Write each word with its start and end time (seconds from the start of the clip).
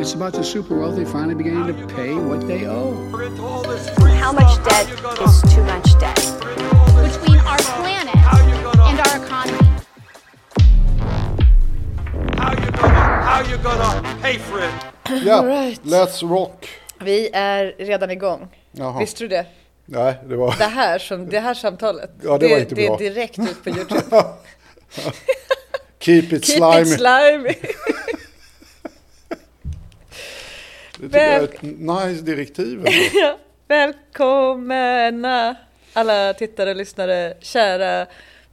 It's 0.00 0.14
about 0.14 0.32
the 0.32 0.42
super 0.42 0.74
wealthy 0.78 1.04
finally 1.04 1.34
beginning 1.34 1.66
to 1.66 1.94
pay 1.94 2.14
what 2.14 2.46
they 2.46 2.66
owe. 2.66 2.94
How 4.22 4.32
much 4.32 4.56
debt 4.64 4.86
is 5.26 5.42
too 5.54 5.62
much 5.64 5.88
debt? 6.00 6.16
between 7.04 7.38
our 7.40 7.58
planet 7.58 8.16
and 8.16 9.00
our 9.06 9.16
economy. 9.24 9.68
How 12.38 12.52
you 12.52 12.70
gonna, 12.70 13.22
how 13.28 13.40
you 13.50 13.56
gonna 13.58 14.18
pay 14.22 14.38
for 14.38 14.58
it? 14.60 14.70
Ja, 15.26 15.38
Alright. 15.38 15.80
let's 15.84 16.22
rock. 16.22 16.66
Vi 17.00 17.30
är 17.32 17.74
redan 17.78 18.10
igång. 18.10 18.48
Jaha. 18.72 18.98
Visste 18.98 19.24
du 19.24 19.28
det? 19.28 19.46
Nej, 19.86 20.14
det 20.28 20.36
var... 20.36 20.54
Det 20.58 20.64
här, 20.64 20.98
som, 20.98 21.28
det 21.28 21.40
här 21.40 21.54
samtalet, 21.54 22.10
Ja, 22.22 22.38
det 22.38 22.48
var 22.48 22.58
inte 22.58 22.74
det 22.74 22.86
bra. 22.86 22.94
är 22.94 22.98
direkt 22.98 23.38
ut 23.38 23.64
på 23.64 23.70
YouTube. 23.78 24.24
Keep 26.00 26.22
it 26.32 26.44
Keep 26.44 26.44
slimy. 26.44 26.80
it 26.80 27.00
slimy. 27.00 27.54
Det 31.00 31.06
tycker 31.06 31.18
jag 31.18 31.34
är 31.34 31.40
Väl- 31.40 31.48
ett 31.48 31.62
nice 31.62 32.22
direktiv. 32.24 32.84
Välkomna 33.68 35.56
alla 35.92 36.34
tittare 36.34 36.70
och 36.70 36.76
lyssnare, 36.76 37.34
kära 37.40 38.06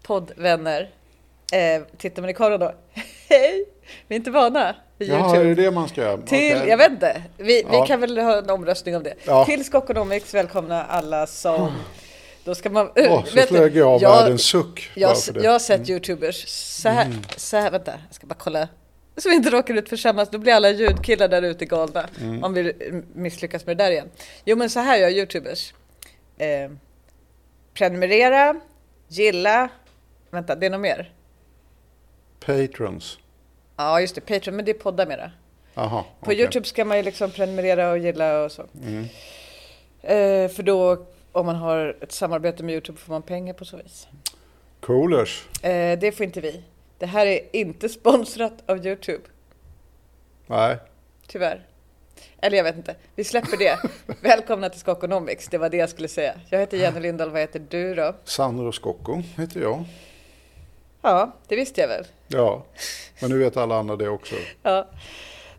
poddvänner. 0.04 0.90
Eh, 1.54 1.82
tittar 1.98 2.22
man 2.22 2.30
i 2.30 2.34
kameran 2.34 2.60
då? 2.60 2.74
Hej! 3.30 3.66
Vi 4.08 4.16
är 4.16 4.18
inte 4.18 4.32
vana 4.32 4.76
vid 4.98 5.10
Jaha, 5.10 5.20
är 5.20 5.36
YouTube. 5.36 5.56
det 5.56 5.62
det 5.64 5.72
man 5.72 5.88
ska 5.90 6.02
göra? 6.02 6.18
Till, 6.18 6.58
Okej. 6.58 6.70
jag 6.70 6.78
vet 6.78 6.92
inte, 6.92 7.24
vi, 7.38 7.62
Ja. 7.72 7.82
vi 7.82 7.88
kan 7.88 8.02
väl 8.02 8.18
ha 8.18 8.38
en 8.38 8.50
omröstning 8.50 8.96
om 8.96 9.04
det. 9.04 9.14
Ja. 9.26 9.46
Till 9.46 9.66
Skokonomics, 9.66 10.34
välkomna 10.34 10.84
alla 10.86 11.28
som... 11.28 11.72
Då 12.44 12.56
ska 12.56 12.70
man... 12.70 12.90
Åh, 12.96 13.26
så 13.26 13.38
flög 13.38 13.76
jag 13.78 13.88
av 13.88 14.02
världens 14.02 14.42
suck. 14.42 14.92
Jag. 14.96 15.16
Mm. 15.30 15.44
jag 15.44 15.52
har 15.52 15.60
sett 15.60 15.90
YouTubers 15.90 16.48
så 16.48 16.90
här, 16.90 17.08
så 17.38 17.58
här, 17.58 17.72
vänta, 17.72 17.92
jag 18.08 18.16
ska 18.16 18.28
bara 18.28 18.36
kolla. 18.40 18.68
Så 19.18 19.30
vi 19.30 19.36
inte 19.36 19.50
råkar 19.50 19.74
ut 19.74 19.90
för 19.90 19.98
samma, 19.98 20.26
då 20.26 20.38
blir 20.38 20.54
alla 20.54 20.70
ljudkillar 20.70 21.28
där 21.28 21.42
ute 21.42 21.66
galna. 21.66 22.10
Mm. 22.22 22.44
Om 22.44 22.54
vi 22.54 22.74
misslyckas 23.14 23.66
med 23.66 23.78
det 23.78 23.84
där 23.84 23.92
igen. 23.92 24.10
Jo 24.46 24.58
men 24.58 24.70
så 24.70 24.80
här 24.80 24.98
gör 24.98 25.10
YouTubers. 25.10 25.74
Eh, 26.38 26.72
prenumerera, 27.74 28.56
gilla, 29.08 29.70
vänta 30.32 30.56
det 30.56 30.66
är 30.66 30.70
något 30.70 30.82
mer? 30.82 31.14
Patrons. 32.46 33.18
Ja 33.78 34.02
just 34.02 34.16
det, 34.16 34.22
Patreon, 34.22 34.56
men 34.56 34.66
det 34.66 34.72
är 34.72 34.74
poddar 34.74 35.06
mera. 35.08 35.32
Jaha, 35.74 36.04
På 36.04 36.08
okej. 36.20 36.40
YouTube 36.40 36.68
ska 36.68 36.86
man 36.86 36.98
ju 36.98 37.04
liksom 37.04 37.32
prenumerera 37.32 37.92
och 37.92 37.98
gilla 37.98 38.44
och 38.44 38.52
så. 38.52 38.66
Mm. 38.84 39.04
Eh, 40.02 40.52
för 40.52 40.64
då, 40.64 41.06
om 41.32 41.46
man 41.46 41.56
har 41.56 41.98
ett 42.02 42.12
samarbete 42.12 42.64
med 42.64 42.74
YouTube 42.74 42.98
får 42.98 43.14
man 43.14 43.22
pengar 43.22 43.54
på 43.54 43.66
så 43.66 43.78
vis. 43.78 44.08
Coolers. 44.80 45.48
Eh, 45.62 46.00
det 46.00 46.12
får 46.18 46.24
inte 46.24 46.42
vi. 46.42 46.64
Det 46.98 47.06
här 47.06 47.26
är 47.26 47.40
inte 47.52 47.90
sponsrat 47.90 48.54
av 48.66 48.86
YouTube. 48.86 49.24
Nej. 50.48 50.78
Tyvärr. 51.28 51.66
Eller 52.42 52.58
jag 52.58 52.64
vet 52.64 52.76
inte. 52.76 52.96
Vi 53.16 53.24
släpper 53.24 53.58
det. 53.58 53.80
Välkomna 54.22 54.70
till 54.70 54.80
Skokonomics. 54.80 55.48
Det 55.48 55.58
var 55.58 55.70
det 55.70 55.78
jag 55.78 55.90
skulle 55.90 56.08
säga. 56.08 56.34
Jag 56.50 56.60
heter 56.60 56.78
Jenny 56.78 57.00
Lindahl. 57.00 57.30
Vad 57.30 57.42
heter 57.42 57.62
du 57.70 57.96
då? 57.96 58.16
Sandro 58.24 58.72
Scocco 58.72 59.22
heter 59.38 59.62
jag. 59.62 59.84
Ja, 61.02 61.32
det 61.48 61.56
visste 61.56 61.82
jag 61.82 61.88
väl. 61.88 62.06
Ja, 62.28 62.64
men 63.22 63.30
nu 63.30 63.38
vet 63.38 63.58
alla 63.58 63.76
andra 63.76 63.96
det 63.96 64.10
också. 64.10 64.36
Ja, 64.64 64.88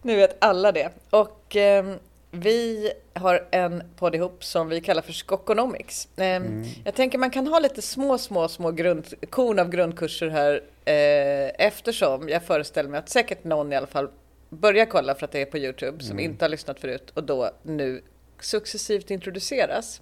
nu 0.02 0.16
vet 0.16 0.36
alla 0.44 0.72
det. 0.72 0.90
Och 1.10 1.56
ehm, 1.56 1.98
vi 2.30 2.92
har 3.14 3.48
en 3.50 3.82
podd 3.96 4.14
ihop 4.14 4.44
som 4.44 4.68
vi 4.68 4.80
kallar 4.80 5.02
för 5.02 5.12
Skokonomics. 5.12 6.08
Ehm, 6.16 6.64
Jag 6.84 6.94
tänker 6.94 7.18
man 7.18 7.30
kan 7.30 7.46
ha 7.46 7.58
lite 7.58 7.82
små, 7.82 8.18
små, 8.18 8.48
små 8.48 8.70
grund, 8.70 9.14
korn 9.30 9.58
av 9.58 9.70
grundkurser 9.70 10.28
här 10.28 10.62
eh, 10.84 11.66
eftersom 11.66 12.28
jag 12.28 12.42
föreställer 12.42 12.90
mig 12.90 12.98
att 12.98 13.08
säkert 13.08 13.44
någon 13.44 13.72
i 13.72 13.76
alla 13.76 13.86
fall 13.86 14.08
börjar 14.48 14.86
kolla 14.86 15.14
för 15.14 15.24
att 15.24 15.32
det 15.32 15.40
är 15.40 15.46
på 15.46 15.58
Youtube 15.58 16.04
som 16.04 16.18
inte 16.18 16.44
har 16.44 16.50
lyssnat 16.50 16.80
förut 16.80 17.10
och 17.14 17.24
då 17.24 17.50
nu 17.62 18.02
successivt 18.40 19.10
introduceras. 19.10 20.00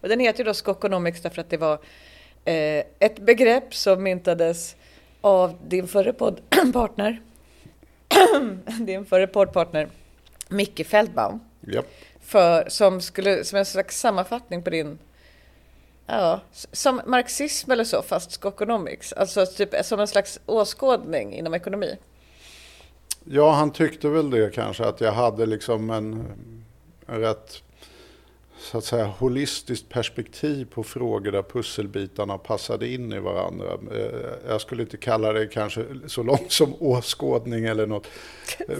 Och 0.00 0.08
den 0.08 0.20
heter 0.20 0.38
ju 0.38 0.44
då 0.44 0.54
Skokonomics 0.54 1.22
därför 1.22 1.40
att 1.40 1.50
det 1.50 1.56
var 1.56 1.74
eh, 2.44 2.84
ett 2.98 3.18
begrepp 3.18 3.74
som 3.74 4.02
myntades 4.02 4.76
av 5.20 5.58
din 5.66 5.88
förre 5.88 6.12
poddpartner 6.12 7.22
din 8.80 9.04
förre 9.06 9.26
poddpartner 9.26 9.88
Micke 10.48 10.86
Feldbaum 10.86 11.40
Japp. 11.72 11.86
för, 12.20 12.68
som, 12.68 13.00
skulle, 13.00 13.44
som 13.44 13.58
en 13.58 13.64
slags 13.66 14.00
sammanfattning 14.00 14.62
på 14.62 14.70
din 14.70 14.98
Ja, 16.10 16.40
som 16.72 17.00
marxism 17.06 17.70
eller 17.70 17.84
så, 17.84 18.02
fast 18.02 18.30
skokonomics. 18.30 19.12
Alltså 19.12 19.46
typ 19.46 19.74
som 19.82 20.00
en 20.00 20.08
slags 20.08 20.40
åskådning 20.46 21.34
inom 21.34 21.54
ekonomi. 21.54 21.96
Ja, 23.24 23.52
han 23.52 23.70
tyckte 23.72 24.08
väl 24.08 24.30
det 24.30 24.54
kanske 24.54 24.84
att 24.84 25.00
jag 25.00 25.12
hade 25.12 25.46
liksom 25.46 25.90
en, 25.90 26.26
en 27.06 27.20
rätt 27.20 27.62
så 28.60 28.78
att 28.78 28.84
säga 28.84 29.04
holistiskt 29.04 29.88
perspektiv 29.88 30.66
på 30.74 30.82
frågor 30.82 31.32
där 31.32 31.42
pusselbitarna 31.42 32.38
passade 32.38 32.88
in 32.88 33.12
i 33.12 33.18
varandra. 33.18 33.66
Eh, 33.96 34.28
Jag 34.48 34.60
skulle 34.60 34.82
inte 34.82 34.96
kalla 34.96 35.32
det 35.32 35.46
kanske 35.46 35.84
så 36.06 36.22
långt 36.22 36.52
som 36.52 36.74
åskådning 36.78 37.64
eller 37.64 37.86
något 37.86 38.06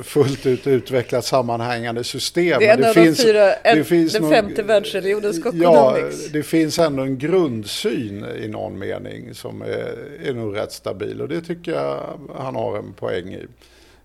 fullt 0.03 0.47
ut 0.47 0.67
utvecklat 0.67 1.25
sammanhängande 1.25 2.05
system. 2.05 2.59
Det 2.61 2.67
är 2.67 2.75
en 2.79 2.85
av 2.85 2.95
de 2.95 3.15
fyra, 3.15 3.53
en, 3.55 3.85
den 3.89 4.23
nog- 4.23 4.31
femte 4.33 4.63
världsreligionen, 4.63 5.25
Ja, 5.27 5.33
skokonomics. 5.33 6.29
det 6.33 6.43
finns 6.43 6.79
ändå 6.79 7.03
en 7.03 7.19
grundsyn 7.19 8.25
i 8.43 8.49
någon 8.49 8.79
mening 8.79 9.35
som 9.35 9.63
är, 9.63 9.95
är 10.25 10.33
nog 10.35 10.57
rätt 10.57 10.73
stabil 10.73 11.21
och 11.23 11.29
det 11.29 11.41
tycker 11.41 11.73
jag 11.73 12.19
han 12.39 12.55
har 12.57 12.79
en 12.79 12.93
poäng 12.93 13.29
i. 13.35 13.47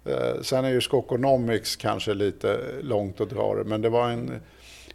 Eh, 0.06 0.42
Sen 0.42 0.66
är 0.66 0.70
ju 0.70 0.82
Skokonomics 0.82 1.76
kanske 1.76 2.14
lite 2.14 2.60
långt 2.82 3.22
att 3.22 3.30
dra 3.30 3.56
det, 3.56 3.64
men 3.64 3.82
det 3.82 3.90
var 3.90 4.10
en 4.10 4.32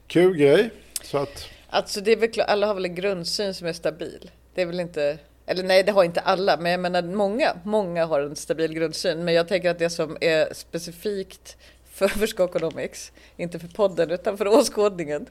kul 0.09 0.37
grej. 0.37 0.71
Så 1.03 1.19
att, 1.19 1.49
Alltså 1.71 2.01
det 2.01 2.13
är 2.13 2.17
väl 2.17 2.31
alla 2.47 2.67
har 2.67 2.75
väl 2.75 2.85
en 2.85 2.95
grundsyn 2.95 3.55
som 3.55 3.67
är 3.67 3.73
stabil. 3.73 4.31
Det 4.55 4.63
är 4.63 4.67
väl 4.67 4.81
inte, 4.81 5.19
eller 5.47 5.63
nej 5.63 5.83
det 5.83 5.93
har 5.93 6.05
inte 6.05 6.21
alla, 6.21 6.57
men 6.57 6.73
jag 6.73 6.81
menar 6.81 7.03
många, 7.03 7.57
många 7.65 8.07
har 8.07 8.21
en 8.21 8.37
stabil 8.37 8.73
grundsyn. 8.75 9.25
Men 9.25 9.35
jag 9.35 9.49
tänker 9.49 9.71
att 9.71 9.79
det 9.79 9.91
som 9.91 10.17
är 10.21 10.55
specifikt 10.55 11.57
för, 11.93 12.09
för 12.09 12.27
Skokonomics, 12.27 13.13
inte 13.37 13.59
för 13.59 13.69
podden 13.69 14.11
utan 14.11 14.39
för 14.39 14.47
åskådningen, 14.49 15.27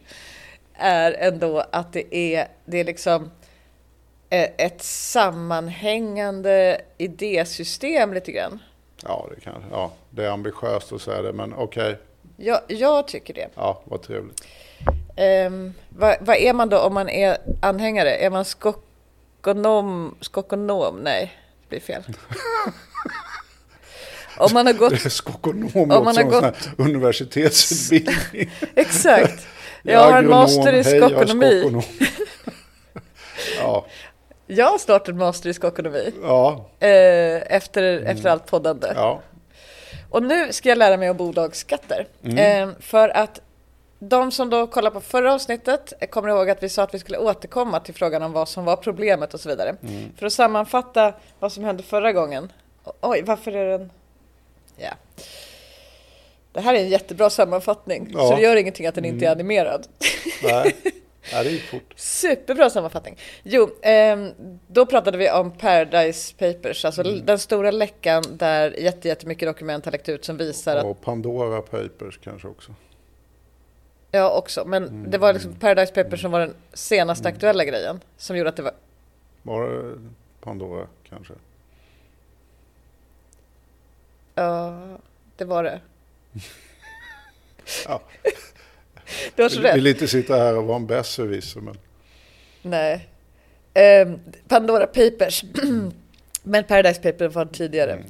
är 0.73 1.11
ändå 1.11 1.63
att 1.71 1.93
det 1.93 2.15
är, 2.15 2.47
det 2.65 2.77
är 2.77 2.83
liksom 2.85 3.31
eh, 4.29 4.49
ett 4.57 4.81
sammanhängande 4.83 6.81
idésystem 6.97 8.13
lite 8.13 8.31
grann. 8.31 8.59
ja, 9.03 9.27
det, 9.35 9.41
kan, 9.41 9.63
ja, 9.71 9.91
det 10.09 10.25
är 10.25 10.29
ambitiöst 10.29 10.91
att 10.91 11.01
säga 11.01 11.21
det, 11.21 11.33
men 11.33 11.53
okej, 11.53 11.97
Jag, 12.37 12.59
jag 12.67 13.07
tycker 13.07 13.33
det. 13.33 13.49
ja, 13.55 13.81
vad 13.85 14.01
trevligt. 14.01 14.45
Um, 15.17 15.73
vad, 15.89 16.15
vad 16.21 16.35
är 16.35 16.53
man 16.53 16.69
då 16.69 16.79
om 16.79 16.93
man 16.93 17.09
är 17.09 17.37
anhängare? 17.61 18.15
Är 18.15 18.29
man 18.29 18.45
skokonom? 18.45 20.15
Skokonom? 20.21 20.95
Nej, 21.03 21.33
det 21.61 21.69
blir 21.69 21.79
fel. 21.79 22.03
om 24.37 24.49
man 24.53 24.65
har 24.65 24.73
gått... 24.73 25.11
Skokonom 25.11 25.71
Om 25.75 25.87
man 26.03 26.17
har 26.17 26.23
gått- 26.23 26.69
universitetsutbildning. 26.77 28.51
Exakt. 28.75 29.47
Jag 29.83 30.07
är 30.07 30.11
har 30.11 30.19
en 30.19 30.29
master 30.29 30.73
i 30.73 30.81
hej, 30.81 30.95
jag 30.97 31.11
skokonomi. 31.11 31.59
skokonom. 31.59 31.83
ja, 33.59 33.85
Jag 34.47 34.65
har 34.65 34.77
startat 34.77 35.07
en 35.09 35.17
master 35.17 35.49
i 35.49 35.53
skokonomi. 35.53 36.11
ja, 36.21 36.69
Eh, 36.79 37.55
efter, 37.55 37.83
efter 37.83 38.29
allt 38.29 38.45
poddande. 38.45 38.87
ja. 38.95 39.21
Och 40.09 40.23
nu 40.23 40.53
ska 40.53 40.69
jag 40.69 40.77
lära 40.77 40.97
mig 40.97 41.09
om 41.09 41.17
bolagsskatter. 41.17 42.07
Eh, 42.23 42.69
för 42.79 43.09
att 43.09 43.41
de 43.99 44.31
som 44.31 44.49
då 44.49 44.67
kollar 44.67 44.91
på 44.91 45.01
förra 45.01 45.33
avsnittet 45.33 45.93
eh, 45.99 46.07
kommer 46.09 46.29
ihåg 46.29 46.49
att 46.49 46.63
vi 46.63 46.69
sa 46.69 46.83
att 46.83 46.93
vi 46.93 46.99
skulle 46.99 47.17
återkomma 47.17 47.79
till 47.79 47.93
frågan 47.93 48.23
om 48.23 48.31
vad 48.31 48.49
som 48.49 48.65
var 48.65 48.75
problemet 48.75 49.33
och 49.33 49.39
så 49.39 49.49
vidare. 49.49 49.75
För 50.17 50.25
att 50.25 50.33
sammanfatta 50.33 51.13
vad 51.39 51.51
som 51.51 51.63
hände 51.63 51.83
förra 51.83 52.11
gången. 52.13 52.51
Oj, 53.01 53.21
varför 53.25 53.51
är 53.55 53.77
den... 53.77 53.91
Ja. 54.77 54.89
Det 56.51 56.61
här 56.61 56.73
är 56.73 56.79
en 56.79 56.89
jättebra 56.89 57.29
sammanfattning, 57.29 58.09
Ja. 58.13 58.19
så 58.29 58.35
det 58.35 58.41
gör 58.41 58.55
ingenting 58.55 58.87
att 58.87 58.95
den 58.95 59.05
inte 59.05 59.25
är 59.25 59.31
animerad. 59.31 59.87
Nej, 60.43 60.75
det 61.43 61.49
gick 61.49 61.61
fort. 61.63 61.93
Superbra 61.95 62.69
sammanfattning. 62.69 63.17
Jo, 63.43 63.69
ehm, 63.81 64.31
då 64.67 64.85
pratade 64.85 65.17
vi 65.17 65.31
om 65.31 65.51
Paradise 65.51 66.33
Papers, 66.37 66.85
alltså 66.85 67.03
den 67.03 67.39
stora 67.39 67.71
läckan 67.71 68.23
där 68.31 68.71
jätte- 68.79 69.07
jättemycket 69.07 69.49
dokument 69.49 69.85
har 69.85 69.91
läckt 69.91 70.09
ut 70.09 70.25
som 70.25 70.37
visar 70.37 70.75
att 70.75 70.85
Och 70.85 71.01
Pandora 71.01 71.61
Papers 71.61 72.19
kanske 72.23 72.47
också. 72.47 72.71
Ja, 74.17 74.29
också. 74.29 74.65
Men 74.65 75.11
det 75.11 75.17
var 75.17 75.33
liksom 75.33 75.53
Paradise 75.53 75.93
Papers 75.93 76.21
som 76.21 76.31
var 76.31 76.39
den 76.39 76.53
senaste 76.73 77.27
aktuella 77.27 77.65
grejen. 77.65 77.99
Som 78.17 78.37
gjorde 78.37 78.49
att 78.49 78.55
det 78.55 78.63
var... 78.63 78.73
Var 79.43 79.69
det 79.69 79.95
Pandora 80.41 80.87
kanske? 81.09 81.33
Ja, 84.35 84.79
det 85.35 85.45
var 85.45 85.63
det. 85.63 85.79
Ja. 87.85 88.01
Du 89.35 89.41
har 89.41 89.49
så 89.49 89.61
rätt. 89.61 89.75
vill 89.75 89.87
inte 89.87 90.07
sitta 90.07 90.35
här 90.35 90.57
och 90.57 90.63
vara 90.63 90.75
en 90.75 90.87
besserwisser 90.87 91.61
men 91.61 91.77
Nej. 92.61 93.07
Ehm, 93.73 94.19
Pandora 94.47 94.87
Papers. 94.87 95.43
Men 96.43 96.63
Paradise 96.63 97.01
Papers 97.01 97.35
var 97.35 97.45
tidigare. 97.45 98.03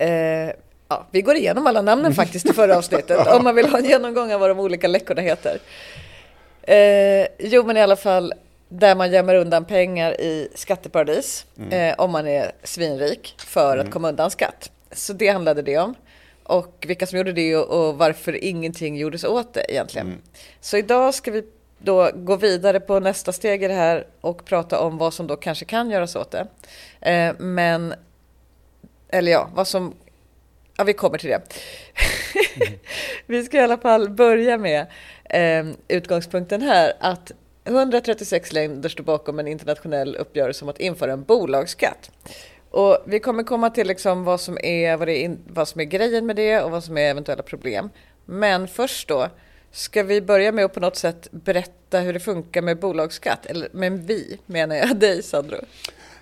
Eh, 0.00 0.54
Ja, 0.88 1.06
vi 1.10 1.22
går 1.22 1.36
igenom 1.36 1.66
alla 1.66 1.82
namnen 1.82 2.14
faktiskt 2.14 2.46
i 2.46 2.52
förra 2.52 2.76
avsnittet 2.76 3.26
om 3.34 3.44
man 3.44 3.54
vill 3.54 3.66
ha 3.66 3.78
en 3.78 3.84
genomgång 3.84 4.32
av 4.32 4.40
vad 4.40 4.50
de 4.50 4.60
olika 4.60 4.88
läckorna 4.88 5.22
heter. 5.22 5.58
Eh, 6.62 7.26
jo, 7.38 7.64
men 7.64 7.76
i 7.76 7.80
alla 7.80 7.96
fall 7.96 8.34
där 8.68 8.94
man 8.94 9.12
gömmer 9.12 9.34
undan 9.34 9.64
pengar 9.64 10.20
i 10.20 10.48
skatteparadis 10.54 11.46
eh, 11.70 11.94
om 11.98 12.10
man 12.10 12.26
är 12.26 12.52
svinrik 12.62 13.34
för 13.38 13.78
att 13.78 13.90
komma 13.90 14.08
undan 14.08 14.30
skatt. 14.30 14.70
Så 14.92 15.12
det 15.12 15.28
handlade 15.28 15.62
det 15.62 15.78
om. 15.78 15.94
Och 16.42 16.84
vilka 16.88 17.06
som 17.06 17.18
gjorde 17.18 17.32
det 17.32 17.56
och, 17.56 17.88
och 17.88 17.98
varför 17.98 18.44
ingenting 18.44 18.96
gjordes 18.96 19.24
åt 19.24 19.54
det 19.54 19.72
egentligen. 19.72 20.18
Så 20.60 20.76
idag 20.76 21.14
ska 21.14 21.30
vi 21.30 21.42
då 21.78 22.10
gå 22.14 22.36
vidare 22.36 22.80
på 22.80 23.00
nästa 23.00 23.32
steg 23.32 23.62
i 23.62 23.68
det 23.68 23.74
här 23.74 24.06
och 24.20 24.44
prata 24.44 24.80
om 24.80 24.98
vad 24.98 25.14
som 25.14 25.26
då 25.26 25.36
kanske 25.36 25.64
kan 25.64 25.90
göras 25.90 26.16
åt 26.16 26.30
det. 26.30 26.46
Eh, 27.00 27.34
men, 27.38 27.94
eller 29.08 29.32
ja, 29.32 29.50
vad 29.54 29.68
som 29.68 29.94
Ja, 30.80 30.84
vi 30.84 30.92
kommer 30.92 31.18
till 31.18 31.30
det. 31.30 31.42
vi 33.26 33.44
ska 33.44 33.56
i 33.56 33.60
alla 33.60 33.78
fall 33.78 34.10
börja 34.10 34.58
med 34.58 34.86
eh, 35.24 35.66
utgångspunkten 35.88 36.62
här 36.62 36.92
att 37.00 37.32
136 37.64 38.52
länder 38.52 38.88
står 38.88 39.04
bakom 39.04 39.38
en 39.38 39.48
internationell 39.48 40.16
uppgörelse 40.16 40.64
om 40.64 40.68
att 40.68 40.80
införa 40.80 41.12
en 41.12 41.24
bolagsskatt. 41.24 42.10
Och 42.70 42.98
vi 43.06 43.20
kommer 43.20 43.42
komma 43.42 43.70
till 43.70 43.86
liksom 43.86 44.24
vad, 44.24 44.40
som 44.40 44.58
är, 44.62 44.96
vad, 44.96 45.08
det 45.08 45.24
är 45.24 45.36
vad 45.46 45.68
som 45.68 45.80
är 45.80 45.84
grejen 45.84 46.26
med 46.26 46.36
det 46.36 46.62
och 46.62 46.70
vad 46.70 46.84
som 46.84 46.98
är 46.98 47.10
eventuella 47.10 47.42
problem. 47.42 47.90
Men 48.24 48.68
först 48.68 49.08
då, 49.08 49.28
ska 49.70 50.02
vi 50.02 50.20
börja 50.20 50.52
med 50.52 50.64
att 50.64 50.74
på 50.74 50.80
något 50.80 50.96
sätt 50.96 51.28
berätta 51.30 52.00
hur 52.00 52.12
det 52.12 52.20
funkar 52.20 52.62
med 52.62 52.78
bolagsskatt? 52.78 53.46
Eller 53.46 53.68
med 53.72 54.06
vi, 54.06 54.38
menar 54.46 54.76
jag 54.76 54.96
dig 55.00 55.22
Sandro. 55.22 55.58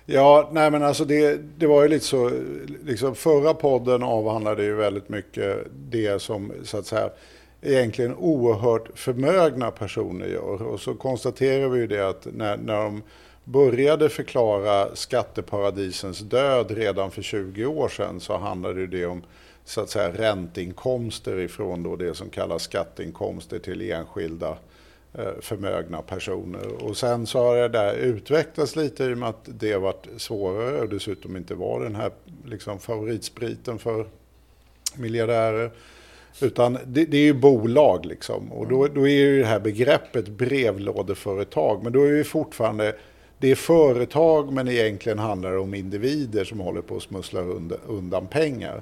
Ja, 0.09 0.49
nej 0.51 0.71
men 0.71 0.83
alltså 0.83 1.05
det, 1.05 1.39
det 1.57 1.67
var 1.67 1.83
ju 1.83 1.89
lite 1.89 2.05
så, 2.05 2.31
liksom 2.85 3.15
förra 3.15 3.53
podden 3.53 4.03
avhandlade 4.03 4.63
ju 4.63 4.75
väldigt 4.75 5.09
mycket 5.09 5.67
det 5.89 6.21
som 6.21 6.53
så 6.63 6.77
att 6.77 6.85
säga 6.85 7.09
egentligen 7.61 8.15
oerhört 8.15 8.89
förmögna 8.95 9.71
personer 9.71 10.25
gör. 10.25 10.61
Och 10.61 10.79
så 10.79 10.93
konstaterar 10.93 11.69
vi 11.69 11.79
ju 11.79 11.87
det 11.87 12.09
att 12.09 12.27
när, 12.33 12.57
när 12.57 12.83
de 12.83 13.03
började 13.43 14.09
förklara 14.09 14.95
skatteparadisens 14.95 16.19
död 16.19 16.71
redan 16.71 17.11
för 17.11 17.21
20 17.21 17.65
år 17.65 17.89
sedan 17.89 18.19
så 18.19 18.37
handlade 18.37 18.79
ju 18.79 18.87
det 18.87 19.05
om 19.05 19.23
så 19.65 19.81
att 19.81 19.89
säga 19.89 20.11
ränteinkomster 20.13 21.39
ifrån 21.39 21.83
då 21.83 21.95
det 21.95 22.13
som 22.13 22.29
kallas 22.29 22.63
skatteinkomster 22.63 23.59
till 23.59 23.91
enskilda 23.91 24.49
eh, 24.49 24.55
förmögna 25.41 26.01
personer. 26.01 26.83
Och 26.83 26.97
sen 26.97 27.27
så 27.27 27.39
har 27.39 27.57
det 27.57 27.67
där 27.67 27.93
utvecklats 27.93 28.75
lite 28.75 29.03
i 29.03 29.13
och 29.13 29.17
med 29.17 29.29
att 29.29 29.49
det 29.59 29.71
har 29.71 29.79
varit 29.79 30.07
svårare 30.17 30.81
och 30.81 30.89
dessutom 30.89 31.37
inte 31.37 31.55
var 31.55 31.83
den 31.83 31.95
här 31.95 32.11
liksom 32.45 32.79
favoritspriten 32.79 33.79
för 33.79 34.07
miljardärer. 34.95 35.71
Utan 36.41 36.77
det, 36.85 37.05
det 37.05 37.17
är 37.17 37.21
ju 37.21 37.33
bolag 37.33 38.05
liksom. 38.05 38.51
Och 38.51 38.67
då, 38.67 38.87
då 38.87 39.07
är 39.07 39.11
ju 39.11 39.39
det 39.39 39.47
här 39.47 39.59
begreppet 39.59 40.27
brevlådeföretag. 40.27 41.83
Men 41.83 41.93
då 41.93 42.03
är 42.03 42.11
vi 42.11 42.23
fortfarande, 42.23 42.95
det 43.37 43.51
är 43.51 43.55
företag 43.55 44.53
men 44.53 44.67
egentligen 44.67 45.19
handlar 45.19 45.51
det 45.51 45.59
om 45.59 45.73
individer 45.73 46.43
som 46.43 46.59
håller 46.59 46.81
på 46.81 46.95
att 46.95 47.03
smussla 47.03 47.41
undan, 47.41 47.79
undan 47.87 48.27
pengar. 48.27 48.81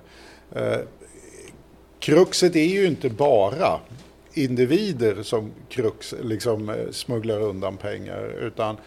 Eh, 0.51 0.79
kruxet 1.99 2.55
är 2.55 2.65
ju 2.65 2.85
inte 2.85 3.09
bara 3.09 3.79
individer 4.37 5.23
som 5.23 5.51
krux, 5.69 6.13
liksom, 6.23 6.69
eh, 6.69 6.75
smugglar 6.91 7.41
undan 7.41 7.77
pengar. 7.77 8.33
Utan 8.41 8.77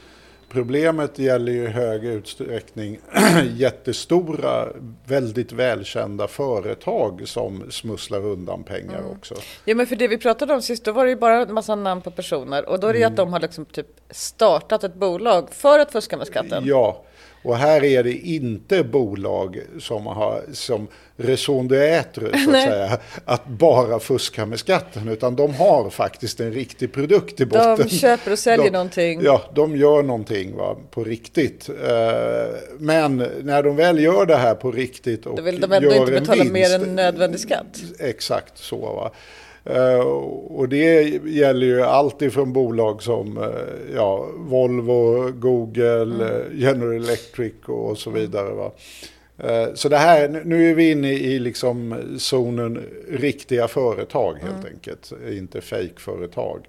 problemet 0.49 1.19
gäller 1.19 1.53
ju 1.53 1.63
i 1.63 1.67
hög 1.67 2.05
utsträckning 2.05 2.99
jättestora, 3.57 4.69
väldigt 5.07 5.53
välkända 5.53 6.29
företag 6.29 7.23
som 7.25 7.71
smusslar 7.71 8.27
undan 8.27 8.63
pengar 8.65 9.03
också. 9.11 9.35
Ja 9.65 9.75
men 9.75 9.87
för 9.87 9.97
det 9.97 10.09
vi 10.09 10.19
pratade 10.19 10.55
om 10.55 10.63
sist, 10.63 10.85
då 10.85 10.93
var 10.93 11.05
det 11.05 11.11
ju 11.11 11.17
bara 11.17 11.43
en 11.43 11.55
massa 11.55 11.75
namn 11.75 12.03
på 12.03 12.11
personer 12.11 12.69
och 12.69 12.81
då 12.81 12.87
är 12.87 12.93
det 12.93 12.99
ju 12.99 13.05
att 13.05 13.17
de 13.17 13.33
har 13.33 13.41
liksom 13.41 13.65
typ 13.65 13.87
startat 14.11 14.85
ett 14.85 14.95
bolag 14.95 15.49
för 15.51 15.79
att 15.79 15.93
fuska 15.93 16.17
med 16.17 16.27
skatten. 16.27 16.63
Ja, 16.67 17.05
och 17.43 17.57
här 17.57 17.85
är 17.85 18.03
det 18.03 18.13
inte 18.13 18.85
bolag 18.85 19.61
som 19.81 20.07
har 20.07 20.43
som 20.53 20.89
raison 21.17 21.69
d'être, 21.69 22.45
så 22.45 22.51
att 22.51 22.63
säga, 22.63 22.99
att 23.25 23.47
bara 23.47 23.99
fuska 24.01 24.47
med 24.47 24.59
skatten, 24.59 25.09
utan 25.09 25.37
de 25.37 25.55
har 25.55 25.91
faktiskt 25.91 26.41
en 26.41 26.53
riktig 26.53 26.93
produkt 26.93 27.41
i 27.41 27.47
botten. 27.47 27.77
De 27.77 27.89
köper 27.89 28.33
och 28.33 28.39
säljer 28.39 28.65
de, 28.65 28.71
någonting. 28.71 29.21
Ja, 29.23 29.43
de 29.55 29.77
gör 29.77 30.03
någonting 30.03 30.57
va, 30.57 30.77
på 30.91 31.05
riktigt. 31.05 31.69
Eh, 31.69 31.75
Men 32.79 33.17
när 33.43 33.63
de 33.63 33.77
väl 33.77 33.99
gör 34.01 34.27
det 34.27 34.37
här 34.37 34.55
på 34.55 34.71
riktigt 34.71 35.27
och 35.27 35.37
Då 35.37 35.43
vill 35.43 35.61
de 35.61 35.73
ändå 35.73 35.89
gör 35.89 36.01
inte 36.01 36.13
betala 36.13 36.37
vinst, 36.37 36.53
mer 36.53 36.75
än 36.75 36.95
nödvändig 36.97 37.41
skatt. 37.41 37.83
Exakt 37.99 38.59
så. 38.59 38.77
Va? 38.79 39.11
Eh, 39.65 39.99
och 40.49 40.69
det 40.69 41.03
gäller 41.27 41.67
ju 41.67 41.83
allt 41.83 42.23
ifrån 42.23 42.53
bolag 42.53 43.03
som 43.03 43.39
eh, 43.39 43.95
ja, 43.95 44.29
Volvo, 44.37 45.31
Google, 45.31 46.03
Mm. 46.03 46.21
eh, 46.21 46.43
General 46.53 46.93
Electric 46.97 47.53
och 47.67 47.99
så 47.99 48.11
vidare. 48.11 48.55
Va? 48.55 48.71
Så 49.75 49.89
det 49.89 49.97
här, 49.97 50.43
nu 50.45 50.71
är 50.71 50.75
vi 50.75 50.91
inne 50.91 51.13
i 51.13 51.39
liksom 51.39 51.95
zonen 52.19 52.83
riktiga 53.11 53.69
företag 53.69 54.33
helt 54.35 54.55
Mm. 54.65 54.67
enkelt, 54.75 55.13
inte 55.31 55.61
fejkföretag. 55.61 56.67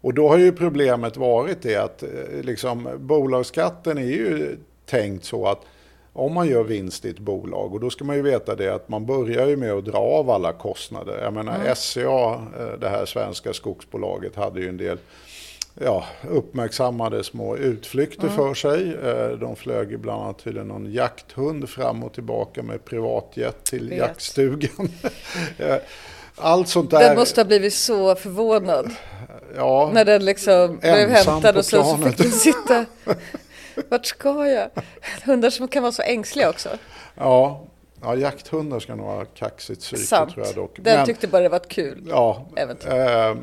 Och 0.00 0.14
då 0.14 0.28
har 0.28 0.38
ju 0.38 0.52
problemet 0.52 1.16
varit 1.16 1.62
det 1.62 1.76
att 1.76 2.04
liksom, 2.42 2.88
bolagsskatten 2.98 3.98
är 3.98 4.02
ju 4.02 4.56
tänkt 4.86 5.24
så 5.24 5.46
att 5.46 5.60
om 6.16 6.34
man 6.34 6.48
gör 6.48 6.64
vinst 6.64 7.04
i 7.04 7.10
ett 7.10 7.18
bolag 7.18 7.74
och 7.74 7.80
då 7.80 7.90
ska 7.90 8.04
man 8.04 8.16
ju 8.16 8.22
veta 8.22 8.54
det 8.54 8.74
att 8.74 8.88
man 8.88 9.06
börjar 9.06 9.46
ju 9.46 9.56
med 9.56 9.72
att 9.72 9.84
dra 9.84 9.98
av 9.98 10.30
alla 10.30 10.52
kostnader. 10.52 11.20
Jag 11.22 11.32
menar 11.32 11.74
SCA, 11.74 12.34
eh, 12.58 12.78
det 12.80 12.88
här 12.88 13.06
svenska 13.06 13.52
skogsbolaget, 13.52 14.36
hade 14.36 14.60
ju 14.60 14.68
en 14.68 14.76
del 14.76 14.98
ja, 15.80 16.04
uppmärksammade 16.30 17.24
små 17.24 17.56
utflykter 17.56 18.28
för 18.28 18.54
sig. 18.54 18.94
Eh, 19.04 19.28
De 19.38 19.56
flög 19.56 20.00
bland 20.00 20.22
annat 20.22 20.38
till 20.38 20.54
någon 20.54 20.92
jakthund 20.92 21.68
fram 21.68 22.02
och 22.04 22.12
tillbaka 22.12 22.62
med 22.62 22.84
privatjet 22.84 23.64
till 23.64 23.88
Vet. 23.88 23.98
jaktstugan. 23.98 24.88
Eh, 25.58 25.76
Allt 26.38 26.68
sånt 26.68 26.90
där. 26.90 27.00
Den 27.00 27.16
måste 27.18 27.40
ha 27.40 27.46
blivit 27.46 27.74
så 27.74 28.14
förvånad 28.14 28.90
ja, 29.56 29.90
när 29.94 30.04
den 30.04 30.24
liksom 30.24 30.78
blev 30.80 31.08
hämtad 31.08 31.56
och 31.56 31.64
så 31.64 31.96
fick 31.96 32.16
den 32.18 32.30
sitta. 32.30 32.84
Vart 33.88 34.06
ska 34.06 34.46
jag? 34.48 34.70
Hundar 35.24 35.50
som 35.50 35.68
kan 35.68 35.82
vara 35.82 35.92
så 35.92 36.02
ängsliga 36.02 36.50
också. 36.50 36.68
ja, 37.14 37.64
ja, 38.02 38.14
jakthundar 38.16 38.80
ska 38.80 38.94
nog 38.94 39.06
ha 39.06 39.24
kaxigt 39.24 39.80
psyke 39.80 40.02
Sant. 40.02 40.34
tror 40.34 40.46
jag 40.46 40.54
dock. 40.54 40.76
Den 40.76 40.96
Men- 40.96 41.06
tyckte 41.06 41.28
bara 41.28 41.42
det 41.42 41.48
var 41.48 41.58
kul. 41.58 42.06
Ja, 42.10 42.46
Äventyr. 42.56 42.90
eh, 42.92 43.34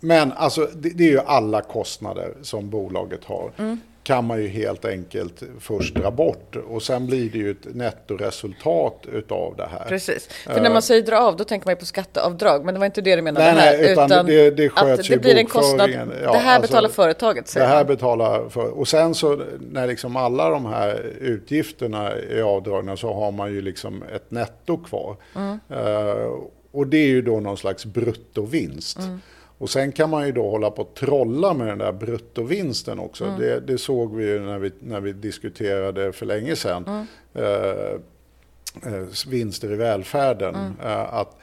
men 0.00 0.32
alltså 0.32 0.66
det, 0.74 0.88
det 0.90 1.04
är 1.04 1.10
ju 1.10 1.20
alla 1.20 1.60
kostnader 1.60 2.34
som 2.42 2.70
bolaget 2.70 3.24
har. 3.24 3.50
Mm. 3.58 3.80
Kan 4.04 4.24
man 4.24 4.42
ju 4.42 4.48
helt 4.48 4.84
enkelt 4.84 5.42
först 5.60 5.94
dra 5.94 6.10
bort 6.10 6.56
och 6.68 6.82
sen 6.82 7.06
blir 7.06 7.30
det 7.30 7.38
ju 7.38 7.50
ett 7.50 7.74
nettoresultat 7.74 9.06
utav 9.12 9.54
det 9.56 9.66
här. 9.72 9.84
Precis. 9.88 10.28
För 10.46 10.60
när 10.60 10.70
man 10.70 10.82
säger 10.82 11.02
dra 11.02 11.18
av, 11.18 11.36
då 11.36 11.44
tänker 11.44 11.66
man 11.66 11.72
ju 11.72 11.76
på 11.78 11.86
skatteavdrag. 11.86 12.64
Men 12.64 12.74
det 12.74 12.78
var 12.80 12.86
inte 12.86 13.00
det 13.00 13.16
du 13.16 13.22
menade 13.22 13.52
Nej, 13.52 13.54
här. 13.64 13.78
nej, 13.78 13.92
utan 13.92 14.26
det- 14.26 14.50
det 14.50 14.68
sköts 14.68 15.10
ju 15.10 15.14
det 15.14 15.20
blir 15.20 15.36
en 15.36 15.46
kostnad. 15.46 15.90
Ja, 15.90 16.32
det 16.32 16.38
här 16.38 16.56
alltså, 16.56 16.72
betalar 16.72 16.88
företaget, 16.88 17.44
Det 17.46 17.50
säger 17.52 17.66
här 17.66 17.76
man. 17.76 17.86
betalar 17.86 18.48
för, 18.48 18.78
och 18.78 18.88
sen 18.88 19.14
så 19.14 19.42
när 19.60 19.86
liksom 19.86 20.16
alla 20.16 20.48
de 20.50 20.66
här 20.66 21.06
utgifterna 21.20 22.10
är 22.10 22.42
avdragna 22.42 22.96
så 22.96 23.12
har 23.14 23.30
man 23.32 23.52
ju 23.52 23.62
liksom 23.62 24.02
ett 24.14 24.30
netto 24.30 24.76
kvar. 24.76 25.16
Mm. 25.36 25.60
Eh, 25.70 26.28
och 26.72 26.86
det 26.86 26.96
är 26.96 27.06
ju 27.08 27.22
då 27.22 27.40
någon 27.40 27.56
slags 27.56 27.84
bruttovinst. 27.84 28.98
Mm. 28.98 29.20
Och 29.62 29.70
sen 29.70 29.92
kan 29.92 30.10
man 30.10 30.26
ju 30.26 30.32
då 30.32 30.50
hålla 30.50 30.70
på 30.70 30.82
och 30.82 30.94
trolla 30.94 31.54
med 31.54 31.66
den 31.66 31.78
där 31.78 31.92
bruttovinsten 31.92 32.98
också. 32.98 33.24
Mm. 33.24 33.40
Det, 33.40 33.60
det 33.60 33.78
såg 33.78 34.16
vi 34.16 34.24
ju 34.24 34.40
när 34.40 34.58
vi, 34.58 34.72
när 34.80 35.00
vi 35.00 35.12
diskuterade 35.12 36.12
för 36.12 36.26
länge 36.26 36.56
sedan. 36.56 36.84
Mm. 36.86 37.06
Eh, 37.34 38.92
eh, 38.94 39.06
vinster 39.28 39.72
i 39.72 39.76
välfärden. 39.76 40.54
Eh, 40.82 41.14
att 41.14 41.36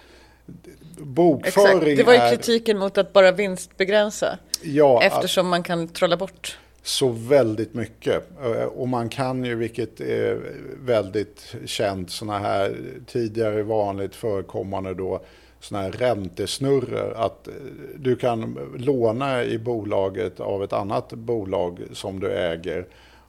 Exakt. 0.47 1.07
bokföring 1.07 1.97
Det 1.97 2.03
var 2.03 2.13
ju 2.13 2.19
är... 2.19 2.29
kritiken 2.35 2.77
mot 2.77 2.97
att 2.97 3.13
bara 3.13 3.31
vinstbegränsa. 3.31 4.37
Ja, 4.63 4.97
att- 4.97 5.13
Eftersom 5.13 5.47
man 5.47 5.63
kan 5.63 5.87
trolla 5.87 6.17
bort. 6.17 6.57
så 6.83 7.09
väldigt 7.09 7.73
mycket. 7.73 8.23
Eh, 8.43 8.63
Och 8.63 8.87
man 8.87 9.09
kan 9.09 9.45
ju, 9.45 9.55
vilket 9.55 10.01
är 10.01 10.41
väldigt 10.83 11.55
känt, 11.65 12.11
sådana 12.11 12.39
här 12.39 12.75
tidigare 13.07 13.63
vanligt 13.63 14.15
förekommande 14.15 14.93
då, 14.93 15.21
sådana 15.61 15.85
här 15.85 15.91
räntesnurror. 15.91 17.13
Att 17.15 17.47
eh, 17.47 17.53
du 17.97 18.15
kan 18.15 18.57
låna 18.77 19.43
i 19.43 19.57
bolaget 19.57 20.39
av 20.39 20.63
ett 20.63 20.73
annat 20.73 21.09
bolag 21.13 21.79
som 21.93 22.19
du 22.19 22.31
äger 22.31 22.85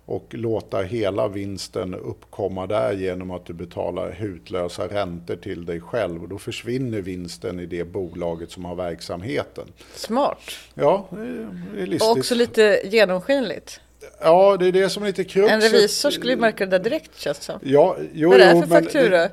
och 0.06 0.26
låta 0.30 0.82
hela 0.82 1.28
vinsten 1.28 1.94
uppkomma 1.94 2.66
där 2.66 2.92
genom 2.92 3.30
att 3.30 3.46
du 3.46 3.52
betalar 3.52 4.10
hutlösa 4.12 4.86
räntor 4.88 5.36
till 5.36 5.64
dig 5.66 5.80
själv. 5.80 6.22
Och 6.22 6.28
då 6.28 6.38
försvinner 6.38 7.00
vinsten 7.00 7.60
i 7.60 7.66
det 7.66 7.84
bolaget 7.84 8.50
som 8.50 8.64
har 8.64 8.74
verksamheten. 8.74 9.64
Smart. 9.94 10.38
Ja, 10.74 11.06
det 11.10 11.16
är- 11.20 11.48
det 11.76 11.82
är 11.82 11.86
listigt. 11.86 12.02
Och 12.10 12.16
också 12.16 12.34
lite 12.34 12.80
genomskinligt. 12.84 13.80
Ja, 14.20 14.56
det 14.56 14.66
är 14.66 14.72
det 14.72 14.88
som 14.88 15.02
är 15.02 15.06
lite 15.06 15.24
kruxet. 15.24 15.52
En 15.54 15.60
revisor 15.60 16.10
skulle 16.10 16.32
ju 16.32 16.38
märka 16.38 16.66
det 16.66 16.78
där 16.78 16.84
direkt 16.84 17.16
känns 17.18 17.38
det 17.38 17.44
som. 17.44 17.58
Ja, 17.62 17.96
jo, 18.12 18.28
Vad 18.30 18.34
är 18.34 18.38
det 18.38 18.44
här 18.44 18.54
jo, 18.54 18.62
för 18.62 18.68
men 18.68 18.82
faktura? 18.84 19.28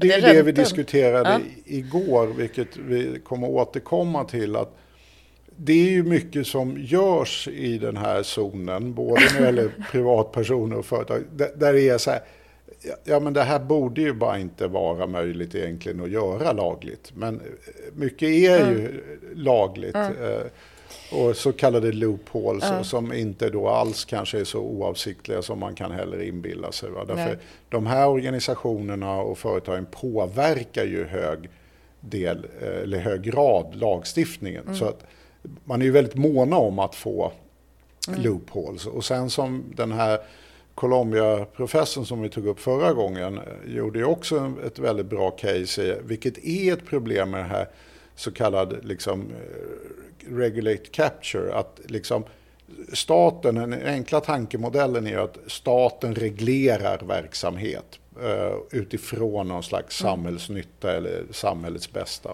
Det, 0.00 0.12
är 0.12 0.20
Det 0.20 0.28
är 0.28 0.34
det 0.34 0.42
vi 0.42 0.52
diskuterade 0.52 1.30
Ja. 1.30 1.40
igår, 1.64 2.26
vilket 2.26 2.76
vi 2.76 3.20
kommer 3.24 3.48
återkomma 3.48 4.24
till. 4.24 4.56
att 4.56 4.76
det 5.56 5.72
är 5.72 5.90
ju 5.90 6.02
mycket 6.02 6.46
som 6.46 6.76
görs 6.78 7.48
i 7.48 7.78
den 7.78 7.96
här 7.96 8.22
zonen, 8.22 8.94
både 8.94 9.20
när 9.34 9.40
det 9.40 9.46
gäller 9.46 9.70
privatpersoner 9.92 10.78
och 10.78 10.84
företag, 10.86 11.22
där 11.56 11.72
det 11.72 11.88
är 11.88 11.98
så 11.98 12.10
här, 12.10 12.20
ja, 13.04 13.20
men 13.20 13.32
det 13.32 13.42
här 13.42 13.58
borde 13.58 14.00
ju 14.00 14.12
bara 14.12 14.38
inte 14.38 14.66
vara 14.66 15.06
möjligt 15.06 15.54
egentligen 15.54 16.00
att 16.02 16.10
göra 16.10 16.52
lagligt. 16.52 17.12
Men 17.14 17.40
mycket 17.94 18.28
är 18.28 18.70
ju 18.72 19.00
lagligt. 19.34 19.94
eh, 19.94 20.46
Och 21.12 21.36
så 21.36 21.52
kallade 21.52 21.92
loopholes 21.92 22.88
som 22.88 23.12
inte 23.12 23.50
då 23.50 23.68
alls 23.68 24.04
kanske 24.04 24.40
är 24.40 24.44
så 24.44 24.58
oavsiktliga 24.58 25.42
som 25.42 25.58
man 25.58 25.74
kan 25.74 25.92
heller 25.92 26.22
inbilla 26.22 26.72
sig. 26.72 26.90
Va? 26.90 27.04
Därför 27.04 27.24
Nej. 27.24 27.38
de 27.68 27.86
här 27.86 28.08
organisationerna 28.08 29.16
och 29.20 29.38
företagen 29.38 29.86
påverkar 29.90 30.84
ju 30.84 31.04
hög 31.04 31.48
del, 32.00 32.46
eh, 32.60 32.82
eller 32.82 32.98
hög 32.98 33.22
grad 33.22 33.74
lagstiftningen. 33.74 34.76
Så 34.76 34.84
att 34.84 35.04
man 35.64 35.80
är 35.80 35.86
ju 35.86 35.92
väldigt 35.92 36.14
måna 36.14 36.56
om 36.56 36.78
att 36.78 36.94
få 36.94 37.32
loopholes. 38.16 38.86
Och 38.86 39.04
sen 39.04 39.30
som 39.30 39.64
den 39.76 39.92
här 39.92 40.18
Colombia-professorn 40.74 42.06
som 42.06 42.22
vi 42.22 42.28
tog 42.28 42.46
upp 42.46 42.60
förra 42.60 42.92
gången 42.92 43.38
eh, 43.38 43.74
gjorde 43.76 43.98
ju 43.98 44.04
också 44.04 44.52
ett 44.66 44.78
väldigt 44.78 45.06
bra 45.06 45.30
case 45.30 45.82
i 45.82 45.96
vilket 46.04 46.38
är 46.38 46.72
ett 46.72 46.86
problem 46.86 47.30
med 47.30 47.40
det 47.40 47.48
här 47.48 47.68
så 48.14 48.32
kallad 48.32 48.76
liksom, 48.82 49.20
eh, 49.20 50.07
regulate 50.30 50.84
capture. 50.90 51.54
Att 51.54 51.80
liksom 51.84 52.24
staten, 52.92 53.54
den 53.54 53.72
enkla 53.72 54.20
tankemodellen 54.20 55.06
är 55.06 55.18
att 55.18 55.38
staten 55.46 56.14
reglerar 56.14 56.98
verksamhet 56.98 57.98
eh, 58.22 58.56
utifrån 58.70 59.48
någon 59.48 59.62
slags 59.62 59.96
samhällsnytta 59.96 60.96
eller 60.96 61.22
samhällets 61.30 61.92
bästa. 61.92 62.30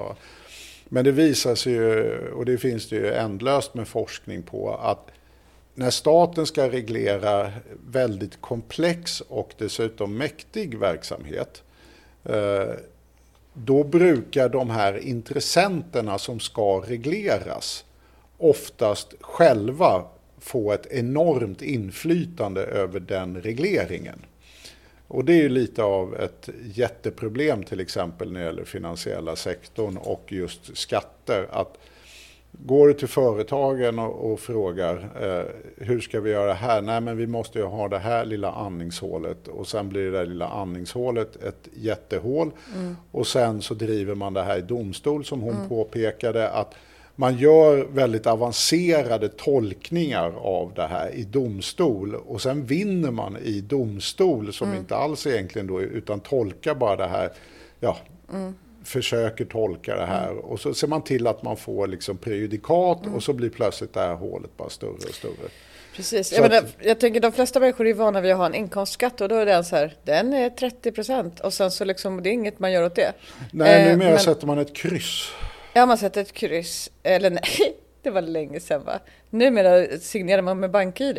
Men 0.88 1.04
det 1.04 1.12
visar 1.12 1.54
sig 1.54 1.72
ju, 1.72 2.18
och 2.28 2.44
det 2.44 2.58
finns 2.58 2.88
det 2.88 2.96
ju 2.96 3.12
ändlöst 3.12 3.74
med 3.74 3.88
forskning 3.88 4.42
på, 4.42 4.74
att 4.74 5.10
när 5.74 5.90
staten 5.90 6.46
ska 6.46 6.68
reglera 6.68 7.52
väldigt 7.90 8.40
komplex 8.40 9.20
och 9.20 9.54
dessutom 9.58 10.16
mäktig 10.16 10.78
verksamhet, 10.78 11.62
eh, 12.24 12.74
då 13.54 13.84
brukar 13.84 14.48
de 14.48 14.70
här 14.70 14.98
intressenterna 14.98 16.18
som 16.18 16.40
ska 16.40 16.80
regleras 16.86 17.84
oftast 18.38 19.14
själva 19.20 20.04
få 20.38 20.72
ett 20.72 20.86
enormt 20.86 21.62
inflytande 21.62 22.60
över 22.64 23.00
den 23.00 23.42
regleringen. 23.42 24.18
Och 25.08 25.24
det 25.24 25.32
är 25.32 25.42
ju 25.42 25.48
lite 25.48 25.82
av 25.82 26.16
ett 26.20 26.48
jätteproblem 26.74 27.62
till 27.62 27.80
exempel 27.80 28.32
när 28.32 28.40
det 28.40 28.46
gäller 28.46 28.64
finansiella 28.64 29.36
sektorn 29.36 29.96
och 29.96 30.24
just 30.28 30.76
skatter. 30.76 31.48
Att 31.50 31.78
går 32.58 32.88
du 32.88 32.94
till 32.94 33.08
företagen 33.08 33.98
och, 33.98 34.32
och 34.32 34.40
frågar 34.40 35.10
eh, 35.22 35.44
hur 35.86 36.00
ska 36.00 36.20
vi 36.20 36.30
göra 36.30 36.52
här? 36.52 36.82
Nej 36.82 37.00
men 37.00 37.16
vi 37.16 37.26
måste 37.26 37.58
ju 37.58 37.64
ha 37.64 37.88
det 37.88 37.98
här 37.98 38.24
lilla 38.24 38.52
andningshålet. 38.52 39.48
Och 39.48 39.66
sen 39.66 39.88
blir 39.88 40.04
det 40.04 40.10
där 40.10 40.26
lilla 40.26 40.48
andningshålet 40.48 41.36
ett 41.36 41.68
jättehål. 41.72 42.50
Och 43.10 43.26
sen 43.26 43.62
så 43.62 43.74
driver 43.74 44.14
man 44.14 44.34
det 44.34 44.42
här 44.42 44.58
i 44.58 44.62
domstol 44.62 45.24
som 45.24 45.40
hon 45.40 45.68
påpekade 45.68 46.48
att 46.48 46.74
man 47.16 47.38
gör 47.38 47.86
väldigt 47.90 48.26
avancerade 48.26 49.28
tolkningar 49.28 50.32
av 50.36 50.72
det 50.74 50.86
här 50.86 51.14
i 51.14 51.22
domstol. 51.22 52.14
Och 52.14 52.42
sen 52.42 52.66
vinner 52.66 53.10
man 53.10 53.36
i 53.36 53.60
domstol 53.60 54.52
som 54.52 54.74
inte 54.74 54.96
alls 54.96 55.26
egentligen 55.26 55.66
då 55.66 55.80
utan 55.80 56.20
tolkar 56.20 56.74
bara 56.74 56.96
det 56.96 57.06
här, 57.06 57.30
ja, 57.80 57.96
försöker 58.84 59.44
tolka 59.44 59.96
det 59.96 60.06
här 60.06 60.32
och 60.36 60.60
så 60.60 60.74
ser 60.74 60.86
man 60.88 61.02
till 61.02 61.26
att 61.26 61.42
man 61.42 61.56
får 61.56 61.86
liksom 61.86 62.16
prejudikat 62.18 62.98
och 63.14 63.22
så 63.22 63.32
blir 63.32 63.50
plötsligt 63.50 63.92
det 63.94 64.00
här 64.00 64.14
hålet 64.14 64.56
bara 64.56 64.68
större 64.70 64.90
och 64.90 65.14
större. 65.14 65.32
Precis. 65.96 66.32
Jag, 66.32 66.42
menar, 66.42 66.64
jag 66.82 67.00
tänker 67.00 67.20
de 67.20 67.32
flesta 67.32 67.60
människor 67.60 67.86
är 67.86 67.94
vana 67.94 68.20
vid 68.20 68.32
att 68.32 68.38
ha 68.38 68.46
en 68.46 68.54
inkomstskatt 68.54 69.20
och 69.20 69.28
då 69.28 69.34
är 69.36 69.46
den 69.46 69.64
så 69.64 69.76
här, 69.76 69.96
den 70.04 70.32
är 70.32 70.50
30 70.50 70.92
procent 70.92 71.40
och 71.40 71.52
sen 71.54 71.70
så 71.70 71.84
liksom, 71.84 72.22
det 72.22 72.28
är 72.28 72.32
inget 72.32 72.58
man 72.58 72.72
gör 72.72 72.82
åt 72.84 72.94
det. 72.94 73.12
Nej, 73.52 73.82
Eh, 73.82 73.90
numera 73.92 74.10
men- 74.10 74.18
sätter 74.18 74.46
man 74.46 74.58
ett 74.58 74.74
kryss. 74.76 75.28
Ja, 75.72 75.86
man 75.86 75.98
sätter 75.98 76.20
ett 76.20 76.32
kryss, 76.32 76.90
eller 77.02 77.30
nej, 77.30 77.76
det 78.02 78.10
var 78.10 78.22
länge 78.22 78.60
sedan 78.60 78.84
va? 78.84 78.98
Numera 79.30 79.98
signerar 80.00 80.42
man 80.42 80.60
med 80.60 80.70
BankID. 80.70 81.18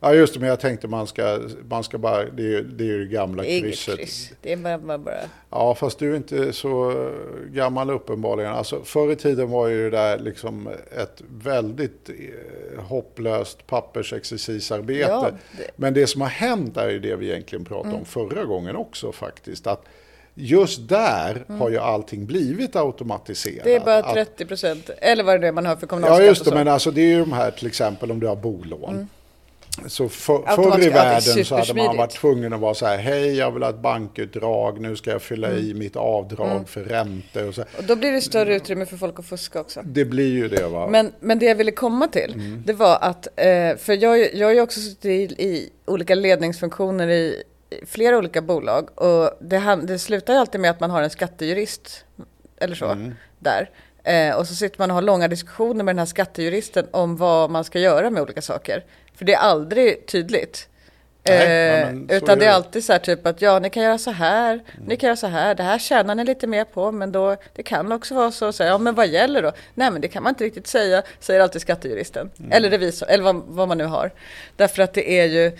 Ja 0.00 0.14
just 0.14 0.34
det, 0.34 0.40
men 0.40 0.48
jag 0.48 0.60
tänkte 0.60 0.88
man 0.88 1.06
ska, 1.06 1.40
man 1.68 1.84
ska 1.84 1.98
bara, 1.98 2.24
det 2.24 2.54
är 2.54 2.62
det, 2.62 2.84
är 2.84 2.88
ju 2.88 3.04
det 3.04 3.10
gamla 3.12 3.42
Det 3.42 3.52
är 3.52 3.60
krysset. 3.60 3.96
kryss, 3.98 4.32
det 4.42 4.52
är 4.52 4.56
bara, 4.56 4.78
bara, 4.78 4.98
bara. 4.98 5.14
Ja, 5.50 5.74
fast 5.74 5.98
du 5.98 6.12
är 6.12 6.16
inte 6.16 6.52
så 6.52 6.92
gammal 7.50 7.90
uppenbarligen. 7.90 8.52
Alltså, 8.52 8.80
förr 8.84 9.12
i 9.12 9.16
tiden 9.16 9.50
var 9.50 9.68
ju 9.68 9.90
det 9.90 9.96
där 9.96 10.18
liksom 10.18 10.68
ett 10.96 11.22
väldigt 11.42 12.08
eh, 12.08 12.82
hopplöst 12.84 13.66
pappersexercisarbete. 13.66 15.00
Ja, 15.10 15.20
det- 15.22 15.28
Mm. 15.62 15.70
Men 15.76 15.94
det 15.94 16.06
som 16.06 16.20
har 16.20 16.28
hänt 16.28 16.76
är 16.76 16.88
ju 16.88 16.98
det 16.98 17.16
vi 17.16 17.30
egentligen 17.30 17.64
pratade 17.64 17.94
om 17.94 18.04
förra 18.04 18.44
gången 18.44 18.76
också 18.76 19.12
faktiskt. 19.12 19.66
Att 19.66 19.84
just 20.34 20.88
där 20.88 21.44
har 21.48 21.70
ju 21.70 21.78
allting 21.78 22.26
blivit 22.26 22.76
automatiserat. 22.76 23.66
Mm. 23.66 23.68
Det 23.68 23.74
är 23.76 23.84
bara 23.84 23.98
Att- 24.08 24.14
30 24.14 24.46
procent, 24.46 24.90
eller 24.98 25.24
vad 25.24 25.40
det 25.40 25.48
är 25.48 25.52
man 25.52 25.66
har 25.66 25.76
för 25.76 25.86
kommunalskatt 25.86 26.20
Ja 26.20 26.26
just 26.28 26.44
det, 26.44 26.54
men 26.54 26.68
alltså 26.68 26.90
det 26.90 27.00
är 27.00 27.06
ju 27.08 27.20
de 27.20 27.32
här 27.32 27.50
till 27.50 27.66
exempel 27.66 28.10
om 28.10 28.20
du 28.20 28.26
har 28.26 28.36
bolån. 28.36 29.08
Så 29.86 30.08
för, 30.08 30.42
förr 30.56 30.82
i 30.82 30.88
världen 30.88 31.44
så 31.44 31.56
hade 31.56 31.74
man 31.74 31.96
varit 31.96 32.10
tvungen 32.10 32.52
att 32.52 32.60
vara 32.60 32.74
så 32.74 32.86
här, 32.86 32.96
hej 32.98 33.36
jag 33.36 33.50
vill 33.50 33.62
ha 33.62 33.70
ett 33.70 33.78
bankutdrag, 33.82 34.80
nu 34.80 34.96
ska 34.96 35.10
jag 35.10 35.22
fylla 35.22 35.50
i 35.50 35.64
Mm. 35.70 35.78
mitt 35.78 35.96
avdrag 35.96 36.68
för 36.68 36.84
räntor 36.84 37.48
och 37.48 37.54
så. 37.54 37.62
Och 37.62 37.84
då 37.84 37.96
blir 37.96 38.12
det 38.12 38.20
större 38.20 38.54
utrymme 38.56 38.86
för 38.86 38.96
folk 38.96 39.18
att 39.18 39.26
fuska 39.26 39.60
också. 39.60 39.80
Det 39.84 40.04
blir 40.04 40.32
ju 40.32 40.48
det 40.48 40.68
va. 40.68 40.88
Men, 40.90 41.12
men 41.20 41.38
det 41.38 41.46
jag 41.46 41.54
ville 41.54 41.70
komma 41.72 42.08
till, 42.08 42.32
Mm. 42.34 42.62
det 42.66 42.72
var 42.72 42.98
att, 43.00 43.26
eh, 43.36 43.76
för 43.76 44.02
jag, 44.02 44.34
jag 44.34 44.46
har 44.46 44.54
ju 44.54 44.60
också 44.60 44.80
suttit 44.80 45.04
i, 45.04 45.42
i 45.44 45.70
olika 45.86 46.14
ledningsfunktioner 46.14 47.08
i 47.08 47.42
i 47.70 47.86
flera 47.86 48.18
olika 48.18 48.42
bolag 48.42 48.88
och 49.00 49.30
det, 49.40 49.78
det 49.82 49.98
slutar 49.98 50.32
ju 50.32 50.38
alltid 50.40 50.60
med 50.60 50.70
att 50.70 50.80
man 50.80 50.90
har 50.90 51.02
en 51.02 51.10
skattejurist, 51.10 52.04
eller 52.60 52.74
så, 52.74 52.86
Mm. 52.86 53.14
där. 53.38 53.70
Eh, 54.04 54.36
och 54.36 54.46
så 54.46 54.54
sitter 54.54 54.78
man 54.78 54.90
och 54.90 54.94
har 54.94 55.02
långa 55.02 55.28
diskussioner 55.28 55.84
med 55.84 55.94
den 55.94 55.98
här 55.98 56.06
skattejuristen 56.06 56.86
om 56.90 57.16
vad 57.16 57.50
man 57.50 57.64
ska 57.64 57.78
göra 57.78 58.10
med 58.10 58.22
olika 58.22 58.42
saker. 58.42 58.84
För 59.18 59.24
det 59.24 59.34
är 59.34 59.38
aldrig 59.38 60.06
tydligt. 60.06 60.68
Nej, 61.28 61.80
Eh, 61.82 61.88
så 62.08 62.14
utan 62.14 62.38
det 62.38 62.46
är 62.46 62.50
alltid 62.50 62.84
så 62.84 62.92
här 62.92 62.98
typ 62.98 63.26
att 63.26 63.42
ja, 63.42 63.58
ni 63.58 63.70
kan 63.70 63.82
göra 63.82 63.98
så 63.98 64.10
här, 64.10 64.60
ni 64.86 64.96
kan 64.96 65.06
göra 65.06 65.16
så 65.16 65.26
här, 65.26 65.54
det 65.54 65.62
här 65.62 65.78
tjänar 65.78 66.14
ni 66.14 66.24
lite 66.24 66.46
mer 66.46 66.64
på, 66.64 66.92
men 66.92 67.12
då, 67.12 67.36
det 67.54 67.62
kan 67.62 67.92
också 67.92 68.14
vara 68.14 68.30
så, 68.30 68.52
så 68.52 68.62
här, 68.62 68.70
ja 68.70 68.78
men 68.78 68.94
vad 68.94 69.06
gäller 69.08 69.42
då? 69.42 69.52
Nej 69.74 69.90
men 69.90 70.00
det 70.00 70.08
kan 70.08 70.22
man 70.22 70.30
inte 70.30 70.44
riktigt 70.44 70.66
säga, 70.66 71.02
säger 71.20 71.40
alltid 71.40 71.60
skattejuristen, 71.62 72.30
Mm. 72.38 72.52
eller 72.52 72.70
revisor, 72.70 73.08
eller 73.08 73.24
vad, 73.24 73.42
vad 73.48 73.68
man 73.68 73.78
nu 73.78 73.84
har. 73.84 74.10
Därför 74.56 74.82
att 74.82 74.94
det 74.94 75.10
är 75.20 75.24
ju, 75.24 75.52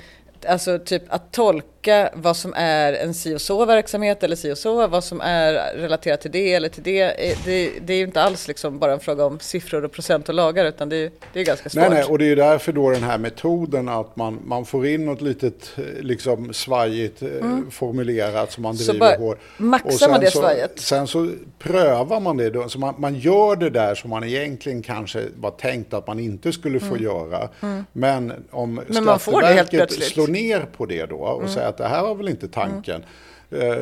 alltså 0.47 0.79
typ 0.79 1.03
att 1.09 1.33
tolka 1.33 1.78
vad 2.15 2.37
som 2.37 2.55
är 2.57 2.93
en 2.93 3.15
si 3.15 3.35
och 3.35 3.41
så 3.41 3.65
verksamhet 3.65 4.23
eller 4.23 4.37
si 4.37 4.53
och 4.53 4.59
så, 4.59 4.87
vad 4.87 5.05
som 5.05 5.21
är 5.21 5.53
relaterat 5.77 6.21
till 6.21 6.31
det 6.31 6.55
eller 6.55 6.69
till 6.69 6.83
det, 6.83 7.01
eh, 7.31 7.39
det, 7.45 7.71
det 7.81 7.93
är 7.93 7.97
ju 7.99 8.05
inte 8.05 8.23
alls 8.23 8.49
liksom 8.49 8.79
bara 8.79 8.93
en 8.93 9.01
fråga 9.01 9.25
om 9.25 9.41
siffror 9.41 9.85
och 9.85 9.93
procent 9.93 10.29
och 10.29 10.35
lagar, 10.35 10.65
utan 10.65 10.89
det, 10.89 10.97
är- 10.97 11.11
det 11.33 11.41
är 11.41 11.45
ganska 11.45 11.69
svårt. 11.71 11.81
Nej, 11.81 11.91
nej, 11.91 12.05
och 12.05 12.19
det 12.19 12.25
är 12.25 12.29
ju 12.29 12.35
därför 12.35 12.73
då 12.73 12.91
den 12.91 13.03
här 13.03 13.19
metoden 13.19 13.89
att 13.89 14.17
man, 14.17 14.39
man 14.47 14.65
får 14.65 14.87
in 14.87 15.07
något 15.07 15.21
litet 15.21 15.71
eh, 15.77 15.83
liksom 16.01 16.53
svajigt 16.55 17.23
eh, 17.23 17.29
formulerat 17.71 18.53
som 18.53 18.63
man 18.63 18.69
Mm. 18.69 18.79
Så 18.87 18.93
driver 18.93 19.19
bara 19.19 19.27
hårt. 19.29 19.39
maxar 19.57 20.09
man 20.09 20.21
det 20.21 20.31
så, 20.31 20.39
svajet. 20.39 20.73
Sen 20.81 21.07
så 21.07 21.31
prövar 21.59 22.21
man 22.21 22.37
det 22.37 22.51
då, 22.51 22.69
så 22.69 22.79
man, 22.79 22.95
man 22.99 23.15
gör 23.15 23.57
det 23.57 23.71
där 23.71 23.95
som 23.95 24.11
man 24.11 24.25
egentligen 24.25 24.83
kanske 24.83 25.23
var 25.37 25.51
tänkt 25.51 25.95
att 25.95 26.07
man 26.07 26.19
inte 26.19 26.53
skulle 26.53 26.81
få 26.81 26.97
göra. 26.99 27.49
Men 27.93 28.33
om 28.51 28.69
Mm. 28.79 28.85
Men 28.89 29.05
man 29.05 29.19
får 29.19 29.41
det 29.43 29.47
helt 29.47 29.59
Skatteverket 29.69 30.03
slår 30.05 30.29
ner 30.29 30.67
på 30.77 30.87
det 30.87 31.07
då 31.07 31.17
och 31.17 31.41
Mm. 31.41 31.53
säger 31.55 31.69
att 31.69 31.78
det 31.79 31.89
här 31.89 32.03
var 32.03 32.15
väl 32.15 32.29
inte 32.29 32.49
tanken. 32.49 33.03
Eh, 33.51 33.77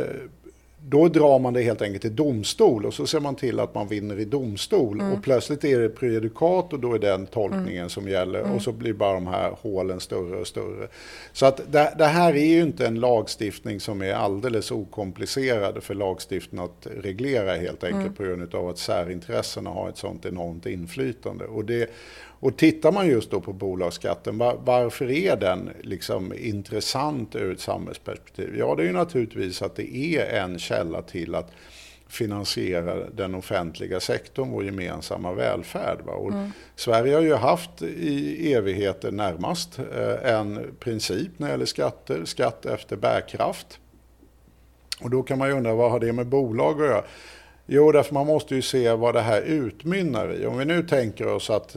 då 0.89 1.09
drar 1.09 1.39
man 1.39 1.53
det 1.53 1.63
helt 1.63 1.83
enkelt 1.83 2.03
till 2.03 2.17
domstol 2.17 2.87
och 2.87 2.95
så 2.95 3.07
ser 3.07 3.21
man 3.21 3.35
till 3.35 3.61
att 3.61 3.75
man 3.75 3.89
vinner 3.89 4.19
i 4.21 4.25
domstol. 4.25 5.01
Mm. 5.01 5.13
Och 5.13 5.23
plötsligt 5.23 5.65
är 5.65 5.81
det 5.81 5.89
prejudikat 5.89 6.73
och 6.73 6.81
då 6.81 6.95
är 6.95 6.99
den 6.99 7.27
tolkningen 7.27 7.77
Mm. 7.77 7.89
som 7.89 8.09
gäller. 8.09 8.41
Och 8.55 8.63
så 8.63 8.73
blir 8.73 8.93
bara 8.93 9.13
de 9.13 9.27
här 9.27 9.51
hålen 9.63 10.01
större 10.01 10.37
och 10.37 10.47
större. 10.47 10.89
Så 11.33 11.47
att 11.47 11.61
det, 11.73 11.95
det 11.99 12.05
här 12.05 12.37
är 12.37 12.47
ju 12.47 12.63
inte 12.63 12.87
en 12.87 13.01
lagstiftning 13.01 13.81
som 13.81 14.03
är 14.03 14.13
alldeles 14.15 14.71
okomplicerad 14.71 15.83
för 15.83 15.95
lagstiftningen 15.95 16.65
att 16.65 16.87
reglera 17.03 17.55
helt 17.55 17.85
enkelt 17.85 18.01
Mm. 18.03 18.15
på 18.15 18.23
grund 18.23 18.55
av 18.55 18.69
att 18.69 18.79
särintressena 18.79 19.71
har 19.71 19.89
ett 19.89 19.99
sånt 19.99 20.27
enormt 20.27 20.67
inflytande. 20.67 21.45
Och, 21.45 21.65
det, 21.65 21.91
och 22.41 22.57
tittar 22.57 22.93
man 22.93 23.07
just 23.07 23.31
då 23.31 23.41
på 23.41 23.53
bolagsskatten, 23.53 24.39
var, 24.39 24.59
varför 24.65 25.11
är 25.11 25.37
den 25.37 25.71
liksom 25.83 26.33
intressant 26.37 27.37
ur 27.37 27.53
ett 27.53 27.61
samhällsperspektiv? 27.61 28.57
Ja, 28.59 28.75
det 28.75 28.83
är 28.83 28.87
ju 28.87 28.93
naturligtvis 28.93 29.63
att 29.63 29.77
det 29.77 29.97
är 29.97 30.43
en 30.43 30.59
källa 30.59 31.03
till 31.03 31.35
att 31.35 31.53
finansiera 32.09 33.11
den 33.11 33.35
offentliga 33.35 34.01
sektorn, 34.01 34.51
vår 34.51 34.65
gemensamma 34.65 35.33
välfärd. 35.33 35.99
Va? 36.05 36.13
Och 36.13 36.33
Sverige 36.77 37.15
har 37.15 37.23
ju 37.23 37.35
haft 37.35 37.83
i 37.83 38.53
evigheter 38.53 39.13
närmast 39.13 39.79
eh, 39.79 40.33
en 40.35 40.77
princip 40.81 41.31
när 41.37 41.47
det 41.47 41.53
gäller 41.53 41.67
skatter, 41.67 42.25
skatt 42.25 42.67
efter 42.67 42.97
bärkraft. 42.97 43.81
Och 45.01 45.11
då 45.11 45.23
kan 45.23 45.39
man 45.39 45.49
ju 45.49 45.55
undra 45.55 45.75
vad 45.75 45.91
har 45.91 46.01
det 46.01 46.13
med 46.13 46.27
bolag 46.27 46.83
att 46.83 46.89
göra? 46.89 47.05
Jo, 47.67 47.93
därför 47.93 48.15
man 48.15 48.27
måste 48.27 48.55
ju 48.55 48.63
se 48.63 48.93
vad 48.93 49.15
det 49.15 49.21
här 49.21 49.43
utmynnar 49.43 50.35
i. 50.35 50.47
Om 50.47 50.59
vi 50.59 50.65
nu 50.65 50.83
tänker 50.83 51.27
oss 51.27 51.51
att 51.51 51.77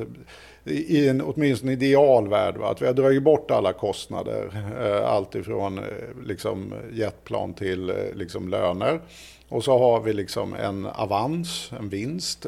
i 0.63 1.07
en 1.07 1.21
åtminstone 1.21 1.71
idealvärld, 1.71 2.57
va, 2.57 2.71
att 2.71 2.81
vi 2.81 2.85
har 2.85 2.93
dragit 2.93 3.23
bort 3.23 3.51
alla 3.51 3.73
kostnader, 3.73 4.51
eh, 4.81 5.09
allt 5.09 5.35
ifrån 5.35 5.77
eh, 5.77 5.83
liksom, 6.25 6.73
jetplan 6.93 7.53
till 7.53 7.89
eh, 7.89 7.95
liksom, 8.13 8.49
löner. 8.49 9.01
Och 9.49 9.63
så 9.63 9.77
har 9.77 10.01
vi 10.01 10.13
liksom 10.13 10.53
en 10.53 10.85
avans, 10.85 11.71
en 11.79 11.89
vinst. 11.89 12.45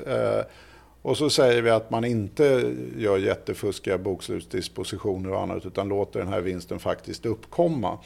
Och 1.01 1.17
så 1.17 1.29
säger 1.29 1.61
vi 1.61 1.69
att 1.69 1.89
man 1.89 2.05
inte 2.05 2.73
gör 2.97 3.17
jättefuskiga 3.17 3.97
bokslutsdispositioner 3.97 5.31
och 5.31 5.41
annat 5.41 5.65
utan 5.65 5.87
låter 5.87 6.19
den 6.19 6.27
här 6.27 6.41
vinsten 6.41 6.79
faktiskt 6.79 7.25
uppkomma. 7.25 7.97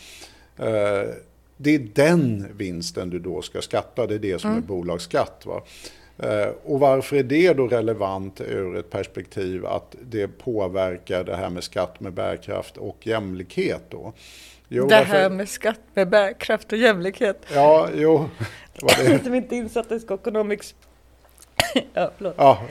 Det 1.57 1.75
är 1.75 1.87
den 1.93 2.47
vinsten 2.57 3.09
du 3.09 3.19
då 3.19 3.41
ska 3.41 3.61
skatta, 3.61 4.07
det 4.07 4.15
är 4.15 4.19
det 4.19 4.39
som 4.39 4.57
är 4.57 4.61
bolagsskatt. 4.61 5.45
Va? 5.45 5.61
Eh, 6.19 6.47
Och 6.63 6.79
varför 6.79 7.15
är 7.15 7.23
det 7.23 7.53
då 7.53 7.67
relevant 7.67 8.41
ur 8.41 8.75
ett 8.77 8.89
perspektiv 8.89 9.65
att 9.65 9.95
det 10.01 10.27
påverkar 10.27 11.23
det 11.23 11.35
här 11.35 11.49
med 11.49 11.63
skatt 11.63 11.99
med 11.99 12.13
bärkraft 12.13 12.77
och 12.77 13.07
jämlikhet 13.07 13.81
då? 13.89 14.13
Jo, 14.67 14.87
Det 14.87 14.95
här 14.95 15.29
med 15.29 15.49
skatt 15.49 15.79
med 15.93 16.09
bärkraft 16.09 16.71
och 16.71 16.77
jämlikhet. 16.77 17.45
Ja, 17.53 17.89
jo. 17.95 18.29
det 18.73 18.81
var 18.85 19.09
det. 19.09 19.23
Som 19.23 19.35
inte 19.35 19.55
insatt 19.55 19.91
i 19.91 19.99
Skokonomics. 19.99 20.75
ja, 21.93 22.11
förlåt. 22.17 22.35
Ja. 22.37 22.61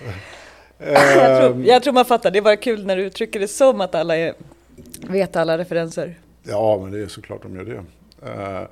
Jag 0.79 1.41
tror, 1.41 1.51
Ehm, 1.51 1.65
jag 1.65 1.83
tror 1.83 1.93
man 1.93 2.05
fattar, 2.05 2.31
det 2.31 2.41
var 2.41 2.57
kul 2.57 2.87
när 2.87 2.97
du 2.97 3.03
uttrycker 3.03 3.41
det 3.41 3.49
som 3.49 3.81
att 3.81 3.95
alla 3.95 4.17
är, 4.17 4.35
vet 5.09 5.37
alla 5.37 5.59
referenser. 5.59 6.15
Ja, 6.43 6.79
men 6.83 6.93
det 6.93 7.01
är 7.01 7.07
såklart 7.07 7.43
de 7.43 7.57
gör 7.57 7.65
det. 7.65 8.69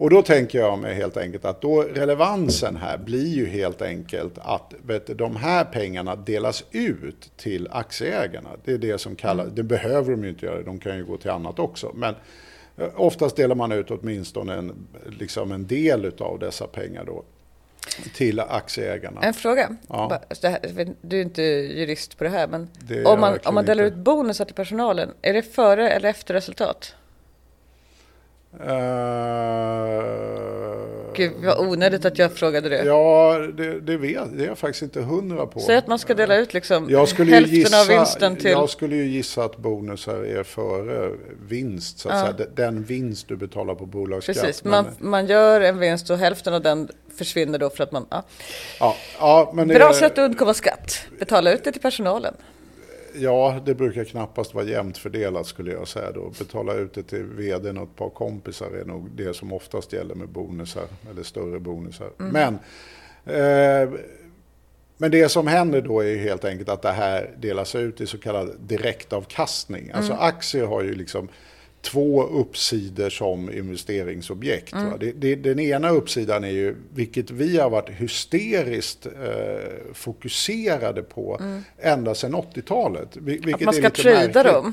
Och 0.00 0.10
då 0.10 0.22
tänker 0.22 0.58
jag 0.58 0.78
mig 0.78 0.94
helt 0.94 1.16
enkelt 1.16 1.44
att 1.44 1.60
då 1.60 1.82
relevansen 1.82 2.76
här 2.76 2.98
blir 2.98 3.26
ju 3.26 3.46
helt 3.46 3.82
enkelt 3.82 4.38
att 4.38 4.74
vet, 4.86 5.06
du, 5.06 5.14
de 5.14 5.36
här 5.36 5.64
pengarna 5.64 6.16
delas 6.16 6.64
ut 6.70 7.32
till 7.36 7.68
aktieägarna. 7.70 8.48
Det 8.64 8.72
är 8.72 8.78
det 8.78 8.98
som 8.98 9.16
kallas, 9.16 9.48
det 9.52 9.62
behöver 9.62 10.10
de 10.10 10.24
ju 10.24 10.30
inte 10.30 10.46
göra, 10.46 10.62
de 10.62 10.78
kan 10.78 10.96
ju 10.96 11.04
gå 11.04 11.16
till 11.16 11.30
annat 11.30 11.58
också. 11.58 11.92
Men 11.94 12.14
eh, 12.76 12.88
oftast 12.96 13.36
delar 13.36 13.54
man 13.54 13.72
ut 13.72 13.90
åtminstone 13.90 14.54
en, 14.54 14.72
liksom 15.18 15.52
en 15.52 15.66
del 15.66 16.12
av 16.18 16.38
dessa 16.38 16.66
pengar 16.66 17.04
då 17.04 17.22
till 18.14 18.40
aktieägarna. 18.40 19.20
En 19.22 19.34
fråga. 19.34 19.76
Ja. 19.88 20.20
Du 21.00 21.18
är 21.18 21.22
inte 21.22 21.42
jurist 21.42 22.18
på 22.18 22.24
det 22.24 22.30
här, 22.30 22.48
men 22.48 22.68
Det 22.80 23.04
om 23.04 23.20
man, 23.20 23.38
om 23.44 23.54
man 23.54 23.64
delar 23.64 23.84
inte. 23.84 23.98
ut 23.98 24.04
bonusar 24.04 24.44
till 24.44 24.54
personalen, 24.54 25.10
är 25.22 25.32
det 25.32 25.42
före 25.42 25.90
eller 25.90 26.08
efter 26.08 26.34
resultat? 26.34 26.94
Eh, 28.52 28.64
Gud 31.14 31.32
vad 31.44 31.58
onödigt 31.68 32.04
att 32.04 32.18
jag 32.18 32.32
frågade 32.32 32.68
det. 32.68 32.84
Ja, 32.84 33.38
det, 33.56 33.80
det 33.80 33.96
vet 33.96 34.38
det 34.38 34.44
är 34.44 34.48
jag 34.48 34.58
faktiskt 34.58 34.82
inte 34.82 35.00
hundra 35.00 35.46
på. 35.46 35.60
Säg 35.60 35.76
att 35.76 35.86
man 35.86 35.98
ska 35.98 36.14
dela 36.14 36.36
ut 36.36 36.54
liksom 36.54 36.88
hälften 36.88 37.26
gissa, 37.44 37.80
av 37.80 37.86
vinsten 37.86 38.36
till... 38.36 38.50
jag 38.50 38.70
skulle 38.70 38.96
ju 38.96 39.04
gissa 39.04 39.44
att 39.44 39.56
bonusar 39.56 40.14
är 40.24 40.42
före 40.42 41.10
vinst. 41.48 41.98
Så 41.98 42.08
att 42.08 42.26
Ja. 42.28 42.34
säga. 42.36 42.48
Den- 42.54 42.82
vinst 42.82 43.28
du 43.28 43.36
betalar 43.36 43.74
på 43.74 43.86
bolagsskatt. 43.86 44.36
Precis, 44.36 44.64
Men- 44.64 44.70
man, 44.70 44.86
man 44.98 45.26
gör 45.26 45.60
en 45.60 45.78
vinst 45.78 46.10
och 46.10 46.18
hälften 46.18 46.54
av 46.54 46.62
den 46.62 46.88
försvinner 47.16 47.58
då 47.58 47.70
för 47.70 47.84
att 47.84 47.92
man... 47.92 48.06
Ja. 48.10 48.24
ja, 48.80 48.96
ja, 49.18 49.50
men 49.54 49.68
det, 49.68 49.74
Bra 49.74 49.92
sätt 49.92 50.12
att 50.12 50.18
undkomma 50.18 50.54
skatt. 50.54 51.00
Betala 51.18 51.52
ut 51.52 51.64
det 51.64 51.72
till 51.72 51.82
personalen. 51.82 52.34
Ja, 53.14 53.60
det 53.66 53.74
brukar 53.74 54.04
knappast 54.04 54.54
vara 54.54 54.64
jämnt 54.64 54.98
fördelat 54.98 55.46
skulle 55.46 55.72
jag 55.72 55.88
säga. 55.88 56.12
Då. 56.12 56.32
Betala 56.38 56.74
ut 56.74 56.94
det 56.94 57.02
till 57.02 57.24
vdn 57.24 57.78
och 57.78 57.82
ett 57.88 57.96
par 57.96 58.10
kompisar 58.10 58.70
är 58.70 58.84
nog 58.84 59.10
det 59.10 59.36
som 59.36 59.52
oftast 59.52 59.92
gäller 59.92 60.14
med 60.14 60.28
bonusar, 60.28 60.84
eller 61.10 61.22
större 61.22 61.60
bonusar. 61.60 62.10
Mm. 62.20 62.32
Men, 62.32 62.54
eh, 63.36 63.90
men 64.96 65.10
det 65.10 65.28
som 65.28 65.46
händer 65.46 65.80
då 65.80 66.00
är 66.04 66.16
helt 66.16 66.44
enkelt 66.44 66.68
att 66.68 66.82
det 66.82 66.92
här 66.92 67.30
delas 67.38 67.74
ut 67.74 68.00
i 68.00 68.06
så 68.06 68.18
kallad 68.18 68.50
direktavkastning. 68.60 69.90
Alltså 69.94 70.12
Mm. 70.12 70.24
aktier 70.24 70.66
har 70.66 70.82
ju 70.82 70.94
liksom 70.94 71.28
två 71.82 72.22
uppsidor 72.24 73.10
som 73.10 73.52
investeringsobjekt. 73.52 74.72
Mm. 74.72 74.98
Det, 75.00 75.12
det, 75.12 75.34
den 75.34 75.58
ena 75.60 75.90
uppsidan 75.90 76.44
är 76.44 76.48
ju, 76.50 76.76
vilket 76.94 77.30
vi 77.30 77.58
har 77.58 77.70
varit 77.70 77.88
hysteriskt 77.90 79.06
eh, 79.06 79.12
fokuserade 79.94 81.02
på 81.02 81.40
ända 81.78 82.14
sedan 82.14 82.34
80-talet. 82.34 83.16
Vil- 83.16 83.24
Vilket 83.46 83.60
Mm. 83.60 83.68
Att 83.68 83.74
man 83.74 83.74
är 83.84 83.90
ska 83.90 84.02
trada 84.02 84.52
dem. 84.52 84.72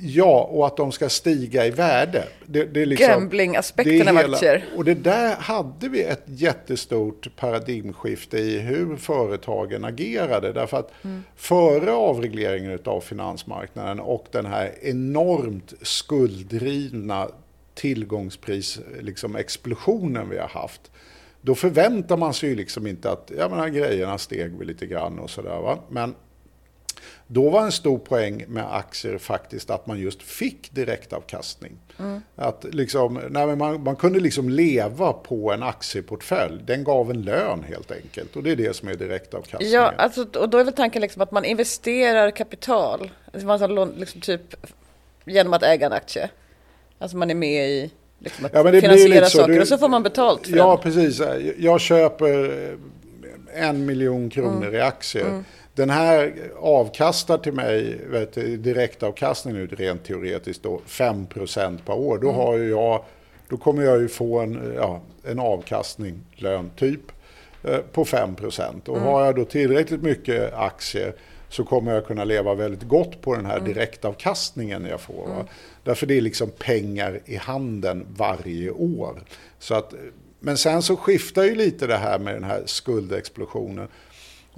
Ja, 0.00 0.48
och 0.50 0.66
att 0.66 0.76
de 0.76 0.92
ska 0.92 1.08
stiga 1.08 1.66
i 1.66 1.70
värde. 1.70 2.24
Det, 2.46 2.64
det 2.64 2.82
är 2.82 2.86
liksom, 2.86 3.08
Gambling-aspekten 3.08 4.08
av 4.08 4.16
aktier. 4.16 4.64
Och 4.76 4.84
det 4.84 4.94
där 4.94 5.36
hade 5.36 5.88
vi 5.88 6.02
ett 6.02 6.24
jättestort 6.26 7.28
paradigmskifte 7.36 8.38
i 8.38 8.58
hur 8.58 8.96
företagen 8.96 9.84
agerade. 9.84 10.52
Därför 10.52 10.76
att 10.76 10.92
Mm. 11.02 11.22
före 11.36 11.92
avregleringen 11.92 12.78
av 12.84 13.00
finansmarknaden 13.00 14.00
och 14.00 14.26
den 14.30 14.46
här 14.46 14.72
enormt 14.82 15.74
skulddrivna 15.82 17.28
tillgångspris, 17.74 18.80
liksom 19.00 19.36
explosionen 19.36 20.28
vi 20.30 20.38
har 20.38 20.48
haft. 20.48 20.90
Då 21.40 21.54
förväntar 21.54 22.16
man 22.16 22.34
sig 22.34 22.48
ju 22.48 22.54
liksom 22.56 22.86
inte 22.86 23.10
att, 23.10 23.32
jag 23.36 23.50
menar 23.50 23.68
grejerna 23.68 24.18
steg 24.18 24.58
väl 24.58 24.66
lite 24.66 24.86
grann 24.86 25.18
och 25.18 25.30
sådär. 25.30 25.76
Men 25.88 26.14
då 27.26 27.50
var 27.50 27.62
en 27.62 27.72
stor 27.72 27.98
poäng 27.98 28.44
med 28.48 28.74
aktier 28.74 29.18
faktiskt 29.18 29.70
att 29.70 29.86
man 29.86 29.98
just 29.98 30.22
fick 30.22 30.72
direktavkastning. 30.74 31.72
Att 32.36 32.64
liksom, 32.72 33.20
nej 33.30 33.56
man, 33.56 33.82
man 33.82 33.96
kunde 33.96 34.20
liksom 34.20 34.48
leva 34.48 35.12
på 35.12 35.52
en 35.52 35.62
aktieportfölj. 35.62 36.62
Den 36.66 36.84
gav 36.84 37.10
en 37.10 37.22
lön 37.22 37.64
helt 37.68 37.90
enkelt. 37.92 38.36
Och 38.36 38.42
det 38.42 38.50
är 38.50 38.56
det 38.56 38.76
som 38.76 38.88
är 38.88 38.94
direktavkastningen. 38.94 39.74
Ja, 39.74 39.92
alltså, 39.98 40.26
och 40.38 40.48
då 40.48 40.58
är 40.58 40.64
väl 40.64 40.74
tanken 40.74 41.02
liksom 41.02 41.22
att 41.22 41.30
man 41.32 41.44
investerar 41.44 42.30
kapital. 42.30 43.10
Alltså 43.32 43.46
man 43.46 43.90
liksom 43.96 44.20
typ 44.20 44.42
genom 45.24 45.52
att 45.52 45.62
äga 45.62 45.86
en 45.86 45.92
aktie. 45.92 46.30
Alltså 46.98 47.16
man 47.16 47.30
är 47.30 47.34
med 47.34 47.68
i 47.70 47.90
liksom 48.18 48.44
att 48.44 48.50
Ja, 48.54 48.62
men 48.62 48.72
det 48.72 48.80
blir 48.80 48.80
finansiera 48.90 49.14
lite 49.20 49.30
så. 49.30 49.38
saker 49.38 49.52
Du- 49.52 49.60
och 49.60 49.68
så 49.68 49.78
får 49.78 49.88
man 49.88 50.02
betalt 50.02 50.46
för 50.46 50.56
Ja, 50.56 50.70
den. 50.70 50.92
precis. 50.92 51.20
Jag 51.58 51.80
köper 51.80 52.76
en 53.54 53.86
miljon 53.86 54.30
kronor 54.30 54.62
Mm. 54.66 54.74
i 54.74 54.80
aktier. 54.80 55.44
Den 55.78 55.90
här 55.90 56.32
avkastar 56.60 57.38
till 57.38 57.52
mig, 57.52 58.00
vet, 58.06 58.34
direktavkastning 58.64 59.54
nu 59.54 59.66
rent 59.66 60.04
teoretiskt 60.04 60.62
då, 60.62 60.80
5% 60.86 61.78
per 61.86 61.94
år. 61.94 62.16
Mm. 62.16 62.26
Då, 62.26 62.32
har 62.32 62.56
ju 62.56 62.70
jag, 62.70 63.04
då 63.48 63.56
kommer 63.56 63.82
jag 63.82 64.00
ju 64.00 64.08
få 64.08 64.38
en, 64.40 64.72
ja, 64.76 65.00
en 65.24 65.38
avkastning, 65.38 66.20
lön 66.34 66.70
typ, 66.76 67.00
eh, 67.64 67.78
på 67.92 68.04
5% 68.04 68.88
Och 68.88 68.96
Mm. 68.96 69.08
har 69.08 69.24
jag 69.24 69.36
då 69.36 69.44
tillräckligt 69.44 70.02
mycket 70.02 70.54
aktier 70.54 71.14
så 71.48 71.64
kommer 71.64 71.94
jag 71.94 72.06
kunna 72.06 72.24
leva 72.24 72.54
väldigt 72.54 72.82
gott 72.82 73.20
på 73.22 73.34
den 73.34 73.46
här 73.46 73.58
Mm. 73.58 73.68
direktavkastningen 73.74 74.86
jag 74.90 75.00
får. 75.00 75.26
Va? 75.26 75.44
Därför 75.84 76.06
det 76.06 76.16
är 76.16 76.20
liksom 76.20 76.50
pengar 76.58 77.20
i 77.24 77.36
handen 77.36 78.06
varje 78.16 78.70
år. 78.70 79.22
Så 79.58 79.74
att, 79.74 79.94
men 80.40 80.58
sen 80.58 80.82
så 80.82 80.96
skiftar 80.96 81.44
ju 81.44 81.54
lite 81.54 81.86
det 81.86 81.96
här 81.96 82.18
med 82.18 82.34
den 82.34 82.44
här 82.44 82.62
skuldexplosionen. 82.66 83.88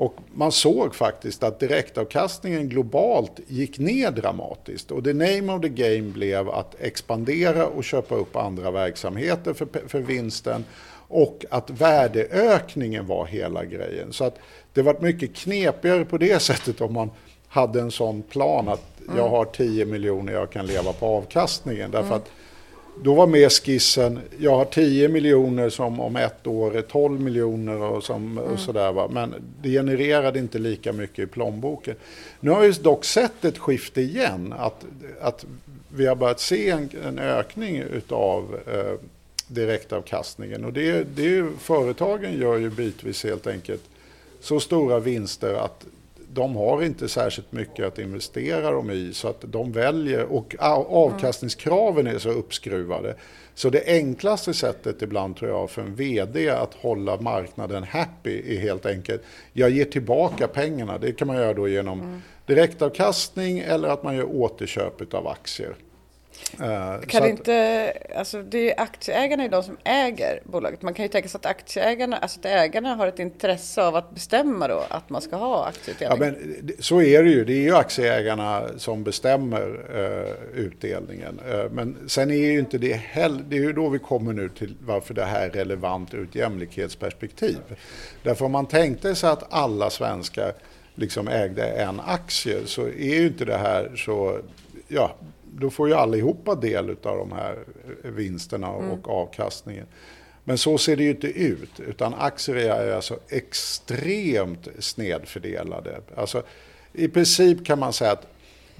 Och 0.00 0.14
man 0.34 0.52
såg 0.52 0.94
faktiskt 0.94 1.42
att 1.42 1.60
direktavkastningen 1.60 2.68
globalt 2.68 3.40
gick 3.46 3.78
ner 3.78 4.10
dramatiskt. 4.10 4.90
Och 4.90 5.04
the 5.04 5.12
name 5.12 5.52
of 5.52 5.62
the 5.62 5.68
game 5.68 6.10
blev 6.10 6.50
att 6.50 6.74
expandera 6.80 7.66
och 7.66 7.84
köpa 7.84 8.14
upp 8.14 8.36
andra 8.36 8.70
verksamheter 8.70 9.54
för, 9.54 9.88
för 9.88 10.00
vinsten. 10.00 10.64
Och 11.08 11.44
att 11.50 11.70
värdeökningen 11.70 13.06
var 13.06 13.26
hela 13.26 13.64
grejen. 13.64 14.12
Så 14.12 14.24
att 14.24 14.38
det 14.72 14.82
var 14.82 14.96
mycket 15.00 15.34
knepigare 15.34 16.04
på 16.04 16.18
det 16.18 16.42
sättet 16.42 16.80
om 16.80 16.92
man 16.92 17.10
hade 17.48 17.80
en 17.80 17.90
sån 17.90 18.22
plan 18.22 18.68
att 18.68 19.00
jag 19.16 19.28
har 19.28 19.44
10 19.44 19.84
miljoner 19.84 20.32
jag 20.32 20.50
kan 20.50 20.66
leva 20.66 20.92
på 20.92 21.06
avkastningen. 21.06 21.90
Därför 21.90 22.14
att 22.14 22.30
då 23.02 23.14
var 23.14 23.26
med 23.26 23.52
skissen, 23.52 24.20
jag 24.38 24.56
har 24.56 24.64
10 24.64 25.08
miljoner 25.08 25.70
som 25.70 26.00
om 26.00 26.16
ett 26.16 26.46
år 26.46 26.76
är 26.76 26.82
12 26.82 27.20
miljoner 27.20 27.82
och, 27.82 28.04
som, 28.04 28.38
och 28.38 28.58
sådär. 28.58 28.92
Va? 28.92 29.08
Men 29.12 29.34
det 29.62 29.68
genererade 29.70 30.38
inte 30.38 30.58
lika 30.58 30.92
mycket 30.92 31.18
i 31.18 31.26
plånboken. 31.26 31.94
Nu 32.40 32.50
har 32.50 32.60
vi 32.60 32.72
dock 32.72 33.04
sett 33.04 33.44
ett 33.44 33.58
skifte 33.58 34.00
igen. 34.00 34.54
Att, 34.58 34.84
att 35.20 35.46
vi 35.88 36.06
har 36.06 36.14
börjat 36.14 36.40
se 36.40 36.70
en, 36.70 36.90
en 37.06 37.18
ökning 37.18 37.76
utav 37.76 38.58
eh, 38.66 39.08
direktavkastningen. 39.46 40.64
Och 40.64 40.72
det, 40.72 41.16
det 41.16 41.36
är 41.38 41.48
företagen 41.58 42.40
gör 42.40 42.56
ju 42.56 42.70
bitvis 42.70 43.24
helt 43.24 43.46
enkelt 43.46 43.82
så 44.40 44.60
stora 44.60 45.00
vinster 45.00 45.54
att 45.54 45.86
de 46.32 46.56
har 46.56 46.82
inte 46.82 47.08
särskilt 47.08 47.52
mycket 47.52 47.86
att 47.86 47.98
investera 47.98 48.70
dem 48.70 48.90
i 48.90 49.10
så 49.14 49.28
att 49.28 49.44
de 49.48 49.72
väljer 49.72 50.24
och 50.24 50.54
avkastningskraven 50.88 52.06
är 52.06 52.18
så 52.18 52.30
uppskruvade. 52.30 53.14
Så 53.54 53.70
det 53.70 53.86
enklaste 53.86 54.54
sättet 54.54 55.02
ibland 55.02 55.36
tror 55.36 55.50
jag 55.50 55.70
för 55.70 55.82
en 55.82 55.94
VD 55.94 56.50
att 56.50 56.74
hålla 56.74 57.20
marknaden 57.20 57.82
happy 57.84 58.56
är 58.56 58.60
helt 58.60 58.86
enkelt 58.86 59.22
jag 59.52 59.70
ger 59.70 59.84
tillbaka 59.84 60.48
pengarna. 60.48 60.98
Det 60.98 61.12
kan 61.12 61.26
man 61.26 61.36
göra 61.36 61.54
då 61.54 61.68
genom 61.68 62.22
direktavkastning 62.46 63.58
eller 63.58 63.88
att 63.88 64.02
man 64.02 64.16
gör 64.16 64.24
återköp 64.24 65.14
av 65.14 65.28
aktier. 65.28 65.74
Så 66.59 67.07
Kan 67.07 67.26
inte, 67.29 67.92
alltså 68.16 68.42
det 68.42 68.72
är 68.72 68.81
aktieägarna 68.81 69.44
är 69.44 69.48
de 69.48 69.62
som 69.62 69.76
äger 69.85 70.40
bolaget. 70.44 70.83
Man 70.83 70.94
kan 70.94 71.05
ju 71.05 71.09
tänka 71.09 71.29
sig 71.29 71.38
att 71.38 71.46
aktieägarna, 71.46 72.16
alltså 72.16 72.40
att 72.40 72.46
ägarna 72.46 72.94
har 72.94 73.07
ett 73.07 73.18
intresse 73.18 73.83
av 73.83 73.96
att 73.96 74.11
bestämma 74.14 74.68
då 74.68 74.85
att 74.88 75.11
man 75.11 75.22
ska 75.22 75.37
ha 75.37 75.50
Ja, 75.50 75.66
aktieutdelning. 75.68 76.18
men 76.18 76.57
det- 76.62 76.85
så 76.85 77.03
är 77.03 77.22
det 77.22 77.31
ju. 77.31 77.44
Det 77.44 77.53
är 77.53 77.62
ju 77.62 77.76
aktieägarna 77.76 78.68
som 78.76 79.05
bestämmer 79.05 79.81
eh, 79.94 80.61
utdelningen. 80.61 81.40
Eh, 81.50 81.70
men 81.70 81.96
sen 82.09 82.31
är 82.31 82.35
ju 82.35 82.59
inte 82.59 82.79
det 82.79 82.92
heller... 82.94 83.44
Det 83.48 83.57
är 83.57 83.61
ju 83.61 83.72
då 83.72 83.88
vi 83.88 83.98
kommer 83.98 84.33
nu 84.33 84.48
till 84.48 84.74
varför 84.81 85.14
det 85.14 85.24
här 85.24 85.46
är 85.46 85.50
relevant 85.50 86.14
ur 86.14 86.22
ett 86.24 86.35
jämlikhetsperspektiv. 86.35 87.59
Därför 88.22 88.44
om 88.44 88.53
man 88.53 88.66
tänkte 88.66 89.14
sig 89.14 89.31
att 89.31 89.44
alla 89.50 89.90
svenskar 89.90 90.53
liksom 90.94 91.29
ägde 91.29 91.64
en 91.64 92.00
aktie 92.00 92.59
så 92.66 92.83
är 92.83 93.14
ju 93.14 93.26
inte 93.26 93.44
det 93.44 93.57
här 93.57 93.92
så... 93.96 94.38
Ja, 94.88 95.14
då 95.52 95.70
får 95.70 95.88
ju 95.88 95.94
allihopa 95.94 96.54
del 96.54 96.90
av 96.90 97.18
de 97.18 97.32
här 97.32 97.58
vinsterna 98.02 98.68
och 98.70 99.08
avkastningen. 99.08 99.86
Men 100.44 100.58
så 100.58 100.78
ser 100.78 100.96
det 100.96 101.02
ju 101.02 101.10
inte 101.10 101.26
ut, 101.26 101.80
utan 101.80 102.14
aktier 102.14 102.56
är 102.56 102.94
alltså 102.94 103.18
extremt 103.28 104.68
snedfördelade. 104.78 106.00
Alltså, 106.14 106.42
I 106.92 107.08
princip 107.08 107.66
kan 107.66 107.78
man 107.78 107.92
säga 107.92 108.12
att 108.12 108.26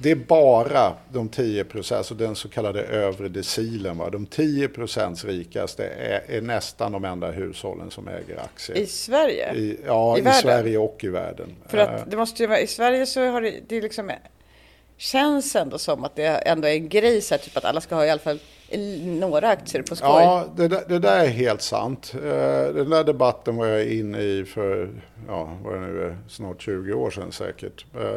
det 0.03 0.11
är 0.11 0.17
bara 0.17 0.97
de 1.13 1.29
10 1.29 1.65
procent, 1.65 1.99
alltså 1.99 2.15
den 2.15 2.37
så 2.37 2.49
kallade 2.49 2.83
övre 2.83 3.29
decilen, 3.29 3.99
va? 3.99 4.11
de 4.11 4.27
10 4.27 4.69
procents 4.69 5.25
rikaste 5.25 5.87
är, 5.87 6.37
är 6.37 6.41
nästan 6.41 6.93
de 6.93 7.05
enda 7.05 7.31
hushållen 7.31 7.91
som 7.91 8.09
äger 8.09 8.41
aktier. 8.45 8.79
I 8.79 8.87
Sverige? 8.87 9.55
I, 9.55 9.79
ja, 9.87 10.19
i 10.19 10.21
i? 10.21 10.33
Sverige 10.33 10.79
och 10.79 11.05
i 11.05 11.09
världen. 11.09 11.57
För 11.67 11.79
Eh, 11.79 11.95
att 11.95 12.11
det 12.11 12.17
måste 12.17 12.43
ju 12.43 12.47
vara, 12.47 12.61
i 12.61 12.67
Sverige 12.67 13.07
så 13.07 13.27
har 13.27 13.41
det, 13.41 13.55
det 13.69 13.77
är 13.77 13.83
liksom, 13.83 14.11
känns 15.01 15.57
ändå 15.57 15.79
som 15.79 16.05
att 16.05 16.17
det 16.17 16.27
ändå 16.27 16.69
är 16.69 16.73
en 16.73 16.89
grej 16.89 17.21
så 17.21 17.35
här, 17.35 17.43
typ 17.43 17.57
att 17.57 17.65
alla 17.65 17.81
ska 17.81 17.95
ha 17.95 18.07
i 18.07 18.11
alla 18.11 18.21
fall 18.21 18.39
några 19.21 19.49
aktier 19.49 19.83
på 19.83 19.97
skoj. 19.97 20.09
Ja, 20.09 20.45
det 20.57 20.69
där, 20.69 20.83
det 20.89 20.99
där 20.99 21.25
är 21.25 21.29
helt 21.29 21.63
sant. 21.63 22.13
Eh, 22.15 22.75
Den 22.75 22.91
där 22.91 23.05
debatten 23.05 23.57
var 23.57 23.67
jag 23.67 23.87
inne 23.87 24.21
i 24.21 24.45
för, 24.45 24.89
ja, 25.29 25.57
vad 25.65 25.75
det 25.75 25.81
nu 25.81 26.03
är, 26.03 26.17
snart 26.29 26.63
20 26.63 26.93
år 26.93 27.11
sedan 27.11 27.33
säkert. 27.33 27.85
Eh, 27.95 28.17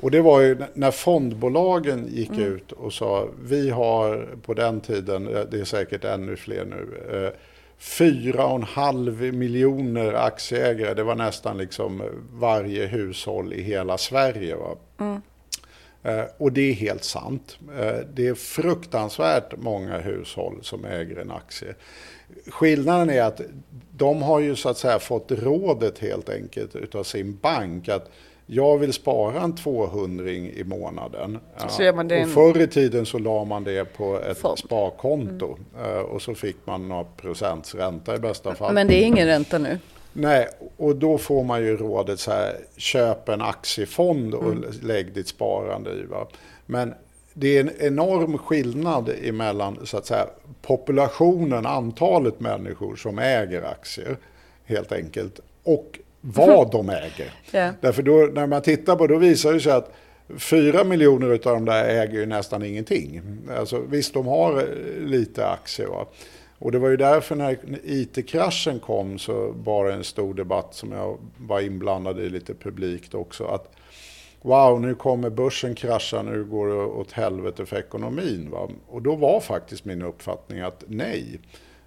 Och 0.00 0.10
det 0.10 0.20
var 0.20 0.40
ju 0.40 0.56
när 0.74 0.90
fondbolagen 0.90 2.06
gick 2.08 2.38
ut 2.38 2.72
och 2.72 2.92
sa, 2.92 3.28
vi 3.42 3.70
har 3.70 4.28
på 4.46 4.54
den 4.54 4.80
tiden, 4.80 5.36
eh, 5.36 5.42
det 5.50 5.60
är 5.60 5.64
säkert 5.64 6.04
ännu 6.04 6.36
fler 6.36 6.64
nu, 6.64 7.32
fyra 7.78 8.46
och 8.46 8.54
en 8.56 8.62
halv 8.62 9.22
miljoner 9.34 10.12
aktieägare. 10.12 10.94
Det 10.94 11.02
var 11.02 11.14
nästan 11.14 11.58
liksom 11.58 12.02
varje 12.32 12.86
hushåll 12.86 13.52
i 13.52 13.62
hela 13.62 13.98
Sverige. 13.98 14.56
Va? 14.56 14.76
Eh, 15.00 15.16
Och 16.38 16.52
det 16.52 16.70
är 16.70 16.72
helt 16.72 17.04
sant. 17.04 17.58
Eh, 17.78 17.94
Det 18.14 18.28
är 18.28 18.34
fruktansvärt 18.34 19.54
många 19.56 19.98
hushåll 19.98 20.58
som 20.62 20.84
äger 20.84 21.16
en 21.18 21.30
aktie. 21.30 21.74
Skillnaden 22.50 23.10
är 23.10 23.22
att 23.22 23.40
de 23.96 24.22
har 24.22 24.40
ju 24.40 24.56
så 24.56 24.68
att 24.68 24.78
säga 24.78 24.98
fått 24.98 25.32
rådet 25.32 25.98
helt 25.98 26.28
enkelt 26.28 26.76
utav 26.76 27.02
sin 27.04 27.36
bank 27.42 27.88
att 27.88 28.10
jag 28.46 28.78
vill 28.78 28.92
spara 28.92 29.40
en 29.40 29.56
200 29.56 30.30
i 30.30 30.64
månaden. 30.66 31.38
Man 31.94 32.08
det 32.08 32.22
och 32.22 32.28
förr 32.28 32.60
i 32.60 32.66
tiden 32.66 33.06
så 33.06 33.18
la 33.18 33.44
man 33.44 33.64
det 33.64 33.84
på 33.84 34.20
ett 34.20 34.38
Fond. 34.38 34.58
sparkonto 34.58 35.56
eh, 35.84 36.00
och 36.00 36.22
så 36.22 36.34
fick 36.34 36.56
man 36.64 36.88
några 36.88 37.04
procents 37.04 37.74
ränta 37.74 38.14
i 38.16 38.18
bästa 38.18 38.54
fall. 38.54 38.74
Men 38.74 38.86
det 38.86 38.94
är 38.94 39.04
ingen 39.04 39.26
ränta 39.26 39.58
nu. 39.58 39.78
Nej, 40.12 40.48
och 40.76 40.96
då 40.96 41.18
får 41.18 41.44
man 41.44 41.62
ju 41.62 41.76
rådet 41.76 42.20
så 42.20 42.30
här, 42.30 42.56
köp 42.76 43.28
en 43.28 43.40
aktiefond 43.40 44.34
och 44.34 44.54
lägg 44.82 45.12
ditt 45.12 45.28
sparande 45.28 45.90
i. 45.90 46.02
Va? 46.04 46.28
Men 46.66 46.94
det 47.34 47.56
är 47.56 47.60
en 47.60 47.70
enorm 47.78 48.38
skillnad 48.38 49.10
emellan 49.22 49.78
så 49.84 49.96
att 49.96 50.06
säga, 50.06 50.26
populationen, 50.62 51.66
antalet 51.66 52.40
människor 52.40 52.96
som 52.96 53.18
äger 53.18 53.62
aktier 53.62 54.16
helt 54.64 54.92
enkelt 54.92 55.40
och 55.62 55.98
vad 56.20 56.70
de 56.72 56.90
äger. 56.90 57.34
Ja. 57.50 57.70
Därför 57.80 58.02
då, 58.02 58.30
när 58.32 58.46
man 58.46 58.62
tittar 58.62 58.96
på 58.96 59.06
då 59.06 59.16
visar 59.16 59.52
det 59.52 59.60
sig 59.60 59.72
att 59.72 59.92
Fyra 60.38 60.84
miljoner 60.84 61.30
av 61.30 61.38
de 61.38 61.64
där 61.64 61.84
äger 61.84 62.18
ju 62.18 62.26
nästan 62.26 62.62
ingenting. 62.62 63.22
Alltså, 63.58 63.80
visst, 63.80 64.14
de 64.14 64.26
har 64.26 64.58
eh, 64.58 65.06
lite 65.06 65.46
aktier. 65.48 65.86
Va? 65.86 66.06
Och 66.62 66.72
det 66.72 66.78
var 66.78 66.88
ju 66.88 66.96
därför 66.96 67.36
när 67.36 67.58
IT-kraschen 67.84 68.80
kom 68.80 69.18
så 69.18 69.54
var 69.56 69.86
det 69.86 69.92
en 69.92 70.04
stor 70.04 70.34
debatt 70.34 70.74
som 70.74 70.92
jag 70.92 71.18
var 71.38 71.60
inblandad 71.60 72.20
i 72.20 72.28
lite 72.28 72.54
publikt 72.54 73.14
också. 73.14 73.44
Att 73.44 73.76
wow, 74.42 74.80
nu 74.80 74.94
kommer 74.94 75.30
börsen 75.30 75.74
krascha, 75.74 76.22
nu 76.22 76.44
går 76.44 76.68
det 76.68 76.74
åt 76.74 77.12
helvete 77.12 77.66
för 77.66 77.76
ekonomin. 77.76 78.50
Va? 78.50 78.68
Och 78.88 79.02
då 79.02 79.14
var 79.14 79.40
faktiskt 79.40 79.84
min 79.84 80.02
uppfattning 80.02 80.60
att 80.60 80.84
nej. 80.86 81.40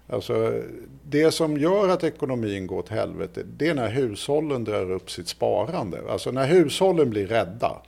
Alltså, 0.08 0.62
det 1.02 1.30
som 1.30 1.56
gör 1.56 1.88
att 1.88 2.04
ekonomin 2.04 2.66
går 2.66 2.78
åt 2.78 2.88
helvete, 2.88 3.42
det 3.56 3.68
är 3.68 3.74
när 3.74 3.90
hushållen 3.90 4.64
drar 4.64 4.90
upp 4.90 5.10
sitt 5.10 5.28
sparande. 5.28 5.98
Alltså 6.08 6.30
när 6.30 6.46
hushållen 6.46 7.10
blir 7.10 7.26
rädda, 7.26 7.82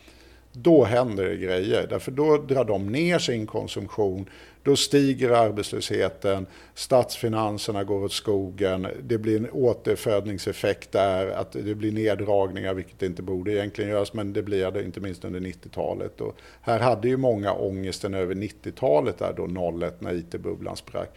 då 0.53 0.85
händer 0.85 1.25
det 1.25 1.37
grejer. 1.37 1.87
Därför 1.91 2.11
då 2.11 2.37
drar 2.37 2.65
de 2.65 2.93
ner 2.93 3.19
sin 3.19 3.47
konsumtion, 3.47 4.27
då 4.63 4.77
stiger 4.77 5.31
arbetslösheten, 5.31 6.47
statsfinanserna 6.75 7.85
går 7.85 8.05
åt 8.05 8.13
skogen, 8.13 8.87
det 9.03 9.19
blir 9.19 9.37
en 9.37 9.51
återfödningseffekt 9.51 10.93
där, 10.93 11.27
att 11.27 11.53
det 11.53 11.75
blir 11.75 11.93
neddragningar, 11.93 12.75
vilket 12.75 12.99
det 12.99 13.07
inte 13.07 13.23
borde 13.23 13.53
egentligen 13.53 13.91
göras, 13.91 14.13
men 14.13 14.33
det 14.33 14.43
blir 14.43 14.71
det 14.71 14.85
inte 14.85 15.01
minst 15.01 15.25
under 15.25 15.41
90-talet. 15.41 16.21
Och 16.21 16.37
här 16.61 16.79
hade 16.79 17.09
ju 17.09 17.17
många 17.17 17.53
ångesten 17.53 18.15
över 18.15 18.35
90-talet, 18.35 19.19
där 19.19 19.33
då 19.37 19.81
01 19.87 20.01
när 20.01 20.15
IT-bubblan 20.15 20.77
sprack. 20.77 21.11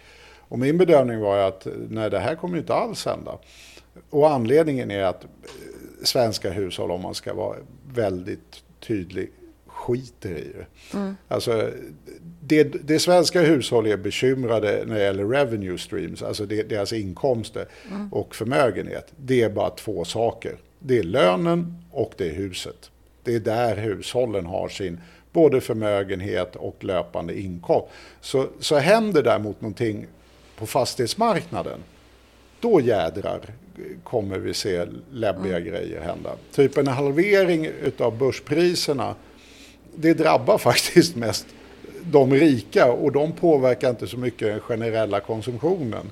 Och 0.51 0.59
min 0.59 0.77
bedömning 0.77 1.19
var 1.19 1.37
ju 1.37 1.43
att 1.43 1.67
nej, 1.89 2.09
det 2.09 2.19
här 2.19 2.35
kommer 2.35 2.55
ju 2.55 2.61
inte 2.61 2.73
alls 2.73 3.05
hända. 3.05 3.37
Och 4.09 4.31
anledningen 4.31 4.91
är 4.91 5.03
att 5.03 5.23
eh, 5.23 5.29
svenska 6.03 6.51
hushåll, 6.51 6.91
om 6.91 7.01
man 7.01 7.13
ska 7.13 7.33
vara 7.33 7.57
väldigt 7.93 8.63
tydlig, 8.79 9.31
skiter 9.81 10.29
i 10.29 10.51
det. 10.57 10.65
Alltså, 11.27 11.71
det, 12.41 12.63
det 12.63 12.99
svenska 12.99 13.41
hushåll 13.41 13.87
är 13.87 13.97
bekymrade 13.97 14.83
när 14.85 14.95
det 14.95 15.03
gäller 15.03 15.25
revenue 15.25 15.77
streams, 15.77 16.23
alltså 16.23 16.45
det, 16.45 16.63
deras 16.63 16.93
inkomster 16.93 17.65
och 18.11 18.35
förmögenhet. 18.35 19.13
Det 19.17 19.41
är 19.41 19.49
bara 19.49 19.69
två 19.69 20.05
saker. 20.05 20.55
Det 20.79 20.97
är 20.97 21.03
lönen 21.03 21.83
och 21.91 22.13
det 22.17 22.29
är 22.29 22.33
huset. 22.33 22.91
Det 23.23 23.35
är 23.35 23.39
där 23.39 23.75
hushållen 23.75 24.45
har 24.45 24.69
sin 24.69 25.01
både 25.31 25.61
förmögenhet 25.61 26.55
och 26.55 26.83
löpande 26.83 27.39
inkomst. 27.39 27.87
Så, 28.21 28.47
så 28.59 28.75
händer 28.77 29.23
däremot 29.23 29.61
någonting 29.61 30.07
på 30.57 30.65
fastighetsmarknaden, 30.65 31.79
då 32.59 32.81
jädrar 32.81 33.39
kommer 34.03 34.37
vi 34.37 34.53
se 34.53 34.85
läbbiga 35.11 35.59
grejer 35.59 36.01
hända. 36.01 36.29
Typ 36.51 36.77
en 36.77 36.87
halvering 36.87 37.65
utav 37.65 38.17
börspriserna, 38.17 39.15
det 39.95 40.13
drabbar 40.13 40.57
faktiskt 40.57 41.15
mest 41.15 41.45
de 42.03 42.33
rika 42.33 42.91
och 42.91 43.11
de 43.11 43.31
påverkar 43.31 43.89
inte 43.89 44.07
så 44.07 44.17
mycket 44.17 44.47
den 44.47 44.59
generella 44.59 45.19
konsumtionen. 45.19 46.11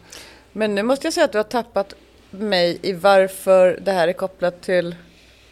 Men 0.52 0.76
nu 0.76 0.84
måste 0.84 1.08
jag 1.08 1.14
säga 1.14 1.26
att 1.26 1.32
du 1.32 1.38
har 1.38 1.44
tappat 1.44 1.94
mig 2.32 2.80
i 2.82 2.94
varför 2.94 3.80
det 3.86 3.92
här 3.92 4.08
är 4.08 4.14
kopplat 4.14 4.62
till 4.62 4.96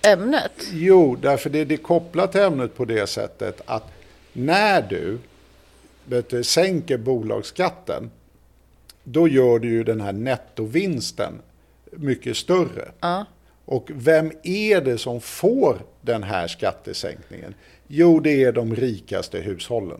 ämnet. 0.01 0.51
Jo, 0.71 1.15
därför 1.15 1.49
det, 1.49 1.65
det 1.65 1.75
är 1.75 1.77
kopplat 1.77 2.31
till 2.31 2.41
ämnet 2.41 2.75
på 2.75 2.85
det 2.85 3.07
sättet 3.07 3.61
att 3.65 3.83
när 4.33 4.81
du 4.81 5.17
vet 6.07 6.29
du, 6.29 6.43
sänker 6.43 6.97
bolagsskatten, 6.97 8.11
då 9.03 9.27
gör 9.27 9.59
du 9.59 9.69
ju 9.69 9.83
den 9.83 10.01
här 10.01 10.13
nettovinsten 10.13 11.33
mycket 11.91 12.37
större. 12.37 12.91
Ja. 12.99 13.25
Och 13.65 13.89
vem 13.93 14.31
är 14.43 14.81
det 14.81 14.97
som 14.97 15.21
får 15.21 15.77
den 16.01 16.23
här 16.23 16.47
skattesänkningen? 16.47 17.53
Jo, 17.87 18.19
det 18.19 18.43
är 18.43 18.51
de 18.51 18.75
rikaste 18.75 19.39
hushållen. 19.39 19.97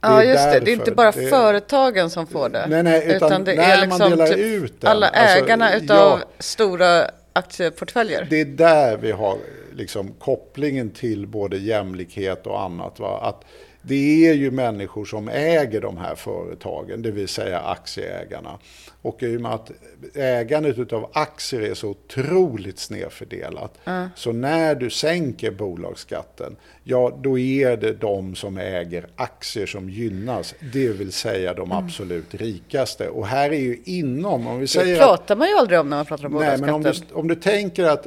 Det 0.00 0.08
Ja, 0.08 0.24
just 0.24 0.52
det. 0.52 0.60
Det 0.60 0.70
är 0.70 0.74
inte 0.74 0.92
bara 0.92 1.10
Det- 1.12 1.28
företagen 1.28 2.10
som 2.10 2.26
får 2.26 2.48
det. 2.48 2.66
Nej, 2.68 2.82
nej, 2.82 3.16
utan 3.16 3.44
det 3.44 3.54
när 3.54 3.76
är 3.78 3.86
liksom 3.86 4.26
typ 4.26 4.80
den. 4.80 4.90
alla 4.90 5.08
Alltså, 5.08 5.44
ägarna 5.44 5.74
utav 5.76 6.18
ja. 6.20 6.26
stora 6.38 7.10
aktieportföljer. 7.32 8.26
Det 8.30 8.40
är 8.40 8.44
där 8.44 8.96
vi 8.96 9.12
har 9.12 9.36
liksom 9.74 10.12
kopplingen 10.18 10.90
till 10.90 11.26
både 11.26 11.56
jämlikhet 11.56 12.46
och 12.46 12.62
annat. 12.62 12.98
Va? 13.00 13.20
Att 13.22 13.44
det 13.88 14.26
är 14.26 14.34
ju 14.34 14.50
människor 14.50 15.04
som 15.04 15.28
äger 15.28 15.80
de 15.80 15.96
här 15.96 16.14
företagen, 16.14 17.02
det 17.02 17.10
vill 17.10 17.28
säga 17.28 17.60
aktieägarna. 17.60 18.58
Och 19.02 19.22
i 19.22 19.36
och 19.36 19.40
med 19.40 19.52
att 19.52 19.70
ägandet 20.14 20.92
av 20.92 21.10
aktier 21.12 21.60
är 21.60 21.74
så 21.74 21.88
otroligt 21.88 22.78
snedfördelat. 22.78 23.78
Så 24.14 24.32
när 24.32 24.74
du 24.74 24.90
sänker 24.90 25.50
bolagsskatten, 25.50 26.56
ja 26.84 27.18
då 27.22 27.38
är 27.38 27.76
det 27.76 27.92
de 27.92 28.34
som 28.34 28.58
äger 28.58 29.06
aktier 29.16 29.66
som 29.66 29.90
gynnas. 29.90 30.54
Det 30.72 30.88
vill 30.88 31.12
säga 31.12 31.54
de 31.54 31.72
absolut 31.72 32.34
rikaste. 32.34 33.08
Och 33.08 33.26
här 33.26 33.50
är 33.50 33.60
ju 33.60 33.82
inom, 33.84 34.46
om 34.46 34.58
vi 34.58 34.64
Det 34.64 34.68
säger 34.68 34.94
att 34.94 35.08
pratar 35.08 35.36
man 35.36 35.48
ju 35.48 35.54
aldrig 35.54 35.80
om 35.80 35.90
när 35.90 35.96
man 35.96 36.06
pratar 36.06 36.26
om 36.26 36.32
Nej, 36.32 36.58
men 36.58 36.72
bolagsskatten. 36.72 37.02
om 37.02 37.08
du, 37.08 37.20
om 37.20 37.28
du 37.28 37.34
tänker 37.34 37.84
att 37.84 38.06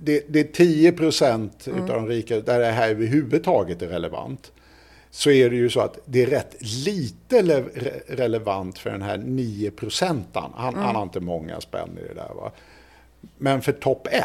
det, 0.00 0.24
det 0.28 0.40
är 0.40 0.52
10 0.52 0.92
procent 0.92 1.68
utav 1.68 1.86
de 1.86 2.06
rika 2.08 2.40
där 2.40 2.58
det 2.58 2.66
här 2.66 2.90
överhuvudtaget 2.90 3.82
är 3.82 3.88
relevant. 3.88 4.52
Så 5.10 5.30
är 5.30 5.50
det 5.50 5.56
ju 5.56 5.70
så 5.70 5.80
att 5.80 5.98
det 6.04 6.22
är 6.22 6.26
rätt 6.26 6.56
lite 6.86 7.42
le- 7.42 7.60
re- 7.62 8.00
relevant 8.08 8.78
för 8.78 8.90
den 8.90 9.02
här 9.02 9.18
9 9.18 9.70
procentaren. 9.70 10.50
Han, 10.56 10.74
han 10.74 10.94
har 10.96 11.02
inte 11.02 11.20
många 11.20 11.60
spänn 11.60 11.98
i 11.98 12.08
det 12.08 12.14
där. 12.14 12.34
Va? 12.34 12.52
Men 13.38 13.62
för 13.62 13.72
topp 13.72 14.08
1, 14.10 14.22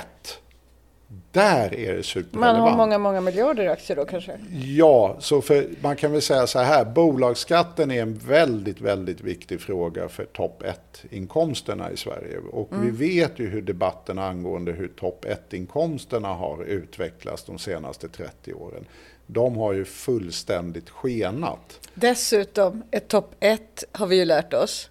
där 1.32 1.74
är 1.76 1.88
det 1.88 1.94
Man 1.96 2.04
superrelevant. 2.04 2.58
har 2.70 2.78
många, 2.78 2.98
många 2.98 3.22
miljarder 3.22 3.68
aktier 3.70 3.98
då 3.98 4.06
kanske? 4.06 4.40
Ja, 4.52 5.16
så 5.20 5.42
för, 5.42 5.68
man 5.82 5.96
kan 5.96 6.12
väl 6.12 6.22
säga 6.22 6.48
så 6.48 6.60
här, 6.60 6.86
bolagsskatten 6.86 7.92
är 7.92 8.02
en 8.02 8.14
väldigt, 8.18 8.82
väldigt 8.82 9.22
viktig 9.22 9.62
fråga 9.62 10.10
för 10.10 10.26
topp 10.26 10.64
1-inkomsterna 10.64 11.92
i 11.94 11.98
Sverige. 11.98 12.38
Och 12.52 12.70
vi 12.84 12.90
vet 12.92 13.40
ju 13.40 13.50
hur 13.50 13.62
debatten 13.62 14.20
angående 14.20 14.72
hur 14.72 14.88
topp 14.88 15.26
1-inkomsterna 15.50 16.36
har 16.38 16.64
utvecklats 16.64 17.44
de 17.44 17.58
senaste 17.58 18.10
30 18.10 18.54
åren. 18.54 18.86
De 19.28 19.56
har 19.58 19.74
ju 19.74 19.86
fullständigt 19.86 20.90
skenat. 20.90 21.80
Dessutom, 21.94 22.84
ett 22.92 23.08
topp 23.08 23.36
1 23.40 23.84
har 23.92 24.08
vi 24.08 24.16
ju 24.16 24.26
lärt 24.26 24.54
oss, 24.54 24.90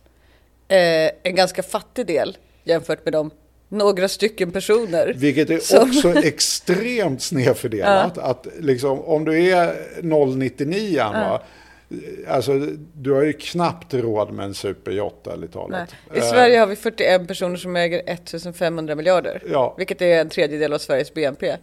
eh, 0.69 1.11
en 1.23 1.35
ganska 1.35 1.63
fattig 1.63 2.07
del 2.07 2.37
jämfört 2.65 3.05
med 3.05 3.13
de 3.13 3.31
några 3.69 4.09
stycken 4.09 4.51
personer. 4.53 5.13
Vilket 5.17 5.51
är 5.51 5.59
Som- 5.59 5.83
också 5.83 6.15
extremt 6.25 7.23
snedfördelat. 7.23 8.19
Att 8.31 8.47
liksom, 8.61 9.01
om 9.01 9.25
du 9.25 9.51
är 9.51 9.75
099 10.37 10.99
va, 11.13 11.43
alltså 12.29 12.53
du 12.93 13.13
har 13.13 13.23
ju 13.23 13.33
knappt 13.33 13.95
råd 13.95 14.33
med 14.33 14.45
en 14.47 14.55
superyacht 14.55 15.27
ärligt 15.27 15.55
Nej. 15.55 15.63
talat. 15.65 15.89
I 16.15 16.19
Eh, 16.19 16.25
Sverige 16.31 16.59
har 16.59 16.67
vi 16.67 16.77
41 16.77 17.27
personer 17.29 17.57
som 17.57 17.77
äger 17.77 18.03
1500 18.07 18.95
miljarder. 18.95 19.43
Ja. 19.51 19.75
Vilket 19.79 20.03
är 20.03 20.21
en 20.21 20.29
tredjedel 20.29 20.73
av 20.73 20.79
Sveriges 20.79 21.15
BNP. 21.15 21.57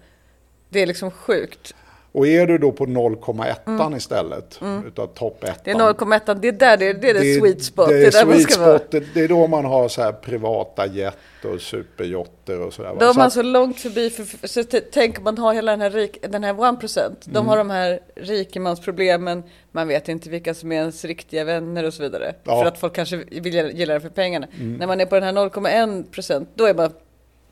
Det 0.69 0.79
är 0.79 0.85
liksom 0.87 1.11
sjukt. 1.11 1.75
Och 2.13 2.27
är 2.27 2.47
du 2.47 2.57
då 2.57 2.71
på 2.71 2.85
0,1 2.85 3.97
istället 3.97 4.59
utav 4.87 5.07
topp 5.07 5.43
1. 5.43 5.49
Mm. 5.49 5.57
Det 5.63 5.71
är 5.71 5.93
0,1, 5.93 6.33
det 6.41 6.47
är 6.47 6.51
där 6.51 6.77
det 6.77 6.87
är, 6.87 6.93
det 6.93 7.09
är 7.09 7.13
det 7.13 7.39
sweet 7.39 7.63
spot. 7.63 7.87
Det 7.89 7.93
Det 7.97 8.03
är, 8.03 8.07
är 8.07 8.11
där 8.11 8.25
man 8.25 8.35
sweet 8.39 8.57
vara. 8.59 8.77
spot. 8.79 8.91
Det, 8.91 9.03
det 9.13 9.21
är 9.21 9.27
då 9.27 9.47
man 9.47 9.65
har 9.65 9.87
så 9.87 10.01
här 10.01 10.11
privata 10.11 10.85
jet 10.87 11.17
och 11.53 11.61
superjotter 11.61 12.59
och 12.61 12.73
sådär. 12.73 12.95
De 12.99 13.17
har 13.17 13.29
så 13.29 13.41
långt 13.41 13.79
förbi, 13.79 14.09
för, 14.09 14.47
så 14.47 14.63
t- 14.63 14.81
tänk 14.91 15.17
om 15.17 15.23
man 15.23 15.37
har 15.37 15.53
hela 15.53 15.71
den 15.71 15.81
här, 15.81 15.89
rik, 15.89 16.17
den 16.29 16.43
här 16.43 16.53
1%. 16.53 17.15
De 17.25 17.37
Mm. 17.37 17.47
har 17.47 17.57
de 17.57 17.69
här 17.69 17.99
rikemansproblemen, 18.15 19.43
man 19.71 19.87
vet 19.87 20.09
inte 20.09 20.29
vilka 20.29 20.53
som 20.53 20.71
är 20.71 20.75
ens 20.75 21.05
riktiga 21.05 21.43
vänner 21.43 21.83
och 21.83 21.93
så 21.93 22.03
vidare. 22.03 22.33
Ja. 22.43 22.51
Mm. 22.51 22.63
För 22.63 22.71
att 22.71 22.79
folk 22.79 22.93
kanske 22.95 23.17
vill 23.17 23.53
gilla 23.53 23.93
det 23.93 23.99
för 23.99 24.09
pengarna. 24.09 24.47
När 24.79 24.87
man 24.87 25.01
är 25.01 25.05
på 25.05 25.15
den 25.15 25.23
här 25.23 25.33
0,1% 25.33 26.45
då 26.55 26.65
är 26.65 26.73
man 26.73 26.91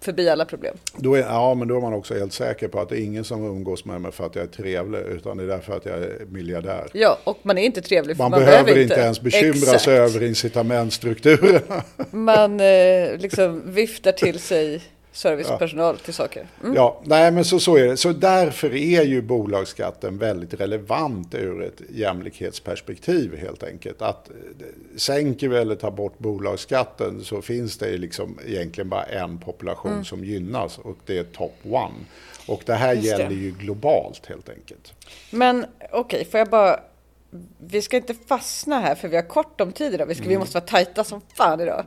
förbi 0.02 0.30
alla 0.30 0.46
problem. 0.46 0.78
Då 0.96 1.16
är, 1.16 1.20
ja, 1.20 1.54
men 1.54 1.68
då 1.68 1.78
är 1.78 1.82
man 1.82 1.94
också 1.94 2.14
helt 2.14 2.34
säker 2.34 2.68
på 2.68 2.80
att 2.80 2.90
det 2.90 3.00
är 3.00 3.04
ingen 3.04 3.24
som 3.24 3.46
umgås 3.46 3.86
med 3.86 4.02
mig 4.02 4.12
för 4.12 4.26
att 4.26 4.36
jag 4.36 4.44
är 4.44 4.48
trevlig, 4.48 5.00
utan 5.00 5.38
det 5.38 5.44
är 5.44 5.48
därför 5.48 5.78
att 5.78 5.86
jag 5.86 5.98
är 5.98 6.26
miljardär. 6.30 6.88
Ja, 6.94 7.20
och 7.24 7.38
man 7.42 7.58
är 7.58 7.64
inte 7.64 7.82
trevlig 7.82 8.18
för 8.18 8.24
Man, 8.24 8.32
man, 8.32 8.40
behöver 8.40 8.78
inte 8.78 8.94
ens 8.94 9.22
bekymra 9.22 9.50
Exakt. 9.50 9.82
sig 9.82 9.98
över 9.98 10.24
incitamentstrukturerna. 10.24 11.84
Man 12.12 12.60
eh, 12.60 13.18
liksom 13.18 13.74
viftar 13.74 14.12
till 14.12 14.40
sig 14.40 14.82
servicepersonal 15.12 15.98
till 15.98 16.14
saker. 16.14 16.48
Mm. 16.64 16.76
Ja, 16.76 17.02
nej 17.04 17.32
men 17.32 17.46
så, 17.46 17.60
så 17.60 17.78
är 17.78 17.86
det. 17.86 17.98
Så 17.98 18.12
därför 18.14 18.76
är 18.76 19.04
ju 19.04 19.22
bolagsskatten 19.22 20.18
väldigt 20.18 20.54
relevant 20.54 21.36
ur 21.36 21.64
ett 21.64 21.82
jämlikhetsperspektiv 21.90 23.38
helt 23.38 23.64
enkelt. 23.64 24.02
Att 24.02 24.30
eh, 24.30 24.36
sänker 24.98 25.48
vi 25.50 25.58
eller 25.58 25.76
tar 25.76 25.92
bort 25.92 26.20
bolagsskatten 26.20 27.24
så 27.24 27.42
finns 27.42 27.78
det 27.78 27.98
liksom 27.98 28.40
egentligen 28.48 28.90
bara 28.90 29.04
en 29.04 29.38
population 29.38 29.92
Mm. 29.92 30.06
som 30.06 30.26
gynnas 30.26 30.78
och 30.78 30.98
det 31.06 31.18
är 31.18 31.24
top 31.24 31.56
one. 31.64 31.94
Och 32.48 32.62
det 32.66 32.74
här 32.74 32.94
Just 32.94 33.04
det. 33.18 33.24
gäller 33.24 33.36
ju 33.36 33.52
globalt 33.52 34.26
helt 34.26 34.50
enkelt. 34.50 34.94
Men 35.32 35.66
okej, 35.92 36.26
får 36.32 36.38
jag 36.38 36.48
bara... 36.50 36.80
Vi 37.60 37.82
ska 37.82 37.98
inte 37.98 38.14
fastna 38.28 38.80
här 38.80 38.96
för 38.96 39.08
vi 39.08 39.16
har 39.16 39.24
kort 39.24 39.62
om 39.62 39.72
tid 39.72 39.94
idag. 39.94 40.06
Vi, 40.06 40.16
ska, 40.16 40.22
Mm. 40.24 40.30
vi 40.34 40.38
måste 40.40 40.54
vara 40.54 40.66
tajta 40.66 41.04
som 41.04 41.22
fan 41.34 41.62
idag. 41.62 41.86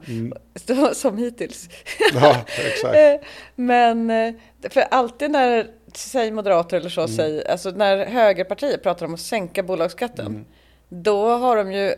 Så- 0.54 0.94
Som 0.94 1.18
hittills. 1.18 1.68
Ja, 2.14 2.36
exakt. 2.72 2.96
Eh, 2.96 3.14
Men 3.54 4.10
eh, 4.10 4.34
för 4.70 4.80
alltid 4.80 5.30
när, 5.30 5.66
säg 5.94 6.30
moderater 6.30 6.76
eller 6.76 6.90
så, 6.90 7.00
Mm. 7.00 7.16
säg, 7.16 7.46
alltså 7.46 7.70
när 7.70 8.06
högerpartier 8.06 8.76
pratar 8.78 9.06
om 9.06 9.14
att 9.14 9.20
sänka 9.20 9.62
bolagsskatten. 9.62 10.26
Mm. 10.26 10.44
Då 10.88 11.28
har 11.28 11.56
de 11.56 11.72
ju, 11.72 11.94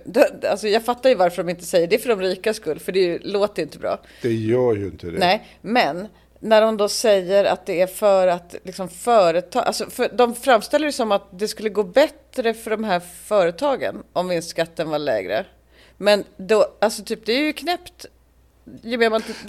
alltså 0.51 0.69
jag 0.69 0.85
fattar 0.85 1.09
ju 1.11 1.15
varför 1.15 1.43
de 1.43 1.51
inte 1.51 1.65
säger 1.65 1.87
det 1.87 1.95
är 1.97 1.99
för 2.01 2.09
de 2.09 2.21
rika 2.21 2.55
skull, 2.55 2.79
för 2.79 2.93
det 2.93 2.99
ju, 3.01 3.19
låter 3.19 3.63
inte 3.63 3.79
bra. 3.79 3.99
Det 4.23 4.33
gör 4.33 4.75
ju 4.77 4.85
inte 4.87 5.07
det. 5.07 5.19
Nej, 5.19 5.47
men 5.61 6.09
när 6.45 6.61
de 6.61 6.77
då 6.77 6.89
säger 6.89 7.45
att 7.45 7.67
det 7.67 7.81
är 7.81 7.87
för 7.87 8.27
att 8.27 8.55
liksom 8.63 8.89
företag, 8.89 9.63
alltså 9.67 9.91
för, 9.91 10.09
de 10.13 10.35
framställer 10.35 10.87
det 10.87 10.93
som 10.93 11.13
att 11.13 11.23
det 11.39 11.49
skulle 11.49 11.69
gå 11.69 11.83
bättre 11.83 12.55
för 12.55 12.71
de 12.71 12.85
här 12.85 13.01
företagen 13.25 14.03
om 14.13 14.29
vinstskatten 14.29 14.91
var 14.91 14.99
lägre. 14.99 15.47
Men 15.97 16.25
då, 16.37 16.67
alltså 16.81 17.03
typ 17.05 17.27
det 17.27 17.33
är 17.33 17.41
ju 17.41 17.53
knäppt. 17.53 18.07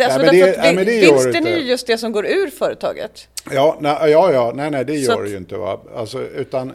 Alltså 0.05 0.19
det- 0.31 0.45
nej, 0.57 0.75
det 0.85 0.91
vinsten 1.23 1.47
är 1.47 1.57
ju 1.57 1.63
just 1.69 1.87
det 1.87 1.97
som 1.97 2.11
går 2.11 2.25
ur 2.25 2.47
företaget. 2.49 3.27
Ja, 3.51 3.77
nej, 3.81 4.11
ja, 4.11 4.31
ja, 4.33 4.51
nej, 4.55 4.71
nej, 4.71 4.85
det 4.85 4.93
gör 4.93 5.13
att- 5.13 5.23
det 5.25 5.29
ju 5.31 5.37
inte. 5.37 5.55
Va? 5.57 5.79
Alltså, 5.95 6.21
utan, 6.21 6.73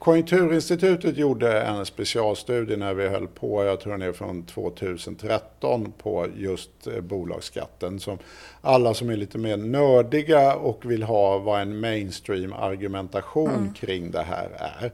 Konjunkturinstitutet 0.00 1.16
gjorde 1.16 1.62
en 1.62 1.86
specialstudie 1.86 2.76
när 2.76 2.94
vi 2.94 3.08
höll 3.08 3.28
på, 3.28 3.64
jag 3.64 3.80
tror 3.80 3.92
den 3.92 4.02
är 4.02 4.12
från 4.12 4.42
2013, 4.42 5.92
på 5.98 6.26
just 6.36 6.86
eh, 6.86 7.00
bolagsskatten. 7.00 8.00
Som 8.00 8.18
alla 8.60 8.94
som 8.94 9.10
är 9.10 9.16
lite 9.16 9.38
mer 9.38 9.56
nördiga 9.56 10.54
och 10.54 10.90
vill 10.90 11.02
ha 11.02 11.38
vad 11.38 11.60
en 11.60 11.80
mainstream-argumentation 11.80 13.50
Mm. 13.50 13.74
kring 13.74 14.10
det 14.10 14.22
här 14.22 14.48
är. 14.80 14.92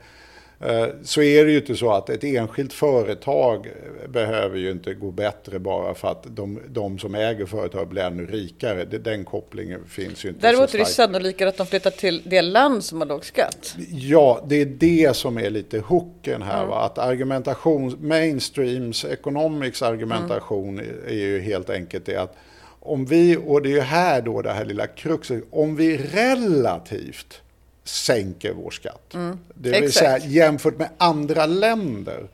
Eh, 0.61 0.87
Så 1.03 1.23
är 1.23 1.45
det 1.45 1.51
ju 1.51 1.59
inte 1.59 1.77
så 1.77 1.93
att 1.93 2.11
ett 2.11 2.25
enskilt 2.25 2.73
företag 2.73 3.67
eh, 3.67 4.09
behöver 4.11 4.59
ju 4.59 4.71
inte 4.71 4.95
gå 4.95 5.11
bättre 5.11 5.59
bara 5.59 5.95
för 5.95 6.09
att 6.09 6.27
de, 6.29 6.61
de 6.69 6.99
som 6.99 7.15
äger 7.15 7.47
företag 7.47 7.89
blir 7.89 8.03
ännu 8.03 8.27
rikare. 8.27 8.85
Den 8.85 9.25
kopplingen 9.25 9.85
finns 9.89 10.25
ju 10.25 10.29
inte 10.29 10.41
Däremot 10.41 10.75
är 10.75 10.79
det 10.79 10.85
sannolikare 10.85 11.49
att 11.49 11.57
de 11.57 11.67
flyttar 11.67 11.91
till 11.91 12.23
det 12.25 12.43
land 12.43 12.85
som 12.85 13.01
har 13.01 13.07
låg 13.07 13.25
skatt. 13.25 13.75
Ja, 13.91 14.45
det 14.49 14.61
är 14.61 14.67
det 14.67 15.17
som 15.17 15.39
är 15.39 15.51
lite 15.51 15.79
hooken 15.79 16.43
här. 16.43 16.67
Va? 16.67 16.85
Att 16.85 16.99
argumentation, 16.99 17.97
mainstreams 18.01 19.05
economics 19.05 19.83
argumentation 19.83 20.81
är 21.07 21.15
ju 21.15 21.41
helt 21.41 21.71
enkelt 21.71 22.07
det 22.07 22.17
att 22.17 22.37
om 22.81 23.07
vi, 23.07 23.37
och 23.47 23.63
det 23.63 23.69
är 23.69 23.75
ju 23.75 23.81
här 23.81 24.23
då 24.23 24.43
det 24.43 24.53
här 24.53 24.65
lilla 24.65 24.87
kruxet, 24.87 25.45
om 25.51 25.77
vi 25.77 25.97
relativt 25.97 27.43
sänker 27.89 28.53
vår 28.53 28.71
skatt, 28.71 29.15
det 29.55 29.71
vill 29.71 29.85
exakt. 29.85 30.23
säga 30.23 30.29
jämfört 30.31 30.79
med 30.79 30.89
andra 30.99 31.47
länder, 31.47 32.29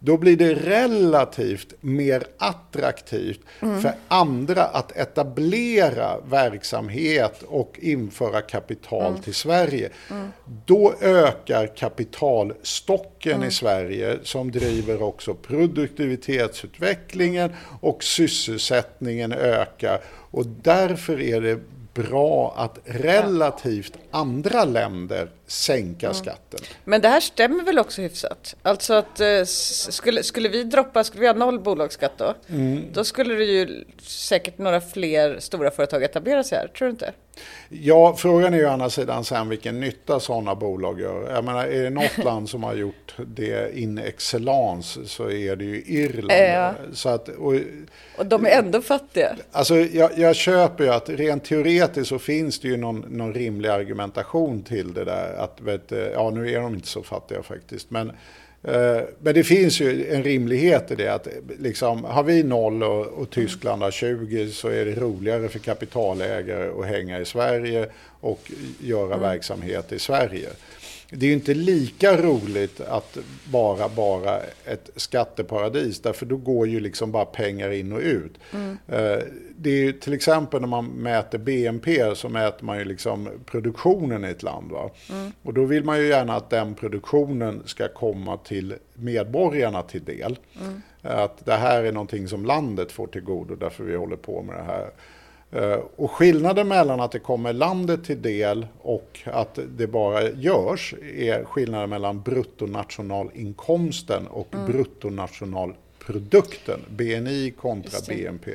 då 0.00 0.16
blir 0.16 0.36
det 0.36 0.54
relativt 0.54 1.74
mer 1.80 2.24
attraktivt 2.38 3.40
för 3.60 3.92
andra 4.08 4.64
att 4.64 4.96
etablera 4.96 6.20
verksamhet 6.30 7.42
och 7.46 7.78
införa 7.82 8.40
kapital 8.40 9.18
till 9.18 9.34
Sverige. 9.34 9.90
Då 10.66 10.94
ökar 11.00 11.76
kapitalstocken 11.76 13.44
i 13.44 13.50
Sverige 13.50 14.18
som 14.22 14.50
driver 14.50 15.02
också 15.02 15.34
produktivitetsutvecklingen 15.34 17.52
och 17.80 18.04
sysselsättningen 18.04 19.32
ökar. 19.32 20.00
Och 20.30 20.46
därför 20.46 21.20
är 21.20 21.40
det 21.40 21.58
bra 21.94 22.54
att 22.56 22.78
relativt 22.84 23.98
andra 24.10 24.64
länder 24.64 25.30
sänka 25.48 26.14
skatten. 26.14 26.60
Men 26.84 27.00
det 27.00 27.08
här 27.08 27.20
stämmer 27.20 27.64
väl 27.64 27.78
också 27.78 28.02
hyfsat? 28.02 28.56
Alltså 28.62 28.94
att 28.94 29.20
eh, 29.20 29.44
skulle, 29.44 30.22
skulle 30.22 30.48
vi 30.48 30.64
droppa, 30.64 31.04
skulle 31.04 31.20
vi 31.20 31.26
ha 31.26 31.34
noll 31.34 31.60
bolagsskatt 31.60 32.12
då? 32.18 32.34
Mm. 32.48 32.84
Då 32.92 33.04
skulle 33.04 33.34
det 33.34 33.44
ju 33.44 33.84
säkert 34.02 34.58
några 34.58 34.80
fler 34.80 35.38
stora 35.40 35.70
företag 35.70 36.02
etablera 36.02 36.44
sig 36.44 36.58
här, 36.58 36.68
tror 36.68 36.86
du 36.86 36.90
inte? 36.90 37.12
Ja, 37.68 38.16
frågan 38.16 38.54
är 38.54 38.58
ju 38.58 38.66
å 38.66 38.70
andra 38.70 38.90
sidan 38.90 39.24
sen 39.24 39.48
vilken 39.48 39.80
nytta 39.80 40.20
sådana 40.20 40.54
bolag 40.54 41.00
gör. 41.00 41.30
Jag 41.34 41.44
menar, 41.44 41.66
är 41.66 41.82
det 41.82 41.90
något 41.90 42.18
land 42.24 42.48
som 42.48 42.62
har 42.62 42.74
gjort 42.74 43.14
det 43.26 43.78
in 43.78 43.98
excellence 43.98 45.06
så 45.06 45.30
är 45.30 45.56
det 45.56 45.64
ju 45.64 45.82
Irland. 45.86 46.32
Ja. 46.32 46.74
Så 46.92 47.08
att, 47.08 47.28
och, 47.28 47.54
Och 48.18 48.26
de 48.26 48.46
är 48.46 48.50
ändå 48.50 48.82
fattiga. 48.82 49.36
alltså, 49.52 49.76
jag, 49.76 50.18
jag 50.18 50.36
köper 50.36 50.84
ju 50.84 50.90
att 50.90 51.08
rent 51.08 51.44
teoretiskt 51.44 52.08
så 52.08 52.18
finns 52.18 52.58
det 52.58 52.68
ju 52.68 52.76
någon, 52.76 53.04
någon 53.08 53.34
rimlig 53.34 53.68
argumentation 53.68 54.62
till 54.62 54.94
det 54.94 55.04
där. 55.04 55.34
Att, 55.38 55.60
vet, 55.60 55.88
du, 55.88 55.96
ja, 55.96 56.30
nu 56.30 56.52
är 56.52 56.60
de 56.60 56.74
inte 56.74 56.88
så 56.88 57.02
fattiga 57.02 57.42
faktiskt. 57.42 57.90
Men, 57.90 58.08
eh, 58.62 59.00
men 59.18 59.34
det 59.34 59.44
finns 59.44 59.80
ju 59.80 60.14
en 60.14 60.22
rimlighet 60.22 60.90
i 60.90 60.94
det. 60.94 61.08
att 61.08 61.28
liksom, 61.58 62.04
Har 62.04 62.22
vi 62.22 62.42
noll 62.42 62.82
och, 62.82 63.06
och 63.06 63.30
Tyskland 63.30 63.82
har 63.82 63.90
20 63.90 64.50
så 64.50 64.68
är 64.68 64.84
det 64.84 64.94
roligare 64.94 65.48
för 65.48 65.58
kapitalägare 65.58 66.80
att 66.80 66.86
hänga 66.86 67.20
i 67.20 67.24
Sverige 67.24 67.88
och 68.20 68.52
göra 68.80 69.16
verksamhet 69.16 69.92
i 69.92 69.98
Sverige. 69.98 70.48
Det 71.10 71.26
är 71.26 71.28
ju 71.28 71.34
inte 71.34 71.54
lika 71.54 72.22
roligt 72.22 72.80
att 72.80 73.18
vara 73.50 73.88
bara 73.88 74.40
ett 74.64 74.90
skatteparadis. 74.96 76.00
Därför 76.00 76.26
då 76.26 76.36
går 76.36 76.68
ju 76.68 76.80
liksom 76.80 77.12
bara 77.12 77.24
pengar 77.24 77.70
in 77.70 77.92
och 77.92 78.00
ut. 78.00 78.32
Eh, 78.88 79.18
Det 79.60 79.70
är 79.70 79.76
ju 79.84 79.92
till 79.92 80.12
exempel 80.12 80.60
när 80.60 80.68
man 80.68 80.86
mäter 80.86 81.38
BNP 81.38 82.14
så 82.14 82.28
mäter 82.28 82.64
man 82.64 82.78
ju 82.78 82.84
liksom 82.84 83.28
produktionen 83.46 84.24
i 84.24 84.28
ett 84.28 84.42
land. 84.42 84.70
Va? 84.72 84.90
Och 85.42 85.54
då 85.54 85.64
vill 85.64 85.84
man 85.84 85.98
ju 85.98 86.06
gärna 86.08 86.34
att 86.36 86.50
den 86.50 86.74
produktionen 86.74 87.62
ska 87.66 87.88
komma 87.88 88.36
till 88.36 88.74
medborgarna 88.94 89.82
till 89.82 90.04
del. 90.04 90.38
Att 91.02 91.44
det 91.46 91.54
här 91.54 91.84
är 91.84 91.92
någonting 91.92 92.28
som 92.28 92.44
landet 92.44 92.92
får 92.92 93.06
till 93.06 93.22
godo 93.22 93.54
därför 93.54 93.84
vi 93.84 93.96
håller 93.96 94.16
på 94.16 94.42
med 94.42 94.56
det 94.56 94.62
här. 94.62 94.90
Eh, 95.52 95.78
Och 95.96 96.10
skillnaden 96.10 96.68
mellan 96.68 97.00
att 97.00 97.12
det 97.12 97.18
kommer 97.18 97.52
landet 97.52 98.04
till 98.04 98.22
del 98.22 98.66
och 98.82 99.18
att 99.24 99.58
det 99.76 99.86
bara 99.86 100.30
görs 100.30 100.94
är 101.16 101.44
skillnaden 101.44 101.90
mellan 101.90 102.22
bruttonationalinkomsten 102.22 104.26
och 104.26 104.48
bruttonationalprodukten, 104.66 106.80
BNI 106.88 107.50
kontra 107.60 107.98
BNP. 108.08 108.50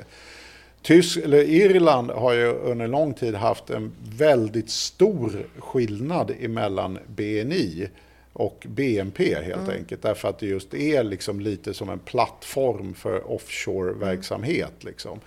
Tysk, 0.82 1.18
eller 1.18 1.44
Irland 1.44 2.12
har 2.12 2.34
ju 2.34 2.46
under 2.48 2.88
lång 2.88 3.14
tid 3.14 3.36
haft 3.36 3.70
en 3.70 3.92
väldigt 4.18 4.70
stor 4.70 5.32
skillnad 5.60 6.32
emellan 6.42 7.00
BNI 7.08 7.88
och 8.34 8.66
BNP 8.70 9.44
helt 9.44 9.70
enkelt. 9.70 10.02
Därför 10.02 10.28
att 10.28 10.40
det 10.40 10.46
just 10.46 10.74
är 10.74 11.04
liksom 11.04 11.40
lite 11.40 11.74
som 11.74 11.90
en 11.90 12.00
plattform 12.00 12.94
för 12.94 13.32
offshore-verksamhet. 13.32 14.84
Liksom. 14.84 15.20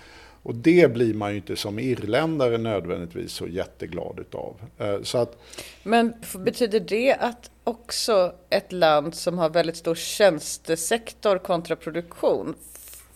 Och 0.47 0.55
det 0.55 0.93
blir 0.93 1.15
man 1.15 1.31
ju 1.31 1.37
inte 1.37 1.57
som 1.57 1.79
irländare 1.79 2.59
nödvändigtvis 2.59 3.33
så 3.33 3.47
jätteglad 3.47 4.19
utav. 4.21 4.57
Eh, 4.79 5.03
så 5.03 5.19
att, 5.19 5.43
Men 5.83 6.15
betyder 6.39 6.81
det 6.81 7.15
att 7.15 7.51
också 7.65 8.33
ett 8.51 8.73
land 8.73 9.15
som 9.15 9.39
har 9.39 9.51
väldigt 9.51 9.77
stor 9.77 9.95
tjänstesektor 9.95 11.39
kontra 11.39 11.77
produktion 11.77 12.55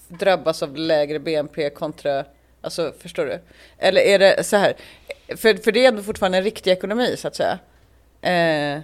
drabbas 0.09 0.62
av 0.62 0.77
lägre 0.77 1.19
BNP 1.19 1.71
kontra, 1.71 2.25
alltså 2.61 2.93
förstår 2.99 3.27
du? 3.27 3.40
Eller 3.79 4.01
är 4.01 4.19
det 4.19 4.45
så 4.45 4.57
här, 4.57 4.75
för, 5.29 5.55
för 5.55 5.73
det 5.73 5.85
är 5.85 5.88
ändå 5.88 6.03
fortfarande 6.03 6.38
en 6.38 6.45
riktig 6.45 6.71
ekonomi 6.71 7.14
så 7.19 7.29
att 7.29 7.37
säga. 7.37 7.59
Eh, 8.23 8.81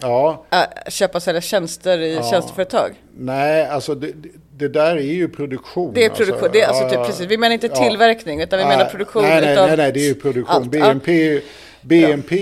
ja, 0.00 0.44
köpa 0.88 1.18
och 1.18 1.22
sälja 1.22 1.40
tjänster 1.40 1.98
i 1.98 2.20
tjänsteföretag. 2.30 2.90
nej, 3.16 3.66
alltså 3.68 3.94
det, 3.94 4.12
det- 4.56 4.68
där 4.68 4.96
är 4.96 5.00
ju 5.00 5.28
produktion. 5.28 5.94
Det 5.94 6.04
är 6.04 6.10
produktion, 6.10 6.48
det 6.52 6.60
är 6.60 6.66
alltså 6.68 6.82
Ja, 6.82 6.88
typ, 6.88 6.98
ja. 6.98 7.04
precis, 7.04 7.26
vi 7.26 7.38
menar 7.38 7.54
inte 7.54 7.66
Ja. 7.66 7.74
tillverkning 7.88 8.40
utan 8.40 8.58
vi 8.58 8.64
menar 8.64 8.84
produktion 8.84 9.22
nej, 9.22 9.40
nej, 9.40 9.52
utav 9.52 9.66
nej, 9.68 9.76
nej, 9.76 9.92
det 9.92 10.00
är 10.00 10.08
ju 10.08 10.14
produktion. 10.14 10.56
allt. 10.56 10.70
BNP, 10.70 11.40
BNP 11.82 12.34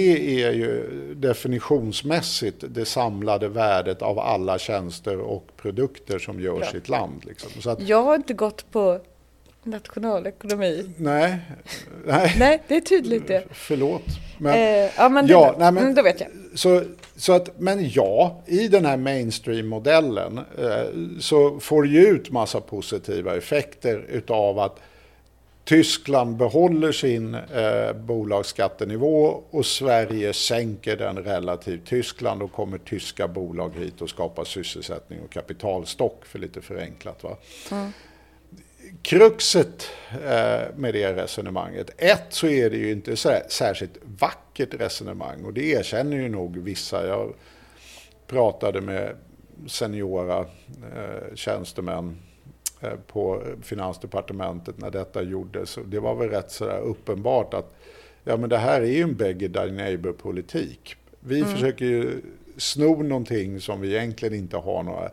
är 0.44 0.52
ju 0.52 0.88
definitionsmässigt 1.14 2.64
det 2.68 2.84
samlade 2.84 3.48
värdet 3.48 4.02
av 4.02 4.18
alla 4.18 4.58
tjänster 4.58 5.18
och 5.20 5.46
produkter 5.62 6.18
som 6.18 6.40
görs 6.40 6.74
i 6.74 6.76
ett 6.76 6.88
land. 6.88 7.22
Liksom. 7.26 7.62
Så 7.62 7.70
att, 7.70 7.80
Jag 7.80 8.02
har 8.02 8.14
inte 8.14 8.34
gått 8.34 8.70
på 8.70 9.00
nationalekonomi. 9.64 10.90
nej, 10.96 11.38
nej, 12.06 12.34
Nej, 12.38 12.62
det 12.68 12.76
är 12.76 12.80
tydligt 12.80 13.26
det. 13.28 13.44
förlåt. 13.50 14.02
Men, 14.38 14.54
Eh, 14.54 14.90
ja, 14.96 15.08
men 15.08 15.26
det, 15.26 15.32
Ja, 15.32 15.54
nej, 15.58 15.72
men- 15.72 15.82
mm, 15.82 15.94
då 15.94 16.02
vet 16.02 16.20
jag. 16.20 16.28
Så, 16.54 16.82
så 17.16 17.32
att, 17.32 17.60
men 17.60 17.88
ja, 17.90 18.42
i 18.46 18.68
den 18.68 18.84
här 18.86 18.96
mainstream-modellen 18.96 20.38
eh, 20.58 21.20
så 21.20 21.60
får 21.60 21.82
du 21.82 22.08
ut 22.08 22.30
massa 22.30 22.60
positiva 22.60 23.36
effekter 23.36 24.04
utav 24.08 24.58
att 24.58 24.78
Tyskland 25.64 26.36
behåller 26.36 26.92
sin 26.92 27.34
eh, 27.34 27.92
bolagsskattenivå 27.92 29.42
och 29.50 29.66
Sverige 29.66 30.32
sänker 30.32 30.96
den 30.96 31.16
relativt 31.18 31.86
Tyskland 31.86 32.42
och 32.42 32.52
kommer 32.52 32.78
tyska 32.78 33.28
bolag 33.28 33.72
hit 33.78 34.00
och 34.02 34.10
skapar 34.10 34.44
sysselsättning 34.44 35.18
och 35.24 35.30
kapitalstock 35.32 36.24
för 36.26 36.38
lite 36.38 36.60
förenklat. 36.60 37.24
Va? 37.24 37.36
Kruxet 39.02 39.90
eh, 40.12 40.76
med 40.76 40.94
det 40.94 41.16
resonemanget, 41.16 41.90
ett 41.98 42.26
så 42.28 42.46
är 42.46 42.70
det 42.70 42.76
ju 42.76 42.92
inte 42.92 43.16
så 43.16 43.36
särskilt 43.48 43.98
vackert 44.18 44.74
resonemang 44.74 45.44
och 45.44 45.52
det 45.52 45.64
erkänner 45.64 46.16
ju 46.16 46.28
nog 46.28 46.56
vissa. 46.56 47.06
Jag 47.06 47.34
pratade 48.26 48.80
med 48.80 49.16
seniora 49.66 50.38
eh, 50.38 51.34
tjänstemän 51.34 52.16
eh, 52.80 52.94
på 53.06 53.42
Finansdepartementet 53.62 54.78
när 54.78 54.90
detta 54.90 55.22
gjordes. 55.22 55.76
Och 55.76 55.86
det 55.86 56.00
var 56.00 56.14
väl 56.14 56.28
rätt 56.28 56.50
så 56.50 56.64
uppenbart 56.64 57.54
att 57.54 57.74
ja, 58.24 58.36
men 58.36 58.50
det 58.50 58.58
här 58.58 58.80
är 58.80 58.86
ju 58.86 59.02
en 59.02 59.16
beggar 59.16 59.48
thy 59.48 59.72
neighbor-politik. 59.72 60.96
Vi 61.20 61.44
försöker 61.44 61.84
ju 61.84 62.22
sno 62.56 63.02
någonting 63.02 63.60
som 63.60 63.80
vi 63.80 63.96
egentligen 63.96 64.34
inte 64.34 64.56
har 64.56 64.82
några 64.82 65.10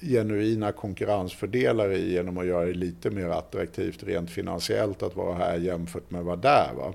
genuina 0.00 0.72
konkurrensfördelar 0.72 1.92
i 1.92 2.12
genom 2.12 2.38
att 2.38 2.46
göra 2.46 2.64
det 2.64 2.72
lite 2.72 3.10
mer 3.10 3.28
attraktivt 3.28 4.02
rent 4.02 4.30
finansiellt 4.30 5.02
att 5.02 5.16
vara 5.16 5.34
här 5.34 5.58
jämfört 5.58 6.10
med 6.10 6.20
att 6.20 6.26
vara 6.26 6.36
där. 6.36 6.70
Va? 6.76 6.94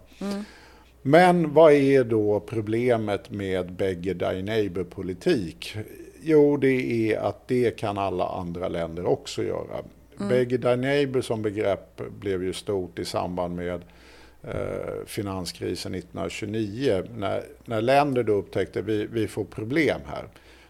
Men 1.01 1.53
vad 1.53 1.73
är 1.73 2.03
då 2.03 2.39
problemet 2.39 3.31
med 3.31 3.73
beggar 3.73 4.13
thy 4.13 4.41
neighbor-politik? 4.41 5.77
Jo, 6.21 6.57
det 6.57 7.11
är 7.11 7.19
att 7.19 7.47
det 7.47 7.77
kan 7.77 7.97
alla 7.97 8.27
andra 8.27 8.67
länder 8.67 9.05
också 9.05 9.43
göra. 9.43 9.83
Mm. 10.17 10.29
Beggar 10.29 10.57
thy 10.57 10.81
neighbor 10.81 11.21
som 11.21 11.41
begrepp 11.41 12.01
blev 12.19 12.43
ju 12.43 12.53
stort 12.53 12.99
i 12.99 13.05
samband 13.05 13.55
med 13.55 13.81
eh, 14.43 15.05
finanskrisen 15.05 15.95
1929. 15.95 17.03
När, 17.17 17.43
när 17.65 17.81
länder 17.81 18.23
då 18.23 18.33
upptäckte 18.33 18.79
att 18.79 18.85
vi, 18.85 19.07
vi 19.11 19.27
får 19.27 19.43
problem 19.43 20.01
här. 20.05 20.25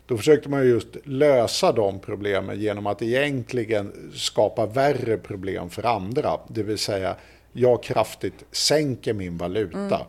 Då 0.09 0.17
försökte 0.17 0.49
man 0.49 0.63
ju 0.63 0.69
just 0.69 0.87
lösa 1.03 1.71
de 1.71 1.99
problemen 1.99 2.59
genom 2.59 2.87
att 2.87 3.01
egentligen 3.01 4.11
skapa 4.15 4.65
värre 4.65 5.17
problem 5.17 5.69
för 5.69 5.85
andra. 5.85 6.39
Det 6.47 6.63
vill 6.63 6.77
säga, 6.77 7.15
jag 7.53 7.83
kraftigt 7.83 8.45
sänker 8.51 9.13
min 9.13 9.37
valuta. 9.37 10.01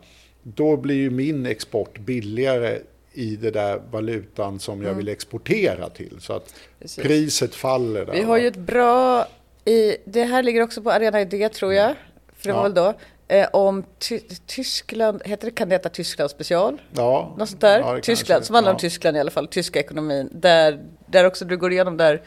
Då 0.42 0.76
blir 0.76 0.96
ju 0.96 1.10
min 1.10 1.46
export 1.46 1.98
billigare 1.98 2.78
i 3.12 3.36
det 3.36 3.50
där 3.50 3.82
valutan 3.90 4.58
som 4.58 4.82
jag 4.82 4.94
vill 4.94 5.08
exportera 5.08 5.90
till. 5.90 6.16
Så 6.20 6.32
att 6.32 6.54
Precis. 6.80 7.04
priset 7.04 7.54
faller 7.54 8.06
där. 8.06 8.12
Vi 8.12 8.22
har 8.22 8.38
ju 8.38 8.46
ett 8.46 8.56
bra, 8.56 9.26
i, 9.64 9.96
det 10.04 10.24
här 10.24 10.42
ligger 10.42 10.62
också 10.62 10.82
på 10.82 10.90
Arena 10.90 11.20
Idé 11.20 11.48
tror 11.48 11.74
jag, 11.74 11.94
för 12.36 12.48
det 12.48 12.54
Ja. 12.54 12.68
då, 12.68 12.94
eh, 13.30 13.48
om 13.52 13.84
ty, 13.98 14.20
Tyskland, 14.46 15.22
heter 15.24 15.44
det, 15.46 15.50
kan 15.54 15.68
det 15.68 15.74
heta 15.74 15.88
Tyskland 15.88 16.30
special? 16.30 16.80
ja, 16.96 17.34
Något 17.38 17.48
sånt 17.48 17.60
där? 17.60 17.78
ja, 17.80 17.98
Tyskland, 18.02 18.44
som 18.44 18.54
handlar 18.54 18.72
om 18.72 18.76
ja. 18.76 18.80
Tyskland 18.80 19.16
i 19.16 19.20
alla 19.20 19.30
fall, 19.30 19.46
tyska 19.48 19.80
ekonomin, 19.80 20.28
där, 20.32 20.80
där 21.06 21.24
också 21.26 21.44
du 21.44 21.56
går 21.56 21.72
igenom 21.72 21.96
där 21.96 22.22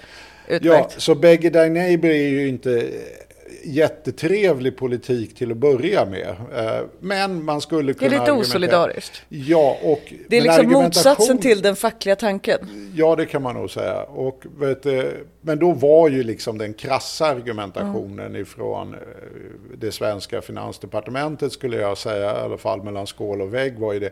Ja, 0.48 0.56
utmärkt. 0.56 1.02
så 1.02 1.16
beggar 1.16 1.52
thy 1.52 1.70
neighbor 1.70 2.10
är 2.10 2.28
ju 2.30 2.48
inte 2.48 2.92
jättetrevlig 3.64 4.78
politik 4.78 5.36
till 5.36 5.52
att 5.52 5.58
börja 5.58 6.06
med. 6.06 6.36
Eh, 6.56 6.86
Men 7.00 7.46
man 7.46 7.62
skulle 7.62 7.94
det 7.94 8.06
är 8.06 8.10
kunna 8.10 8.22
lite 8.22 8.32
osolidariskt. 8.32 9.22
Ja, 9.30 9.78
och 9.84 10.14
Det 10.28 10.38
är 10.38 10.42
liksom 10.42 10.60
argumentation- 10.66 10.84
motsatsen 10.84 11.38
till 11.38 11.62
den 11.62 11.76
fackliga 11.76 12.16
tanken. 12.16 12.92
Ja, 12.96 13.16
det 13.16 13.26
kan 13.26 13.42
man 13.42 13.56
nog 13.56 13.70
säga. 13.72 14.04
Och, 14.04 14.44
du, 14.84 15.26
men 15.42 15.60
då 15.60 15.72
var 15.72 16.10
ju 16.10 16.24
liksom 16.24 16.58
den 16.58 16.74
krassa 16.74 17.26
argumentationen 17.26 18.36
ifrån 18.36 18.94
eh, 18.94 19.00
det 19.78 19.92
svenska 19.92 20.42
finansdepartementet, 20.42 21.52
skulle 21.54 21.78
jag 21.78 21.98
säga, 21.98 22.26
i 22.40 22.42
alla 22.42 22.58
fall 22.58 22.84
mellan 22.84 23.08
skål 23.08 23.42
och 23.42 23.54
vägg, 23.54 23.80
var 23.80 23.94
ju 23.94 24.00
det. 24.00 24.10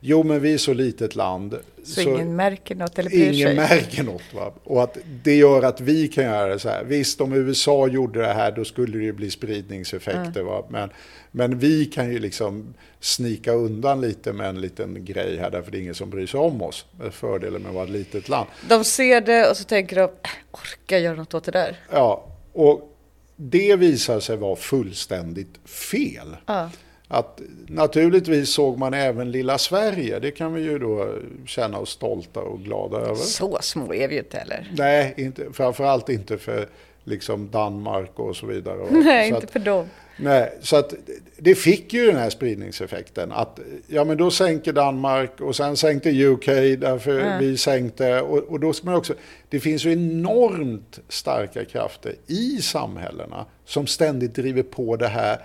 Jo, 0.00 0.22
men 0.22 0.40
vi 0.40 0.54
är 0.54 0.58
så 0.58 0.72
litet 0.74 1.14
land. 1.14 1.58
Så, 1.84 2.00
ingen 2.00 2.36
märker 2.36 2.74
något 2.74 2.98
eller 2.98 3.10
bryr 3.10 3.32
Ingen 3.32 3.46
sig. 3.48 3.56
märker 3.56 4.02
något. 4.02 4.34
Va? 4.34 4.52
Och 4.64 4.82
att 4.82 4.98
det 5.22 5.36
gör 5.36 5.62
att 5.62 5.80
vi 5.80 6.08
kan 6.08 6.24
göra 6.24 6.46
det 6.46 6.58
så 6.58 6.68
här. 6.68 6.84
Visst, 6.84 7.20
om 7.20 7.32
USA 7.32 7.88
gjorde 7.88 8.20
det 8.20 8.32
här 8.34 8.52
då 8.52 8.64
skulle 8.64 8.98
det 8.98 9.04
ju 9.04 9.12
bli 9.12 9.30
spridningseffekter. 9.30 10.42
Va? 10.42 10.64
Men, 10.70 10.90
men 11.30 11.58
vi 11.58 11.84
kan 11.86 12.12
ju 12.12 12.18
liksom 12.18 12.74
snika 13.00 13.52
undan 13.52 14.00
lite 14.00 14.32
med 14.32 14.48
en 14.48 14.60
liten 14.60 15.04
grej 15.04 15.36
här 15.38 15.50
därför 15.50 15.70
det 15.70 15.78
är 15.78 15.82
ingen 15.82 15.94
som 15.94 16.10
bryr 16.10 16.26
sig 16.26 16.40
om 16.40 16.62
oss. 16.62 16.86
Fördelen 17.10 17.62
med 17.62 17.68
att 17.68 17.74
vara 17.74 17.84
ett 17.84 17.90
litet 17.90 18.28
land. 18.28 18.48
De 18.68 18.84
ser 18.84 19.20
det 19.20 19.50
och 19.50 19.56
så 19.56 19.64
tänker 19.64 19.96
de, 19.96 20.02
"Äh, 20.02 20.10
orka 20.50 20.98
göra 20.98 21.16
något 21.16 21.34
åt 21.34 21.44
det 21.44 21.52
där. 21.52 21.76
Ja, 21.92 22.26
och 22.52 22.92
det 23.36 23.76
visar 23.76 24.20
sig 24.20 24.36
vara 24.36 24.56
fullständigt 24.56 25.68
fel. 25.68 26.36
Ja. 26.46 26.70
Att 27.08 27.40
naturligtvis 27.66 28.50
såg 28.50 28.78
man 28.78 28.94
även 28.94 29.30
lilla 29.30 29.58
Sverige. 29.58 30.18
Det 30.18 30.30
kan 30.30 30.54
vi 30.54 30.62
ju 30.62 30.78
då 30.78 31.08
känna 31.46 31.78
oss 31.78 31.90
stolta 31.90 32.40
och 32.40 32.60
glada 32.60 32.96
över. 32.96 33.14
Så 33.14 33.58
små 33.60 33.94
är 33.94 34.08
vi 34.08 34.14
ju 34.14 34.20
inte 34.20 34.38
heller. 34.38 34.72
Nej, 34.76 35.14
inte, 35.16 35.46
framförallt 35.52 36.08
inte 36.08 36.38
för 36.38 36.68
liksom 37.04 37.50
Danmark 37.50 38.18
och 38.18 38.36
så 38.36 38.46
vidare. 38.46 38.86
Nej, 38.90 39.28
så 39.28 39.34
inte 39.34 39.46
att, 39.46 39.52
för 39.52 39.58
dem. 39.58 39.86
nej, 40.16 40.58
så 40.60 40.76
att 40.76 40.94
det 41.36 41.54
fick 41.54 41.92
ju 41.92 42.06
den 42.06 42.16
här 42.16 42.30
spridningseffekten. 42.30 43.32
Att 43.32 43.60
ja, 43.86 44.04
men 44.04 44.16
då 44.16 44.30
sänker 44.30 44.72
Danmark 44.72 45.40
och 45.40 45.56
sen 45.56 45.76
sänkte 45.76 46.24
UK 46.24 46.46
därför 46.78 47.38
vi 47.38 47.56
sänkte. 47.56 48.20
Och, 48.20 48.38
och 48.38 48.60
då 48.60 48.72
ska 48.72 48.86
man 48.86 48.94
också, 48.94 49.14
det 49.48 49.60
finns 49.60 49.84
ju 49.84 49.92
enormt 49.92 50.98
starka 51.08 51.64
krafter 51.64 52.14
i 52.26 52.62
samhällena 52.62 53.46
som 53.64 53.86
ständigt 53.86 54.34
driver 54.34 54.62
på 54.62 54.96
det 54.96 55.08
här 55.08 55.40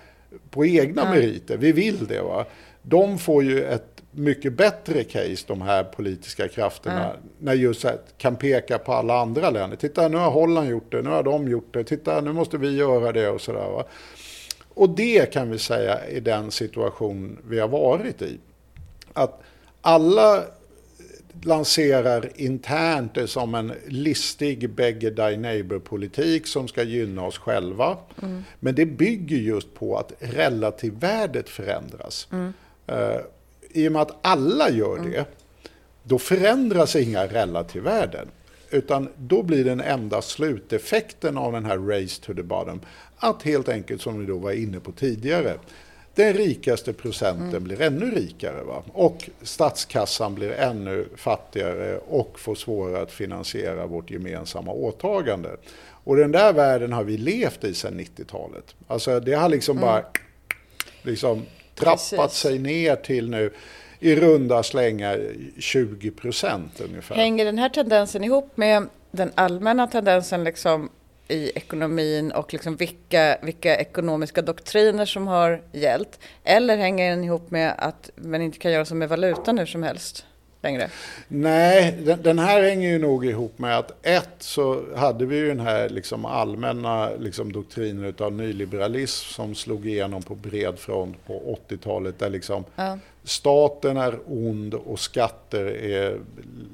på 0.50 0.66
egna 0.66 1.10
meriter. 1.10 1.58
Vi 1.58 1.72
vill 1.72 2.08
det. 2.08 2.22
va. 2.22 2.46
De 2.82 3.18
får 3.18 3.44
ju 3.44 3.64
ett 3.64 4.02
mycket 4.12 4.54
bättre 4.54 5.04
case, 5.04 5.44
de 5.48 5.62
här 5.62 5.84
politiska 5.84 6.48
krafterna, 6.48 7.06
mm. 7.06 7.18
när 7.40 7.54
just 7.54 7.84
här, 7.84 7.98
kan 8.18 8.36
peka 8.36 8.78
på 8.78 8.94
alla 8.94 9.22
andra 9.22 9.50
länder. 9.50 9.78
Titta, 9.78 10.08
nu 10.08 10.18
har 10.18 10.32
Holland 10.32 10.70
gjort 10.70 10.92
det, 10.92 11.02
nu 11.02 11.10
har 11.10 11.24
de 11.24 11.48
gjort 11.48 11.74
det, 11.74 11.84
titta, 11.84 12.22
nu 12.22 12.34
måste 12.34 12.58
vi 12.58 12.76
göra 12.76 13.12
det 13.12 13.30
och 13.30 13.42
sådär. 13.42 13.84
Och 14.74 14.90
det 14.90 15.34
kan 15.34 15.52
vi 15.52 15.60
säga 15.60 16.00
är 16.00 16.22
den 16.22 16.52
situation 16.52 17.38
vi 17.48 17.60
har 17.60 17.68
varit 17.68 18.22
i. 18.22 18.40
Att 19.14 19.42
alla 19.82 20.44
lanserar 21.46 22.30
internt 22.36 23.16
det 23.16 23.28
som 23.28 23.56
en 23.56 23.74
listig 23.88 24.70
beggar 24.70 25.12
thy 25.12 25.38
neighbor-politik 25.38 26.48
som 26.48 26.68
ska 26.68 26.84
gynna 26.84 27.26
oss 27.26 27.38
själva. 27.38 27.98
Mm. 28.22 28.44
Men 28.60 28.76
det 28.76 28.86
bygger 28.86 29.38
just 29.38 29.74
på 29.74 29.98
att 29.98 30.14
relativvärdet 30.20 31.50
förändras. 31.50 32.28
Mm. 32.32 32.54
Uh, 32.92 33.22
I 33.70 33.88
och 33.88 33.92
med 33.92 34.02
att 34.02 34.18
alla 34.22 34.70
gör 34.70 34.98
det, 34.98 35.18
mm. 35.18 35.26
då 36.04 36.20
förändras 36.20 36.96
inga 36.96 37.28
relativvärden. 37.28 38.28
Utan 38.70 39.10
då 39.18 39.44
blir 39.44 39.66
den 39.66 39.82
enda 39.82 40.22
sluteffekten 40.22 41.38
av 41.38 41.54
den 41.54 41.66
här 41.66 41.78
race 41.78 42.22
to 42.22 42.34
the 42.34 42.44
bottom 42.44 42.82
att 43.18 43.44
helt 43.44 43.70
enkelt, 43.70 44.02
som 44.02 44.20
vi 44.20 44.26
då 44.26 44.38
var 44.38 44.52
inne 44.52 44.80
på 44.80 44.92
tidigare, 44.92 45.58
den 46.16 46.34
rikaste 46.34 46.94
procenten 46.94 47.50
mm. 47.50 47.64
blir 47.64 47.82
ännu 47.82 48.12
rikare. 48.12 48.64
Va? 48.64 48.84
Och 48.94 49.30
statskassan 49.42 50.36
blir 50.36 50.52
ännu 50.52 51.08
fattigare 51.16 51.98
och 51.98 52.40
får 52.40 52.56
svårare 52.56 53.02
att 53.02 53.12
finansiera 53.12 53.86
vårt 53.86 54.12
gemensamma 54.12 54.72
åtagande. 54.72 55.50
Och 56.04 56.18
den 56.18 56.32
där 56.32 56.54
världen 56.54 56.94
har 56.94 57.04
vi 57.04 57.18
levt 57.18 57.64
i 57.64 57.74
sedan 57.74 58.00
90-talet. 58.00 58.76
Alltså 58.88 59.20
det 59.20 59.34
har 59.34 59.50
liksom 59.50 59.78
mm. 59.78 59.88
bara 59.88 60.04
liksom 61.02 61.46
trappat 61.76 62.18
Precis. 62.18 62.40
sig 62.40 62.60
ner 62.60 62.96
till 62.96 63.30
nu 63.30 63.54
i 64.00 64.16
runda 64.16 64.64
slängar 64.64 65.34
20 65.60 66.12
procent 66.12 66.82
ungefär. 66.82 67.16
Hänger 67.16 67.46
den 67.46 67.58
här 67.58 67.70
tendensen 67.70 68.24
ihop 68.24 68.58
med 68.58 68.88
den 69.12 69.32
allmänna 69.36 69.88
tendensen 69.88 70.44
liksom 70.44 70.90
i 71.32 71.52
ekonomin 71.56 72.32
och 72.32 72.54
liksom 72.54 72.76
vilka, 72.76 73.38
vilka 73.42 73.78
ekonomiska 73.78 74.42
doktriner 74.42 75.06
som 75.06 75.28
har 75.28 75.62
gällt? 75.72 76.20
Eller 76.44 76.78
hänger 76.78 77.10
den 77.10 77.24
ihop 77.24 77.52
med 77.52 77.74
att 77.78 78.10
man 78.16 78.42
inte 78.42 78.58
kan 78.58 78.72
göra 78.72 78.86
som 78.86 78.98
med 78.98 79.10
valutan 79.10 79.58
hur 79.58 79.66
som 79.66 79.84
helst? 79.84 80.26
Längre. 80.64 80.90
Nej, 81.28 81.98
den, 82.06 82.22
den, 82.22 82.40
här 82.40 82.64
hänger 82.64 82.90
ju 82.90 83.00
nog 83.00 83.26
ihop 83.26 83.60
med 83.60 83.78
att 83.78 84.06
ett 84.06 84.36
så 84.40 84.96
hade 84.96 85.26
vi 85.26 85.36
ju 85.36 85.48
den 85.48 85.60
här 85.60 85.90
liksom 85.90 86.26
allmänna 86.26 87.10
liksom 87.20 87.52
doktrinen 87.52 88.14
av 88.20 88.34
nyliberalism 88.34 89.34
som 89.34 89.56
slog 89.56 89.88
igenom 89.88 90.24
på 90.24 90.36
bred 90.36 90.80
front 90.80 91.28
på 91.28 91.58
80-talet 91.70 92.20
där 92.20 92.30
liksom 92.30 92.64
ja 92.76 92.98
staten 93.24 93.98
är 93.98 94.20
ond 94.28 94.74
och 94.74 95.00
skatter 95.00 95.66
är 95.66 96.20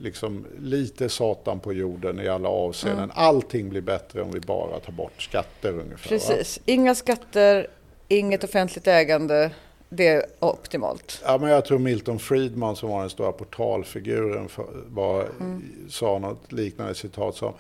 liksom 0.01 0.45
lite 0.59 1.09
satan 1.09 1.59
på 1.59 1.73
jorden 1.73 2.19
i 2.19 2.27
alla 2.27 2.49
avseenden. 2.49 3.03
Mm. 3.03 3.15
Allting 3.15 3.69
blir 3.69 3.81
bättre 3.81 4.21
om 4.21 4.31
vi 4.31 4.39
bara 4.39 4.79
tar 4.79 4.91
bort 4.91 5.21
skatter 5.21 5.73
ungefär. 5.73 6.09
Precis, 6.09 6.57
va? 6.57 6.63
inga 6.65 6.95
skatter, 6.95 7.67
inget 8.07 8.43
offentligt 8.43 8.87
ägande. 8.87 9.51
Det 9.89 10.07
är 10.07 10.25
optimalt. 10.39 11.21
Ja, 11.25 11.37
men 11.37 11.49
jag 11.49 11.65
tror 11.65 11.79
Milton 11.79 12.19
Friedman 12.19 12.75
som 12.75 12.89
var 12.89 13.01
den 13.01 13.09
stora 13.09 13.31
portalfiguren 13.31 14.49
var, 14.87 15.27
mm. 15.39 15.63
sa 15.89 16.19
något 16.19 16.51
liknande 16.51 16.95
citat 16.95 17.35
som 17.35 17.53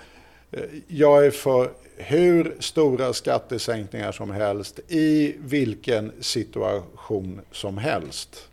eh, 0.51 0.61
jag 0.87 1.25
är 1.25 1.31
för 1.31 1.71
hur 1.95 2.55
stora 2.59 3.13
skattesänkningar 3.13 4.11
som 4.11 4.31
helst 4.31 4.79
i 4.87 5.35
vilken 5.39 6.11
situation 6.19 7.41
som 7.51 7.77
helst. 7.77 8.49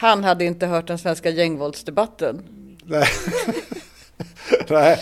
Han 0.00 0.24
hade 0.24 0.44
inte 0.44 0.66
hört 0.66 0.86
den 0.86 0.98
svenska 0.98 1.30
gängvåldsdebatten. 1.30 2.42
Nej. 2.84 3.06
Nej, 4.68 4.98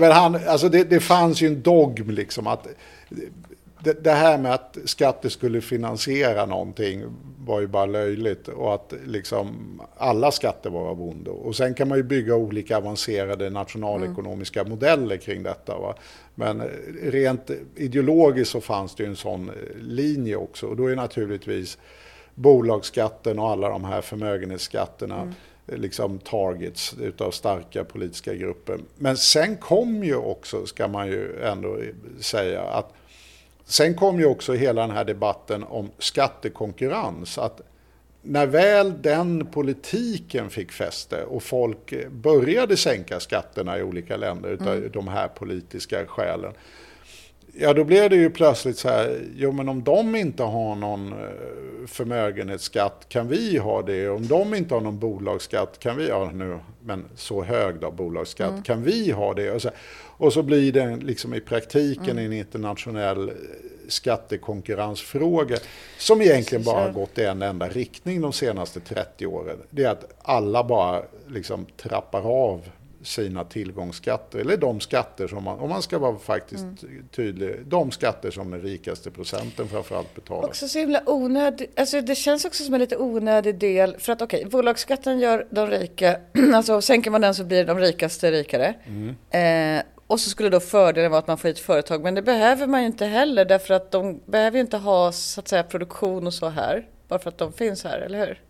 men 0.00 0.12
han, 0.12 0.38
alltså 0.48 0.68
det, 0.68 0.84
det 0.84 1.00
fanns 1.00 1.42
ju 1.42 1.46
en 1.46 1.62
dogm 1.62 2.10
liksom 2.10 2.46
att 2.46 2.66
det, 3.78 4.04
det, 4.04 4.12
här 4.12 4.38
med 4.38 4.54
att 4.54 4.78
skatter 4.84 5.28
skulle 5.28 5.60
finansiera 5.60 6.46
någonting 6.46 7.04
var 7.38 7.60
ju 7.60 7.66
bara 7.66 7.86
löjligt 7.86 8.48
och 8.48 8.74
att 8.74 8.94
liksom 9.06 9.80
alla 9.96 10.30
skatter 10.30 10.70
var 10.70 10.88
av 10.88 11.02
ondo. 11.02 11.30
Och 11.30 11.56
sen 11.56 11.74
kan 11.74 11.88
man 11.88 11.98
ju 11.98 12.04
bygga 12.04 12.34
olika 12.34 12.76
avancerade 12.76 13.50
nationalekonomiska 13.50 14.60
mm. 14.60 14.70
modeller 14.70 15.16
kring 15.16 15.42
detta. 15.42 15.78
Va? 15.78 15.94
Men 16.34 16.62
rent 17.02 17.50
ideologiskt 17.76 18.52
så 18.52 18.60
fanns 18.60 18.94
det 18.94 19.02
ju 19.02 19.08
en 19.08 19.16
sån 19.16 19.50
linje 19.80 20.36
också 20.36 20.66
och 20.66 20.76
då 20.76 20.86
är 20.86 20.96
naturligtvis 20.96 21.78
bolagsskatten 22.36 23.38
och 23.38 23.50
alla 23.50 23.68
de 23.68 23.84
här 23.84 24.00
förmögenhetsskatterna 24.00 25.20
mm. 25.20 25.34
liksom 25.66 26.18
targets 26.18 26.94
utav 27.00 27.30
starka 27.30 27.84
politiska 27.84 28.34
grupper. 28.34 28.78
Men 28.96 29.16
sen 29.16 29.56
kom 29.56 30.04
ju 30.04 30.16
också, 30.16 30.66
ska 30.66 30.88
man 30.88 31.06
ju 31.06 31.42
ändå 31.42 31.78
säga, 32.20 32.62
att 32.62 32.92
sen 33.64 33.94
kom 33.94 34.18
ju 34.18 34.26
också 34.26 34.52
hela 34.52 34.80
den 34.80 34.96
här 34.96 35.04
debatten 35.04 35.64
om 35.64 35.90
skattekonkurrens. 35.98 37.38
Att 37.38 37.60
när 38.22 38.46
väl 38.46 39.02
den 39.02 39.46
politiken 39.46 40.50
fick 40.50 40.72
fäste 40.72 41.24
och 41.24 41.42
folk 41.42 42.08
började 42.10 42.76
sänka 42.76 43.20
skatterna 43.20 43.78
i 43.78 43.82
olika 43.82 44.16
länder 44.16 44.48
utav 44.50 44.74
mm. 44.74 44.90
de 44.92 45.08
här 45.08 45.28
politiska 45.28 46.06
skälen 46.06 46.52
Ja, 47.58 47.72
då 47.72 47.84
blev 47.84 48.10
det 48.10 48.16
ju 48.16 48.30
plötsligt 48.30 48.78
så 48.78 48.88
här, 48.88 49.20
jo 49.36 49.52
men 49.52 49.68
om 49.68 49.84
de 49.84 50.16
inte 50.16 50.42
har 50.42 50.74
någon 50.74 51.12
eh, 51.12 51.86
förmögenhetsskatt, 51.86 53.06
kan 53.08 53.28
vi 53.28 53.58
ha 53.58 53.82
det? 53.82 54.08
Om 54.08 54.26
de 54.26 54.54
inte 54.54 54.74
har 54.74 54.80
någon 54.80 54.98
bolagsskatt, 54.98 55.78
kan 55.78 55.96
vi, 55.96 56.08
ja 56.08 56.30
nu, 56.34 56.58
men 56.84 57.04
så 57.14 57.44
hög 57.44 57.80
då, 57.80 57.90
bolagsskatt, 57.90 58.50
mm. 58.50 58.62
kan 58.62 58.82
vi 58.82 59.10
ha 59.10 59.34
det? 59.34 59.50
Och 59.50 59.62
så, 59.62 59.70
och 60.18 60.32
så 60.32 60.42
blir 60.42 60.72
det 60.72 60.96
liksom 60.96 61.34
i 61.34 61.40
praktiken 61.40 62.10
mm. 62.10 62.24
en 62.24 62.32
internationell 62.32 63.28
eh, 63.28 63.34
skattekonkurrensfråga 63.88 65.56
som 65.98 66.22
egentligen 66.22 66.64
bara 66.64 66.80
har 66.80 66.92
gått 66.92 67.18
i 67.18 67.24
en 67.24 67.42
enda 67.42 67.68
riktning 67.68 68.20
de 68.20 68.32
senaste 68.32 68.80
30 68.80 69.26
åren. 69.26 69.58
Det 69.70 69.84
är 69.84 69.90
att 69.90 70.14
alla 70.22 70.64
bara 70.64 71.02
liksom 71.28 71.66
trappar 71.76 72.22
av 72.22 72.62
sina 73.06 73.44
tillgångsskatter, 73.44 74.38
eller 74.38 74.56
de 74.56 74.80
skatter 74.80 75.28
som 75.28 75.44
man, 75.44 75.58
om 75.58 75.68
man 75.68 75.82
ska 75.82 75.98
vara 75.98 76.18
faktiskt 76.18 76.82
mm. 76.82 77.08
tydlig, 77.16 77.66
de 77.66 77.90
skatter 77.90 78.30
som 78.30 78.50
den 78.50 78.60
rikaste 78.60 79.10
procenten 79.10 79.68
framförallt 79.68 80.14
betalar. 80.14 80.48
Också 80.48 80.68
så 80.68 80.78
himla 80.78 81.02
onödigt, 81.06 81.78
alltså 81.80 82.00
det 82.00 82.14
känns 82.14 82.44
också 82.44 82.64
som 82.64 82.74
en 82.74 82.80
lite 82.80 82.96
onödig 82.96 83.58
del, 83.58 83.96
för 83.98 84.12
att 84.12 84.22
okej, 84.22 84.38
okay, 84.38 84.50
bolagsskatten 84.50 85.18
gör 85.18 85.46
de 85.50 85.66
rika, 85.66 86.16
alltså 86.54 86.80
sänker 86.80 87.10
man 87.10 87.20
den 87.20 87.34
så 87.34 87.44
blir 87.44 87.64
de 87.64 87.78
rikaste 87.78 88.30
rikare. 88.30 88.74
Mm. 88.86 89.78
Eh, 89.78 89.84
och 90.06 90.20
så 90.20 90.30
skulle 90.30 90.48
då 90.48 90.60
fördelen 90.60 91.10
vara 91.10 91.18
att 91.18 91.26
man 91.26 91.38
får 91.38 91.48
hit 91.48 91.58
företag, 91.58 92.02
men 92.02 92.14
det 92.14 92.22
behöver 92.22 92.66
man 92.66 92.80
ju 92.80 92.86
inte 92.86 93.06
heller, 93.06 93.44
därför 93.44 93.74
att 93.74 93.90
de 93.90 94.20
behöver 94.26 94.56
ju 94.56 94.60
inte 94.60 94.76
ha 94.76 95.12
så 95.12 95.40
att 95.40 95.48
säga 95.48 95.62
produktion 95.62 96.26
och 96.26 96.34
så 96.34 96.48
här, 96.48 96.86
bara 97.08 97.18
för 97.18 97.28
att 97.28 97.38
de 97.38 97.52
finns 97.52 97.84
här, 97.84 97.98
eller 97.98 98.26
hur? 98.26 98.42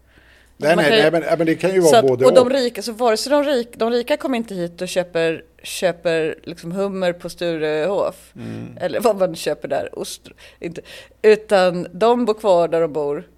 Nej, 0.59 0.77
nej, 0.77 0.91
nej, 0.91 1.11
men, 1.11 1.23
men, 1.39 1.47
det 1.47 1.55
kan 1.55 1.75
ju 1.75 1.81
vara 1.81 1.99
att, 1.99 2.07
både 2.07 2.27
och. 2.27 2.35
de 2.35 2.51
rika, 2.51 2.83
så 2.83 2.93
vare 2.93 3.17
sig 3.17 3.31
de 3.31 3.45
rika, 3.45 3.79
de 3.79 3.91
rika 3.91 4.17
kommer 4.17 4.37
inte 4.37 4.55
hit 4.55 4.83
och 4.83 4.89
köper, 4.89 5.45
köper 5.63 6.35
liksom 6.45 6.73
hummer 6.73 7.13
på 7.13 7.29
Sturehof. 7.29 8.33
Mm. 8.37 8.79
Eller 8.81 9.01
vad 9.01 9.19
man 9.19 9.37
köper 9.37 9.69
där, 9.69 9.99
ost, 9.99 10.29
inte. 10.61 10.81
Utan 11.23 11.87
de 11.93 12.25
bor 12.25 12.35
kvar 12.35 12.69
där 12.69 12.81
de 12.81 12.93
bor. 12.93 13.29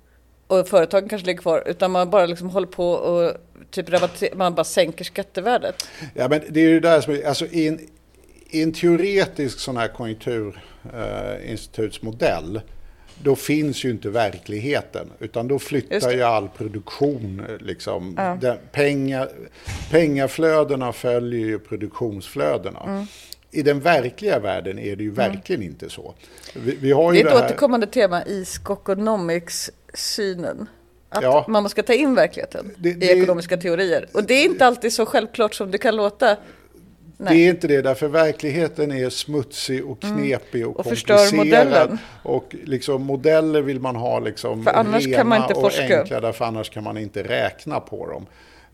Och 0.46 0.68
företagen 0.68 1.08
kanske 1.08 1.26
ligger 1.26 1.40
kvar. 1.40 1.62
Utan 1.66 1.90
man 1.90 2.10
bara 2.10 2.26
liksom 2.26 2.50
håller 2.50 2.66
på 2.66 2.90
och 2.90 3.32
typ 3.70 3.88
man 4.34 4.54
bara 4.54 4.64
sänker 4.64 5.04
skattevärdet. 5.04 5.88
Ja, 6.14 6.28
men 6.28 6.40
det 6.48 6.60
är 6.60 6.68
ju 6.68 6.80
där 6.80 7.00
som, 7.00 7.22
alltså 7.26 7.46
i 7.46 7.68
en, 7.68 7.80
i 8.50 8.62
en 8.62 8.72
teoretisk 8.72 9.58
sån 9.58 9.76
här 9.76 9.88
konjunkturinstitutsmodell 9.88 12.56
eh, 12.56 12.62
då 13.22 13.36
finns 13.36 13.84
ju 13.84 13.90
inte 13.90 14.08
verkligheten. 14.08 15.10
Utan 15.18 15.48
då 15.48 15.58
flyttar 15.58 16.12
ju 16.12 16.22
all 16.22 16.48
produktion. 16.48 17.42
Liksom, 17.60 18.14
ja. 18.16 18.38
den, 18.40 18.58
pengar, 18.72 19.28
pengaflödena 19.90 20.92
följer 20.92 21.46
ju 21.46 21.58
produktionsflödena. 21.58 22.82
Mm. 22.86 23.06
I 23.50 23.62
den 23.62 23.80
verkliga 23.80 24.38
världen 24.38 24.78
är 24.78 24.96
det 24.96 25.02
ju 25.02 25.10
mm. 25.10 25.14
verkligen 25.14 25.62
mm. 25.62 25.72
inte 25.72 25.90
så. 25.90 26.14
Vi, 26.54 26.76
vi 26.80 26.92
har 26.92 27.12
det 27.12 27.20
är 27.20 27.26
ett 27.26 27.32
här... 27.32 27.44
återkommande 27.44 27.86
tema 27.86 28.24
i 28.24 28.44
Skokonomics-synen. 28.44 30.66
Att 31.08 31.22
ja. 31.22 31.44
man 31.48 31.68
ska 31.68 31.82
ta 31.82 31.92
in 31.92 32.14
verkligheten 32.14 32.74
det, 32.76 32.92
det, 32.92 33.06
i 33.06 33.10
ekonomiska 33.10 33.56
teorier. 33.56 34.08
Och 34.12 34.24
det 34.24 34.34
är 34.34 34.44
inte 34.44 34.66
alltid 34.66 34.92
så 34.92 35.06
självklart 35.06 35.54
som 35.54 35.70
det 35.70 35.78
kan 35.78 35.96
låta. 35.96 36.36
Nej. 37.20 37.34
Det 37.34 37.46
är 37.46 37.50
inte 37.50 37.66
det, 37.68 37.82
därför 37.82 38.08
verkligheten 38.08 38.92
är 38.92 39.10
smutsig 39.10 39.84
och 39.86 40.04
mm. 40.04 40.16
knepig 40.16 40.66
och, 40.66 40.78
och 40.78 40.84
komplicerad. 40.84 41.34
Modellen. 41.34 41.98
Och 42.22 42.54
liksom, 42.64 43.02
modeller 43.02 43.62
vill 43.62 43.80
man 43.80 43.96
ha 43.96 44.18
liksom 44.18 44.64
för 44.64 44.70
annars 44.70 45.04
rena 45.04 45.16
kan 45.16 45.28
man 45.28 45.42
inte 45.42 45.54
och 45.54 45.78
enkla, 45.78 46.20
därför 46.20 46.44
annars 46.44 46.70
kan 46.70 46.84
man 46.84 46.98
inte 46.98 47.22
räkna 47.22 47.80
på 47.80 48.06
dem. 48.06 48.26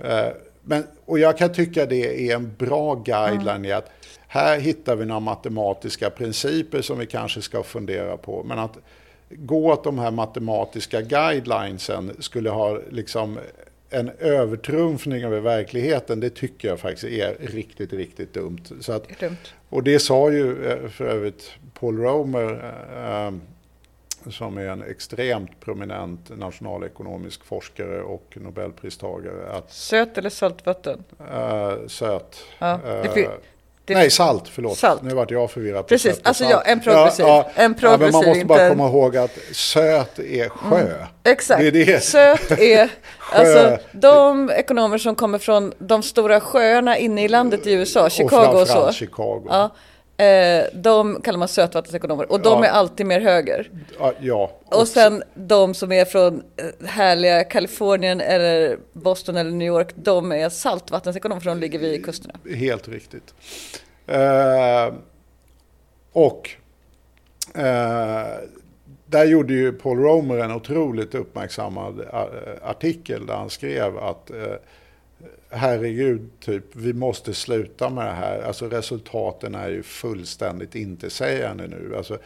Uh, 0.05 0.29
men, 0.63 0.87
och 1.05 1.19
jag 1.19 1.39
kan 1.39 1.53
tycka 1.53 1.87
det 1.87 2.31
är 2.31 2.35
en 2.35 2.55
bra 2.59 2.95
guideline 2.95 3.57
mm. 3.57 3.65
i 3.65 3.73
att 3.73 3.91
här 4.29 4.59
hittar 4.59 4.97
vi 4.97 5.05
några 5.05 5.21
matematiska 5.21 6.11
principer 6.11 6.83
som 6.83 6.99
vi 6.99 7.07
kanske 7.07 7.43
ska 7.43 7.63
fundera 7.63 8.17
på. 8.17 8.43
Men 8.45 8.59
att 8.59 8.79
gå 9.29 9.73
åt 9.73 9.85
de 9.85 9.99
här 9.99 10.11
matematiska 10.11 11.01
guidelinesen 11.01 12.17
skulle 12.19 12.51
ha 12.51 12.79
liksom 12.91 13.39
en 13.91 14.11
övertrumfning 14.19 15.23
över 15.25 15.41
verkligheten, 15.41 16.21
det 16.21 16.31
tycker 16.31 16.69
jag 16.69 16.81
faktiskt 16.81 17.05
är 17.05 17.37
riktigt, 17.41 17.93
riktigt 17.93 18.35
dumt. 18.35 18.63
Så 18.81 18.93
att, 18.93 19.21
Dumt. 19.21 19.37
och 19.69 19.83
det 19.83 19.99
sa 19.99 20.31
ju 20.31 20.67
eh, 20.71 20.89
för 20.89 21.05
övrigt 21.05 21.51
Paul 21.81 21.99
Romer, 21.99 22.75
eh, 22.97 23.35
som 24.31 24.59
är 24.59 24.67
en 24.67 24.83
extremt 24.83 25.61
prominent 25.61 26.39
nationalekonomisk 26.39 27.45
forskare 27.45 28.03
och 28.03 28.37
nobelpristagare, 28.41 29.51
att 29.53 29.73
Söt 29.73 30.19
eller 30.19 30.31
saltvatten? 30.31 31.05
eh, 31.33 31.75
söt. 31.87 32.45
Ja, 32.59 32.81
det 33.87 33.95
nej, 33.95 34.11
salt, 34.11 34.49
förlåt. 34.49 34.79
Salt. 34.79 35.03
Nu 35.03 35.15
vart 35.15 35.31
jag 35.31 35.51
förvirrad. 35.51 35.83
på 35.83 35.89
Precis, 35.89 36.19
och 36.19 36.27
alltså 36.27 36.45
ja, 36.45 36.61
en 36.61 36.81
progressiv. 36.81 37.25
En 37.25 37.31
Ja, 37.31 37.45
men 37.57 37.75
progressiv, 37.75 38.13
man 38.13 38.25
måste 38.27 38.45
bara 38.45 38.55
inte 38.59 38.65
en- 38.65 38.71
komma 38.71 38.89
ihåg 38.89 39.17
att 39.17 39.39
söt 39.53 40.19
är 40.19 40.49
sjö. 40.49 40.87
Exakt. 41.25 41.61
Det 41.61 41.67
är 41.67 41.73
det. 41.73 42.05
Söt 42.05 42.51
är 42.51 42.89
alltså 43.33 43.79
de 43.93 44.51
ekonomer 44.51 44.99
som 44.99 45.15
kommer 45.15 45.39
från 45.39 45.73
de 45.79 46.03
stora 46.03 46.41
sjöarna 46.41 46.99
inne 46.99 47.25
i 47.25 47.29
landet 47.29 47.67
i 47.67 47.73
USA, 47.73 48.11
Chicago 48.11 48.47
och, 48.47 48.59
så. 48.59 48.67
framförallt 48.67 48.97
Chicago. 48.97 49.47
Ja, 49.49 49.71
eh, 50.17 50.65
de 50.75 51.21
kallar 51.23 51.39
man 51.39 51.49
sötvattensekonomer 51.49 52.33
och 52.33 52.41
de 52.41 52.63
Ja. 52.63 52.67
är 52.67 52.71
alltid 52.71 53.07
mer 53.07 53.21
höger. 53.21 53.71
Ja, 53.99 54.13
ja. 54.21 54.51
Och 54.67 54.89
sen 54.89 55.23
de 55.35 55.75
som 55.75 55.93
är 55.93 56.05
från 56.05 56.43
eh, 56.57 56.87
härliga 56.87 57.45
Kalifornien 57.45 58.21
eller 58.21 58.79
Boston 58.93 59.37
eller 59.37 59.51
New 59.51 59.69
York, 59.69 59.89
de 59.95 60.33
är 60.33 60.49
saltvattensekonomer 60.49 61.41
för 61.41 61.51
de 61.51 61.59
ligger 61.59 61.79
vid 61.79 62.05
kusterna. 62.05 62.35
Helt 62.57 62.89
riktigt. 62.89 63.35
Eh, 64.07 64.95
och 66.13 66.51
eh, 67.55 68.27
där 69.07 69.25
gjorde 69.25 69.53
ju 69.55 69.73
Paul 69.73 69.99
Romer 69.99 70.39
en 70.39 70.53
otroligt 70.53 71.15
uppmärksammad 71.15 72.01
eh, 72.01 72.25
artikel 72.63 73.27
där 73.27 73.35
han 73.35 73.51
skrev 73.51 73.99
att 73.99 74.31
herregud, 75.55 76.31
typ, 76.41 76.77
vi 76.77 76.93
måste 76.93 77.35
sluta 77.35 77.91
med 77.91 78.07
det 78.07 78.13
här. 78.13 78.43
Alltså 78.43 78.69
resultaten 78.69 79.55
är 79.55 79.69
ju 79.69 79.83
fullständigt 79.83 80.75
intetsägande 80.75 81.67
nu. 81.67 81.95
Alltså, 81.97 82.19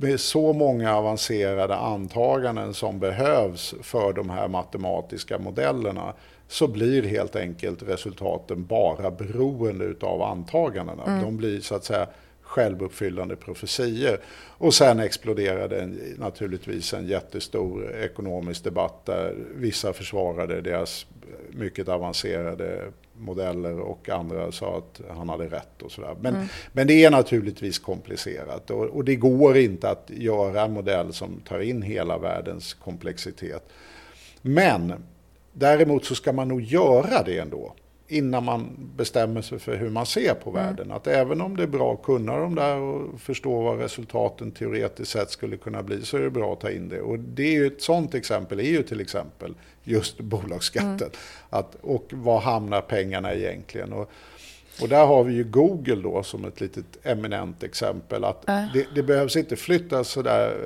med 0.00 0.20
så 0.20 0.52
många 0.52 0.96
avancerade 0.96 1.76
antaganden 1.76 2.74
som 2.74 2.98
behövs 2.98 3.74
för 3.82 4.12
de 4.12 4.30
här 4.30 4.48
matematiska 4.48 5.38
modellerna 5.38 6.14
så 6.48 6.68
blir 6.68 7.02
helt 7.02 7.36
enkelt 7.36 7.82
resultaten 7.82 8.66
bara 8.66 9.10
beroende 9.10 9.94
av 10.00 10.22
antagandena. 10.22 11.20
De 11.22 11.36
blir 11.36 11.60
så 11.60 11.74
att 11.74 11.84
säga 11.84 12.06
självuppfyllande 12.52 13.36
profetier. 13.36 14.20
Och 14.58 14.74
sen 14.74 15.00
exploderade 15.00 15.80
en, 15.80 16.00
naturligtvis 16.18 16.94
en 16.94 17.06
jättestor 17.06 17.94
ekonomisk 17.94 18.64
debatt 18.64 19.06
där 19.06 19.34
vissa 19.54 19.92
försvarade 19.92 20.60
deras 20.60 21.06
mycket 21.50 21.88
avancerade 21.88 22.84
modeller 23.18 23.80
och 23.80 24.08
andra 24.08 24.52
sa 24.52 24.78
att 24.78 25.00
han 25.16 25.28
hade 25.28 25.44
rätt 25.44 25.82
och 25.82 25.92
sådär. 25.92 26.16
Men, 26.20 26.48
men 26.72 26.86
det 26.86 27.04
är 27.04 27.10
naturligtvis 27.10 27.78
komplicerat 27.78 28.70
och, 28.70 28.84
och 28.84 29.04
det 29.04 29.16
går 29.16 29.56
inte 29.56 29.90
att 29.90 30.10
göra 30.10 30.62
en 30.62 30.72
modell 30.72 31.12
som 31.12 31.40
tar 31.48 31.60
in 31.60 31.82
hela 31.82 32.18
världens 32.18 32.74
komplexitet. 32.74 33.68
Men 34.42 34.92
däremot 35.52 36.04
så 36.04 36.14
ska 36.14 36.32
man 36.32 36.48
nog 36.48 36.60
göra 36.60 37.22
det 37.22 37.38
ändå 37.38 37.74
innan 38.12 38.44
man 38.44 38.90
bestämmer 38.96 39.42
sig 39.42 39.58
för 39.58 39.76
hur 39.76 39.90
man 39.90 40.06
ser 40.06 40.34
på 40.34 40.50
världen. 40.50 40.92
Att 40.92 41.06
även 41.06 41.40
om 41.40 41.56
det 41.56 41.62
är 41.62 41.66
bra 41.66 41.94
att 41.94 42.02
kunna 42.02 42.36
de 42.36 42.54
där 42.54 42.76
och 42.76 43.20
förstå 43.20 43.62
vad 43.62 43.78
resultaten 43.78 44.50
teoretiskt 44.50 45.10
sett 45.10 45.30
skulle 45.30 45.56
kunna 45.56 45.82
bli 45.82 46.02
så 46.02 46.16
är 46.16 46.20
det 46.20 46.30
bra 46.30 46.52
att 46.52 46.60
ta 46.60 46.70
in 46.70 46.88
det. 46.88 47.00
Och 47.00 47.18
det 47.18 47.42
är 47.42 47.52
ju 47.52 47.66
ett 47.66 47.82
sånt 47.82 48.14
exempel 48.14 48.60
är 48.60 48.64
ju 48.64 48.82
till 48.82 49.00
exempel 49.00 49.54
just 49.84 50.20
bolagsskatten. 50.20 51.10
Att, 51.50 51.76
och 51.80 52.06
var 52.10 52.40
hamnar 52.40 52.80
pengarna 52.80 53.34
egentligen? 53.34 53.92
Och, 53.92 54.10
och 54.82 54.88
där 54.88 55.06
har 55.06 55.24
vi 55.24 55.34
ju 55.34 55.44
Google 55.44 56.02
då 56.02 56.22
som 56.22 56.44
ett 56.44 56.60
litet 56.60 56.86
eminent 57.02 57.62
exempel. 57.62 58.24
Att 58.24 58.46
det, 58.46 58.86
det 58.94 59.02
behövs 59.02 59.36
inte 59.36 59.56
flyttas 59.56 60.08
så 60.08 60.22
där 60.22 60.56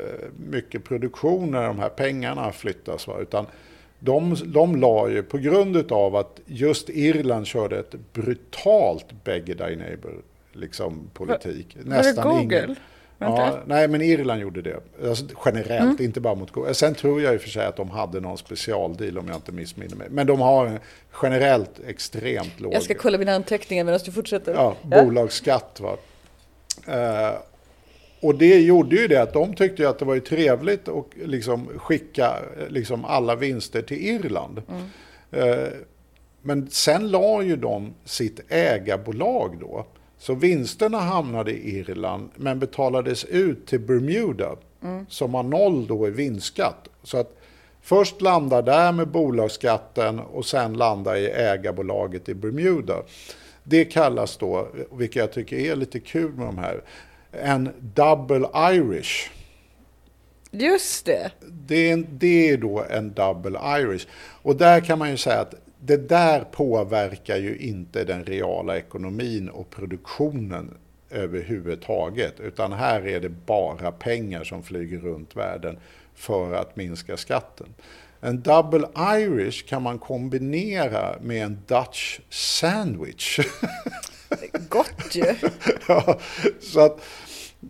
mycket 0.51 0.84
produktion 0.84 1.51
när 1.51 1.66
de 1.66 1.78
här 1.78 1.88
pengarna 1.88 2.53
flyttas. 2.53 3.07
Va? 3.07 3.18
Utan 3.20 3.47
de, 3.99 4.36
de 4.44 4.76
la 4.76 5.09
ju, 5.09 5.22
på 5.22 5.38
grund 5.38 5.92
av 5.92 6.16
att 6.16 6.40
just 6.47 6.88
Irland 6.88 7.47
körde 7.47 7.78
ett 7.78 7.94
brutalt 8.12 9.24
beg 9.24 9.47
thy 9.47 9.76
neighbor 9.76 10.22
liksom, 10.53 11.11
politik. 11.14 11.76
var 11.84 12.03
det 12.03 12.22
Google? 12.22 12.74
Vänta. 13.18 13.42
Ja, 13.42 13.59
nej, 13.66 13.88
men 13.88 14.03
Irland 14.03 14.40
gjorde 14.40 14.62
det. 14.62 14.80
Alltså, 15.05 15.24
generellt, 15.44 16.01
inte 16.01 16.20
bara 16.20 16.34
mot 16.34 16.51
Google. 16.51 16.74
Sen 16.74 16.94
tror 16.94 17.22
jag 17.22 17.34
i 17.34 17.36
och 17.36 17.40
för 17.40 17.49
sig 17.49 17.66
att 17.66 17.76
de 17.76 17.90
hade 17.90 18.20
någon 18.20 18.38
specialdeal 18.38 19.18
om 19.18 19.28
jag 19.28 19.36
inte 19.36 19.53
missminner 19.53 19.97
mig. 19.97 20.07
Men 20.11 20.26
de 20.26 20.40
har 20.40 20.66
en 20.66 20.78
generellt 21.22 21.80
extremt 21.86 22.61
låg 22.61 22.74
Jag 22.74 22.82
ska 22.82 22.94
kolla 22.94 23.18
mina 23.18 23.34
anteckningar 23.34 23.84
medan 23.84 24.01
du 24.05 24.12
fortsätter. 24.12 24.55
ja, 24.55 24.76
bolagsskatt. 24.82 25.80
Va? 25.80 25.97
Eh, 26.86 27.34
och 28.21 28.35
det 28.35 28.61
gjorde 28.61 28.97
ju 28.97 29.09
det 29.09 29.23
att 29.23 29.33
de 29.33 29.55
tyckte 29.55 29.89
att 29.89 29.99
det 29.99 30.05
var 30.05 30.19
trevligt 30.19 30.89
att 30.89 31.07
liksom 31.25 31.69
skicka 31.77 32.37
liksom 32.69 33.05
alla 33.05 33.37
vinster 33.37 33.83
till 33.83 34.07
Irland. 34.07 34.62
Eh, 35.31 35.69
men 36.43 36.71
sen 36.71 37.11
la 37.11 37.43
ju 37.43 37.57
de 37.57 37.95
sitt 38.05 38.41
ägarbolag 38.49 39.57
då. 39.61 39.87
Så 40.19 40.35
vinsterna 40.35 41.01
hamnade 41.01 41.53
i 41.53 41.79
Irland 41.79 42.31
men 42.37 42.59
betalades 42.59 43.25
ut 43.25 43.67
till 43.67 43.81
Bermuda 43.81 44.57
som 45.09 45.35
har 45.35 45.43
noll 45.43 45.87
då 45.87 46.09
i 46.09 46.11
vinstskatt. 46.11 46.89
Så 47.03 47.19
att 47.19 47.37
först 47.83 48.21
landar 48.21 48.62
där 48.62 48.93
med 48.93 49.09
bolagsskatten 49.09 50.21
och 50.21 50.47
sen 50.47 50.75
landar 50.75 51.17
i 51.17 51.27
ägarbolaget 51.27 52.29
i 52.29 52.35
Bermuda. 52.35 53.03
Det 53.62 53.85
kallas 53.85 54.37
då, 54.37 54.69
vilket 54.93 55.21
jag 55.21 55.33
tycker 55.33 55.57
är 55.57 55.77
lite 55.77 56.01
kul 56.01 56.33
med 56.33 56.47
de 56.47 56.59
här, 56.59 56.81
en 57.37 57.70
double 57.95 58.49
Irish. 58.55 59.30
Just 60.51 61.07
det. 61.07 61.30
Det 61.66 61.91
är, 61.91 62.05
det 62.11 62.51
är 62.51 62.57
då 62.57 62.84
en 62.91 63.12
double 63.12 63.59
Irish. 63.80 64.07
Och 64.43 64.57
där 64.57 64.80
kan 64.80 64.99
man 64.99 65.11
ju 65.11 65.16
säga 65.16 65.41
att 65.41 65.55
det 65.80 66.09
där 66.09 66.41
påverkar 66.41 67.37
ju 67.37 67.57
inte 67.57 68.05
den 68.05 68.24
reala 68.24 68.76
ekonomin 68.76 69.49
och 69.49 69.70
produktionen 69.70 70.74
överhuvudtaget. 71.11 72.41
Utan 72.41 72.72
här 72.72 73.07
är 73.07 73.20
det 73.20 73.28
bara 73.28 73.93
pengar 73.93 74.45
som 74.45 74.62
flyger 74.62 74.99
runt 74.99 75.37
världen 75.37 75.78
för 76.14 76.53
att 76.53 76.76
minska 76.76 77.16
skatten. 77.16 77.66
En 78.20 78.43
double 78.43 78.89
Irish 78.97 79.66
kan 79.66 79.82
man 79.82 79.99
kombinera 79.99 81.18
med 81.20 81.45
en 81.45 81.59
Dutch 81.66 82.20
sandwich. 82.30 83.41
Gott 84.68 85.14
ju. 85.14 85.34
ja, 85.89 86.18
så 86.61 86.80
att, 86.80 87.01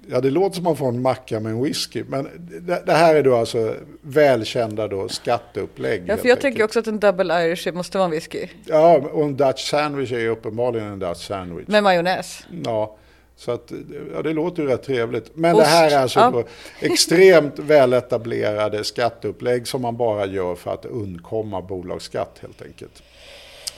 ja, 0.07 0.21
det 0.21 0.31
låter 0.31 0.55
som 0.55 0.65
man 0.65 0.77
får 0.77 0.89
en 0.89 1.03
macka 1.03 1.41
med 1.41 1.53
en 1.53 1.63
whisky. 1.63 2.05
Men 2.09 2.29
det, 2.61 2.83
det 2.87 2.93
här 2.93 3.15
är 3.15 3.23
då 3.23 3.37
alltså 3.37 3.75
välkända 4.01 4.89
då 4.89 5.09
skatteupplägg. 5.09 6.05
Ja, 6.07 6.17
för 6.17 6.29
jag 6.29 6.41
tänker 6.41 6.65
också 6.65 6.79
att 6.79 6.87
en 6.87 6.99
double 6.99 7.45
irish 7.45 7.73
måste 7.73 7.99
vara 7.99 8.05
en 8.05 8.11
whisky. 8.11 8.47
Ja, 8.65 8.97
och 8.97 9.25
en 9.25 9.37
Dutch 9.37 9.71
sandwich 9.71 10.13
är 10.13 10.19
ju 10.19 10.29
uppenbarligen 10.29 10.87
en 10.87 10.99
Dutch 10.99 11.27
sandwich. 11.27 11.69
Med 11.69 11.83
majonnäs. 11.83 12.47
Ja, 12.65 12.97
så 13.37 13.51
att, 13.51 13.73
ja, 14.15 14.23
det 14.23 14.33
låter 14.33 14.63
ju 14.63 14.69
rätt 14.69 14.83
trevligt. 14.83 15.31
Men 15.35 15.55
Ost, 15.55 15.65
det 15.65 15.71
här 15.71 15.91
är 15.91 15.99
alltså 15.99 16.21
ja. 16.21 16.45
extremt 16.81 17.59
väletablerade 17.59 18.85
skatteupplägg 18.85 19.69
som 19.69 19.83
man 19.83 19.97
bara 19.97 20.27
gör 20.27 20.55
för 20.55 20.75
att 20.75 20.85
undkomma 20.85 21.63
bolagsskatt 21.63 22.39
helt 22.43 22.63
enkelt. 22.63 23.03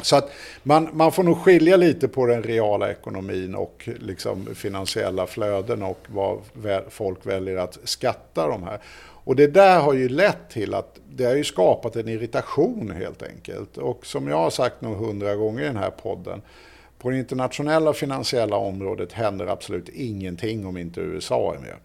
Så 0.02 0.16
att 0.16 0.30
man, 0.62 0.88
man 0.92 1.12
får 1.12 1.22
nog 1.22 1.38
skilja 1.38 1.76
lite 1.76 2.08
på 2.08 2.26
den 2.26 2.42
reala 2.42 2.90
ekonomin 2.90 3.54
och 3.54 3.88
liksom 3.98 4.54
finansiella 4.54 5.26
flöden 5.26 5.82
och 5.82 5.98
vad 6.06 6.38
folk 6.88 7.26
väljer 7.26 7.56
att 7.56 7.78
skatta 7.84 8.46
de 8.46 8.62
här. 8.62 8.78
Och 9.24 9.36
det 9.36 9.46
där 9.46 9.80
har 9.80 9.92
ju 9.94 10.08
lett 10.08 10.50
till 10.50 10.74
att 10.74 11.00
det 11.10 11.24
har 11.24 11.34
ju 11.34 11.44
skapat 11.44 11.96
en 11.96 12.08
irritation 12.08 12.90
helt 12.90 13.22
enkelt. 13.22 13.78
Och 13.78 14.06
som 14.06 14.28
jag 14.28 14.36
har 14.36 14.50
sagt 14.50 14.80
nog 14.80 14.96
hundra 14.96 15.34
gånger 15.34 15.62
i 15.62 15.66
den 15.66 15.76
här 15.76 15.90
podden, 15.90 16.42
på 16.98 17.10
det 17.10 17.18
internationella 17.18 17.92
finansiella 17.92 18.56
området 18.56 19.12
händer 19.12 19.46
absolut 19.46 19.88
ingenting 19.88 20.66
om 20.66 20.76
inte 20.76 21.00
USA 21.00 21.54
är 21.54 21.58
med. 21.58 21.76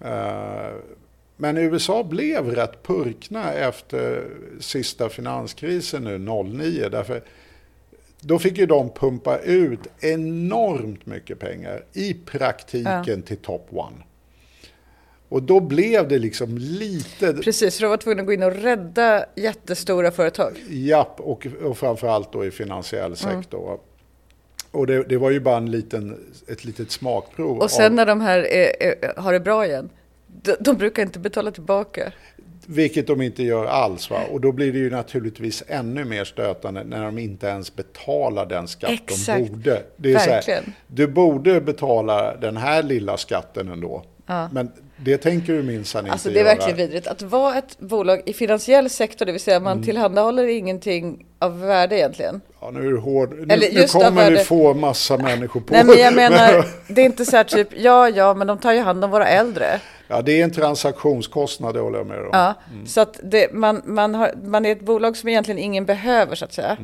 Eh, 0.00 0.74
men 1.36 1.56
USA 1.56 2.04
blev 2.04 2.50
rätt 2.50 2.82
purkna 2.82 3.52
efter 3.52 4.30
sista 4.60 5.08
finanskrisen 5.08 6.04
nu 6.04 6.18
09. 6.18 6.88
Därför 6.88 7.22
då 8.24 8.38
fick 8.38 8.58
ju 8.58 8.66
de 8.66 8.90
pumpa 8.90 9.38
ut 9.38 9.80
enormt 10.00 11.06
mycket 11.06 11.38
pengar 11.38 11.84
i 11.92 12.14
praktiken 12.14 13.22
till 13.22 13.36
top 13.36 13.66
one. 13.70 13.96
Och 15.28 15.42
då 15.42 15.60
blev 15.60 16.08
det 16.08 16.18
liksom 16.18 16.58
lite, 16.58 17.32
Precis, 17.32 17.76
för 17.76 17.82
de 17.82 17.88
var 17.88 17.96
tvungna 17.96 18.22
att 18.22 18.26
gå 18.26 18.32
in 18.32 18.42
och 18.42 18.52
rädda 18.52 19.24
jättestora 19.34 20.10
företag. 20.10 20.52
japp, 20.68 21.20
och, 21.20 21.46
och 21.62 21.78
framförallt 21.78 22.32
då 22.32 22.44
i 22.44 22.50
finansiell 22.50 23.16
sektor. 23.16 23.78
Och 24.70 24.86
det, 24.86 25.02
det 25.02 25.16
var 25.16 25.30
ju 25.30 25.40
bara 25.40 25.56
en 25.56 25.70
liten, 25.70 26.18
ett 26.48 26.64
litet 26.64 26.90
smakprov. 26.90 27.58
Och 27.58 27.70
sen 27.70 27.86
av, 27.86 27.92
när 27.92 28.06
de 28.06 28.20
här 28.20 28.38
är, 28.38 28.82
är, 28.82 29.20
har 29.20 29.32
det 29.32 29.40
bra 29.40 29.66
igen, 29.66 29.90
de, 30.26 30.56
de 30.60 30.76
brukar 30.76 31.02
inte 31.02 31.18
betala 31.18 31.50
tillbaka. 31.50 32.12
Vilket 32.66 33.06
de 33.06 33.22
inte 33.22 33.42
gör 33.42 33.66
alls. 33.66 34.10
Va? 34.10 34.20
Och 34.32 34.40
då 34.40 34.52
blir 34.52 34.72
det 34.72 34.78
ju 34.78 34.90
naturligtvis 34.90 35.62
ännu 35.68 36.04
mer 36.04 36.24
stötande 36.24 36.84
när 36.84 37.04
de 37.04 37.18
inte 37.18 37.46
ens 37.46 37.76
betalar 37.76 38.46
den 38.46 38.68
skatt 38.68 38.90
Exakt. 38.90 39.38
de 39.38 39.48
borde. 39.48 39.82
Det 39.96 40.12
är 40.14 40.18
så 40.18 40.30
här, 40.52 40.62
du 40.86 41.06
borde 41.06 41.60
betala 41.60 42.36
den 42.36 42.56
här 42.56 42.82
lilla 42.82 43.16
skatten 43.16 43.68
ändå. 43.68 44.04
Men 44.52 44.72
det 44.96 45.16
tänker 45.18 45.52
du 45.52 45.62
minsann 45.62 46.00
inte 46.04 46.12
Alltså 46.12 46.28
det 46.28 46.40
är 46.40 46.44
göra. 46.44 46.54
verkligen 46.54 46.76
vidrigt. 46.76 47.06
Att 47.06 47.22
vara 47.22 47.58
ett 47.58 47.78
bolag 47.78 48.22
i 48.26 48.32
finansiell 48.32 48.90
sektor, 48.90 49.26
det 49.26 49.32
vill 49.32 49.40
säga 49.40 49.60
man 49.60 49.72
Mm. 49.72 49.84
tillhandahåller 49.84 50.46
ingenting 50.46 51.26
av 51.38 51.60
värde 51.60 51.96
egentligen. 51.98 52.40
Ja, 52.60 52.70
nu 52.70 52.86
är 52.86 52.90
du 52.90 52.98
hård. 52.98 53.34
Nu, 53.34 53.54
Eller 53.54 53.72
nu 53.74 53.86
kommer 53.86 54.10
du 54.10 54.30
värde- 54.30 54.44
få 54.44 54.74
massa 54.74 55.16
människor 55.16 55.60
på. 55.60 55.74
Nej 55.74 55.84
men 55.84 55.98
jag 55.98 56.14
menar, 56.30 56.64
det 56.88 57.00
är 57.00 57.06
inte 57.06 57.24
så 57.24 57.36
här 57.36 57.44
typ, 57.44 57.68
ja 57.76 58.08
ja 58.08 58.34
men 58.34 58.46
de 58.46 58.58
tar 58.58 58.72
ju 58.72 58.80
hand 58.80 59.04
om 59.04 59.10
våra 59.10 59.26
äldre. 59.28 59.80
Ja, 60.08 60.22
det 60.22 60.40
är 60.40 60.44
en 60.44 60.50
transaktionskostnad, 60.50 61.74
det 61.74 61.80
håller 61.80 61.98
jag 61.98 62.06
med 62.06 62.18
om. 62.18 62.28
Ja, 62.32 62.54
så 62.86 63.00
att 63.00 63.20
det, 63.22 63.52
man, 63.52 63.82
man, 63.84 64.14
har, 64.14 64.34
man 64.44 64.66
är 64.66 64.72
ett 64.72 64.80
bolag 64.80 65.16
som 65.16 65.28
egentligen 65.28 65.58
ingen 65.58 65.84
behöver 65.84 66.34
så 66.34 66.44
att 66.44 66.52
säga. 66.52 66.76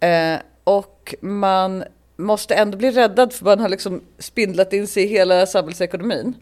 Eh, 0.00 0.40
och 0.64 1.14
man 1.20 1.84
måste 2.16 2.54
ändå 2.54 2.78
bli 2.78 2.90
räddad 2.90 3.32
för 3.32 3.44
man 3.44 3.60
har 3.60 3.68
liksom 3.68 4.00
spindlat 4.18 4.72
in 4.72 4.86
sig 4.86 5.02
i 5.02 5.06
hela 5.06 5.46
samhällsekonomin. 5.46 6.34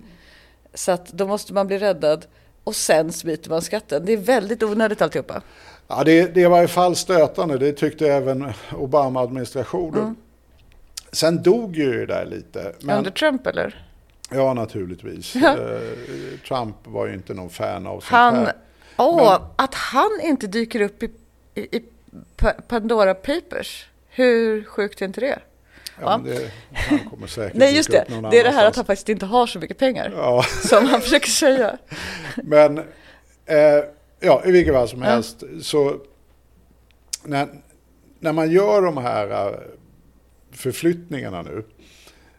Så 0.74 0.92
att 0.92 1.08
då 1.08 1.26
måste 1.26 1.54
man 1.54 1.66
bli 1.66 1.78
räddad 1.78 2.26
och 2.64 2.76
sen 2.76 3.12
smiter 3.12 3.50
man 3.50 3.62
skatten. 3.62 4.04
Det 4.04 4.12
är 4.12 4.16
väldigt 4.16 4.62
onödigt 4.62 5.02
alltihopa. 5.02 5.42
Ja, 5.88 6.04
det, 6.04 6.34
det 6.34 6.40
är 6.40 6.44
i 6.44 6.48
varje 6.48 6.68
fall 6.68 6.96
stötande. 6.96 7.58
Det 7.58 7.72
tyckte 7.72 8.12
även 8.12 8.52
Obama-administrationen. 8.72 10.02
Mm. 10.02 10.16
Sen 11.12 11.42
dog 11.42 11.76
ju 11.76 11.92
det 11.92 12.06
där 12.06 12.26
lite. 12.26 12.72
Men, 12.80 12.98
Under 12.98 13.10
Trump 13.10 13.46
eller? 13.46 13.87
Ja, 14.30 14.54
naturligtvis. 14.54 15.34
Ja. 15.34 15.56
Eh, 15.58 15.80
Trump 16.48 16.76
var 16.84 17.06
ju 17.06 17.14
inte 17.14 17.34
någon 17.34 17.50
fan 17.50 17.86
av 17.86 18.00
sånt 18.00 18.10
Han, 18.10 18.34
här. 18.36 18.52
åh, 18.96 19.40
att 19.56 19.74
han 19.74 20.10
inte 20.22 20.46
dyker 20.46 20.80
upp 20.80 21.02
i, 21.02 21.10
i, 21.54 21.76
i 21.76 21.82
Pa- 22.36 22.54
Pandora 22.68 23.14
Papers. 23.14 23.88
Hur 24.08 24.64
sjukt 24.64 25.00
är 25.02 25.06
inte 25.06 25.20
det? 25.20 25.38
Ja, 26.00 26.18
men 26.18 26.30
det, 26.34 26.50
han 26.72 26.98
kommer 27.10 27.26
säkert 27.26 27.56
Nej 27.58 27.76
just 27.76 27.90
det, 27.90 28.04
det 28.30 28.40
är 28.40 28.44
det 28.44 28.50
här 28.50 28.66
att 28.66 28.76
han 28.76 28.84
faktiskt 28.84 29.08
inte 29.08 29.26
har 29.26 29.46
så 29.46 29.58
mycket 29.58 29.78
pengar. 29.78 30.12
Ja, 30.16 30.42
Som 30.68 30.86
han 30.86 31.00
försöker 31.00 31.28
säga. 31.30 31.78
men 32.36 32.78
eh, 33.46 33.84
ja, 34.20 34.42
i 34.44 34.52
vilket 34.52 34.74
fall 34.74 34.88
som 34.88 35.02
helst 35.02 35.42
så 35.62 35.96
när, 37.24 37.48
när 38.18 38.32
man 38.32 38.50
gör 38.50 38.82
de 38.82 38.96
här 38.96 39.30
eh, 39.48 39.54
förflyttningarna 40.52 41.42
nu 41.42 41.64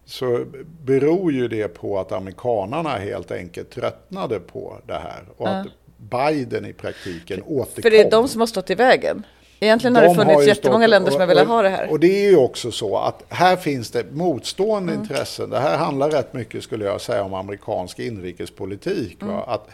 så 0.10 0.45
beror 0.84 1.32
ju 1.32 1.47
det 1.47 1.68
på 1.68 1.99
att 1.99 2.12
amerikanarna 2.12 2.89
helt 2.89 3.32
enkelt 3.32 3.70
tröttnade 3.70 4.39
på 4.39 4.78
det 4.88 4.93
här 4.93 5.24
och 5.38 5.47
att 5.49 5.68
Biden 5.97 6.66
i 6.66 6.74
praktiken 6.74 7.43
återkom. 7.45 7.82
För 7.82 7.89
det 7.89 7.99
är 8.01 8.12
de 8.12 8.28
som 8.28 8.39
har 8.41 8.47
stått 8.47 8.70
i 8.70 8.76
vägen. 8.76 9.24
Egentligen 9.60 9.95
har 9.95 10.01
det 10.01 10.07
De 10.07 10.16
funnits 10.16 10.43
ju 10.43 10.47
jättemånga 10.47 10.84
stått- 10.84 10.89
länder 10.89 11.12
som 11.12 11.20
har 11.20 11.28
velat 11.28 11.47
ha 11.47 11.62
det 11.62 11.70
här. 11.70 11.80
Mm. 11.84 11.91
Och 11.91 11.99
det 11.99 12.26
är 12.26 12.30
ju 12.30 12.38
också 12.38 12.72
så 12.72 12.97
att 12.97 13.24
här 13.30 13.55
finns 13.55 13.91
det 13.91 14.12
motstående 14.12 14.93
intressen. 14.93 15.49
Det 15.49 15.60
här 15.60 15.78
handlar 15.78 16.10
rätt 16.12 16.34
mycket 16.34 16.64
skulle 16.64 16.86
jag 16.86 17.01
säga 17.01 17.24
om 17.24 17.34
amerikansk 17.34 17.99
inrikespolitik. 17.99 19.22
Mm. 19.22 19.36
Att 19.47 19.68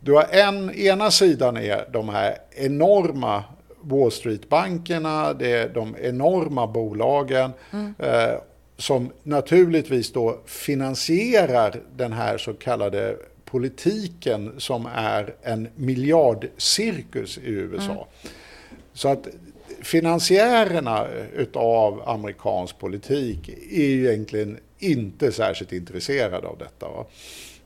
du 0.00 0.12
har 0.12 0.26
en, 0.30 0.70
ena 0.74 1.10
sidan 1.10 1.56
är 1.56 1.88
de 1.92 2.08
här 2.08 2.36
enorma 2.50 3.44
Wall 3.82 4.10
Street-bankerna, 4.12 5.32
det 5.32 5.52
är 5.52 5.68
de 5.68 5.96
enorma 6.02 6.66
bolagen 6.66 7.52
Mm. 7.72 7.94
eh, 7.98 8.30
som 8.80 9.10
naturligtvis 9.22 10.12
då 10.12 10.38
finansierar 10.46 11.80
den 11.96 12.12
här 12.12 12.38
så 12.38 12.54
kallade 12.54 13.16
politiken 13.44 14.52
som 14.58 14.86
är 14.94 15.34
en 15.42 15.68
miljardcirkus 15.76 17.38
i 17.38 17.50
USA. 17.50 17.92
Mm. 17.92 18.34
Så 18.92 19.08
att 19.08 19.28
finansiärerna 19.82 21.06
utav 21.36 22.08
amerikansk 22.08 22.78
politik 22.78 23.48
är 23.70 23.86
ju 23.86 24.08
egentligen 24.08 24.58
inte 24.78 25.32
särskilt 25.32 25.72
intresserade 25.72 26.46
av 26.48 26.58
detta. 26.58 26.88
Va? 26.88 27.06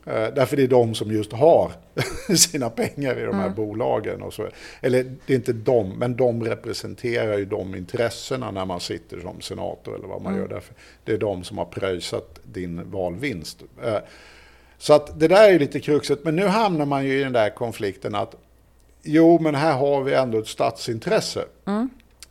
Eh, 0.07 0.35
Därför 0.35 0.57
det 0.57 0.63
är 0.63 0.69
de 0.69 0.95
som 0.95 1.13
just 1.13 1.33
har 1.33 1.73
sina 2.37 2.71
pengar 2.71 3.19
i 3.19 3.25
de 3.25 3.35
här 3.37 3.49
bolagen. 3.49 4.23
Och 4.23 4.35
så. 4.35 4.49
Eller 4.81 5.05
det 5.27 5.33
är 5.33 5.37
inte 5.37 5.53
de, 5.53 5.99
men 5.99 6.17
de 6.17 6.45
representerar 6.45 7.39
ju 7.39 7.45
de 7.45 7.75
intressena 7.75 8.51
när 8.51 8.65
man 8.65 8.81
sitter 8.81 9.21
som 9.21 9.41
senator 9.41 9.95
eller 9.95 10.07
vad 10.09 10.23
man 10.23 10.37
gör. 10.37 10.49
Därför 10.49 10.75
det 11.05 11.13
är 11.13 11.19
de 11.19 11.45
som 11.45 11.59
har 11.59 11.65
pröjsat 11.65 12.39
din 12.43 12.91
valvinst. 12.91 13.63
Eh, 13.85 13.97
Så 14.79 14.93
att 14.95 15.21
det 15.21 15.29
där 15.29 15.49
är 15.49 15.53
ju 15.53 15.59
lite 15.59 15.81
kruxet. 15.81 16.25
Men 16.25 16.37
nu 16.37 16.47
hamnar 16.47 16.87
man 16.87 17.05
ju 17.07 17.21
i 17.21 17.25
den 17.25 17.33
där 17.33 17.51
konflikten 17.51 18.15
att 18.15 18.35
Jo, 19.07 19.39
men 19.41 19.55
här 19.55 19.73
har 19.73 20.03
vi 20.03 20.15
ändå 20.15 20.39
ett 20.39 20.47
statsintresse. 20.49 21.45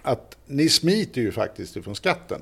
Att 0.01 0.37
ni 0.47 0.69
smiter 0.69 1.21
ju 1.21 1.31
faktiskt 1.31 1.75
ifrån 1.75 1.95
skatten. 1.95 2.41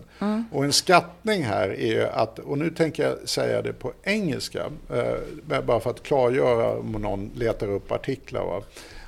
Och 0.52 0.66
en 0.66 0.74
skattning 0.74 1.44
här 1.44 1.70
är 1.70 1.94
ju 1.94 2.04
att, 2.04 2.40
och 2.40 2.58
nu 2.58 2.70
tänker 2.70 3.04
jag 3.04 3.30
säga 3.30 3.62
det 3.62 3.74
på 3.74 3.94
engelska, 4.04 4.64
eh, 4.94 5.62
bara 5.62 5.80
för 5.80 5.90
att 5.90 6.04
klargöra 6.04 6.78
om 6.78 6.92
någon 6.92 7.32
letar 7.36 7.68
upp 7.70 7.92
artiklar. 7.92 8.46
Va? 8.46 8.64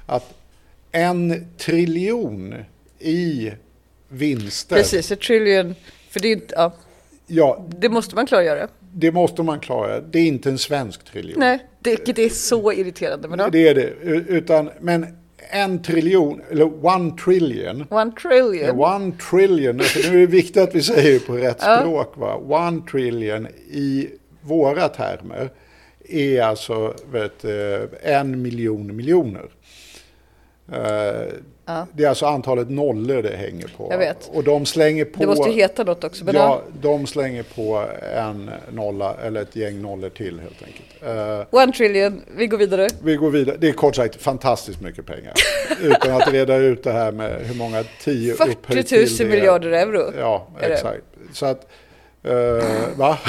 Att 0.05 0.33
en 0.91 1.47
triljon 1.57 2.55
i 2.99 3.51
vinster, 4.09 4.75
Precis, 4.75 5.11
ett 5.11 5.21
trillion. 5.21 5.75
För 6.09 6.19
det 6.19 6.27
är 6.27 6.31
inte, 6.31 6.53
ja, 6.57 6.73
ja, 7.27 7.65
det 7.69 7.89
måste 7.89 8.15
man 8.15 8.25
klargöra. 8.27 8.67
det 8.93 9.11
måste 9.11 9.43
man 9.43 9.59
klara. 9.59 9.99
Det 10.01 10.19
är 10.19 10.27
inte 10.27 10.49
en 10.49 10.57
svensk 10.57 11.03
triljon. 11.03 11.39
Nej, 11.39 11.65
det, 11.79 11.89
vilket 11.89 12.19
är 12.19 12.29
så 12.29 12.73
irriterande. 12.73 13.27
Men 13.27 13.39
ja. 13.39 13.49
Det 13.49 13.67
är 13.67 13.75
det. 13.75 13.89
Utan, 14.27 14.69
men 14.79 15.17
en 15.49 15.81
triljon, 15.81 16.41
eller 16.51 16.85
one 16.85 17.17
trillion, 17.17 17.85
One 17.89 18.11
trillion. 18.11 18.79
One 18.79 19.11
trillion, 19.29 19.79
för 19.79 20.11
nu 20.11 20.17
är 20.17 20.19
det 20.19 20.25
viktigt 20.25 20.57
att 20.57 20.75
vi 20.75 20.81
säger 20.81 21.19
på 21.19 21.33
rätt 21.33 21.61
språk. 21.61 22.17
Va? 22.17 22.35
One 22.35 22.81
trillion 22.91 23.47
i 23.71 24.09
våra 24.41 24.89
termer 24.89 25.49
är 26.09 26.41
alltså 26.41 26.93
vet, 27.11 27.45
eh, 27.45 28.13
en 28.15 28.41
miljon 28.41 28.95
miljoner. 28.95 29.49
Eh, 31.67 31.83
Det 31.93 32.03
är 32.03 32.09
alltså 32.09 32.25
antalet 32.25 32.69
nollor 32.69 33.21
det 33.21 33.37
hänger 33.37 33.67
på. 33.77 33.87
Jag 33.91 33.97
vet. 33.97 34.29
Och 34.33 34.43
de 34.43 34.65
slänger 34.65 35.05
på... 35.05 35.19
Det 35.19 35.25
måste 35.25 35.49
ju 35.49 35.55
heta 35.55 35.83
något 35.83 36.03
också. 36.03 36.25
Men 36.25 36.35
Ja, 36.35 36.41
ja. 36.41 36.61
de 36.81 37.07
slänger 37.07 37.43
på 37.43 37.85
en 38.17 38.51
nolla, 38.71 39.15
eller 39.23 39.41
ett 39.41 39.55
gäng 39.55 39.81
nollor 39.81 40.09
till 40.09 40.39
helt 40.39 40.63
enkelt. 40.63 41.03
Eh, 41.51 41.61
One 41.63 41.73
trillion, 41.73 42.21
vi 42.37 42.47
går 42.47 42.57
vidare. 42.57 42.87
vi 43.03 43.15
går 43.15 43.29
vidare. 43.31 43.55
Det 43.59 43.67
är 43.69 43.73
kort 43.73 43.95
sagt 43.95 44.21
fantastiskt 44.21 44.81
mycket 44.81 45.05
pengar. 45.05 45.33
Utan 45.81 46.11
att 46.21 46.33
reda 46.33 46.55
ut 46.55 46.83
det 46.83 46.91
här 46.91 47.11
med 47.11 47.41
hur 47.45 47.55
många 47.55 47.83
tio 48.03 48.33
40 48.33 48.51
upphöjt 48.51 48.91
000 48.91 49.05
till 49.05 49.17
det. 49.17 49.25
miljarder 49.25 49.69
euro. 49.71 50.13
Ja, 50.19 50.47
är 50.61 50.67
det. 50.69 50.73
exakt. 50.75 51.03
Så 51.33 51.45
att, 51.45 51.67
eh, 52.23 52.63
va? 52.97 53.17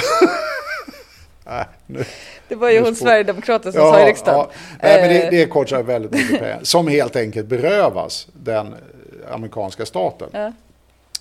Nej, 1.45 1.65
nu. 1.87 2.05
Det 2.49 2.55
var 2.55 2.71
ju 2.71 2.81
hon 2.81 2.95
Sverigedemokraten 2.95 3.73
som 3.73 3.81
sa 3.81 4.01
i 4.01 4.07
riksdagen. 4.07 4.41
Ja. 4.41 4.51
Nej, 4.83 5.01
men 5.01 5.09
det, 5.09 5.25
Eh, 5.25 5.31
det 5.31 5.43
är 5.43 5.47
kort 5.47 5.69
sagt 5.69 5.89
väldigt 5.89 6.11
mycket 6.11 6.41
pengar. 6.41 6.59
Som 6.63 6.89
helt 6.89 7.17
enkelt 7.17 7.47
berövas 7.47 8.29
den 8.33 8.67
eh, 8.67 9.35
amerikanska 9.35 9.87
staten. 9.87 10.29
Ja. 10.33 10.53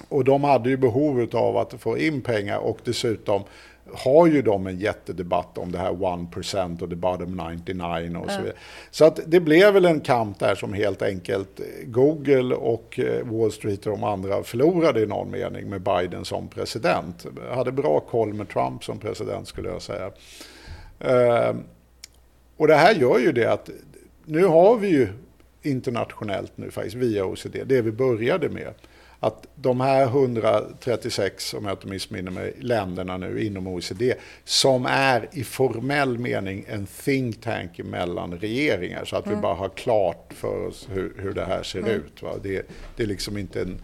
Och 0.09 0.23
de 0.23 0.43
hade 0.43 0.69
ju 0.69 0.77
behov 0.77 1.27
av 1.33 1.57
att 1.57 1.73
få 1.79 1.97
in 1.97 2.21
pengar 2.21 2.57
och 2.57 2.77
dessutom 2.83 3.43
har 3.93 4.27
ju 4.27 4.41
de 4.41 4.67
en 4.67 4.79
jättedebatt 4.79 5.57
om 5.57 5.71
det 5.71 5.77
här 5.77 5.91
1% 5.91 6.81
och 6.81 6.89
the 6.89 6.95
bottom 6.95 7.41
99 7.65 8.17
och 8.17 8.31
så 8.31 8.37
vidare. 8.37 8.55
Så 8.91 9.05
att 9.05 9.19
det 9.25 9.39
blev 9.39 9.73
väl 9.73 9.85
en 9.85 9.99
kamp 9.99 10.39
där 10.39 10.55
som 10.55 10.73
helt 10.73 11.01
enkelt 11.01 11.61
Google 11.85 12.55
och 12.55 12.99
eh, 12.99 13.25
Wall 13.25 13.51
Street 13.51 13.85
och 13.85 13.91
de 13.91 14.03
andra 14.03 14.43
förlorade 14.43 15.01
i 15.01 15.05
någon 15.05 15.31
mening 15.31 15.69
med 15.69 15.81
Biden 15.81 16.25
som 16.25 16.47
president. 16.47 17.25
Hade 17.51 17.71
bra 17.71 17.99
koll 17.99 18.33
med 18.33 18.49
Trump 18.49 18.83
som 18.83 18.99
president 18.99 19.47
skulle 19.47 19.69
jag 19.69 19.81
säga. 19.81 20.11
Eh, 20.99 21.55
och 22.57 22.67
det 22.67 22.75
här 22.75 22.95
gör 22.95 23.19
ju 23.19 23.31
det 23.31 23.51
att 23.51 23.69
nu 24.25 24.45
har 24.45 24.77
vi 24.77 24.87
ju 24.87 25.07
internationellt 25.61 26.51
nu 26.55 26.71
faktiskt 26.71 26.95
via 26.95 27.25
OECD, 27.25 27.63
det 27.63 27.81
vi 27.81 27.91
började 27.91 28.49
med, 28.49 28.73
att 29.23 29.47
de 29.55 29.81
här 29.81 30.03
136, 30.05 31.53
om 31.53 31.65
jag 31.65 31.73
inte 31.73 31.87
missminner 31.87 32.31
mig, 32.31 32.53
länderna 32.59 33.17
nu 33.17 33.43
inom 33.43 33.67
OECD, 33.67 34.13
som 34.43 34.85
är 34.85 35.29
i 35.31 35.43
formell 35.43 36.17
mening 36.17 36.65
en 36.67 36.85
think 36.85 37.41
tank 37.41 37.77
mellan 37.77 38.33
regeringar, 38.33 39.05
så 39.05 39.15
att 39.15 39.27
vi 39.27 39.35
bara 39.35 39.53
har 39.55 39.69
klart 39.69 40.33
för 40.33 40.67
oss 40.67 40.87
hur, 40.91 41.13
hur 41.17 41.33
det 41.33 41.45
här 41.45 41.63
ser 41.63 41.89
ut. 41.89 42.21
Va? 42.21 42.31
Det, 42.43 42.67
det 42.95 43.03
är 43.03 43.07
liksom 43.07 43.37
inte 43.37 43.61
en, 43.61 43.77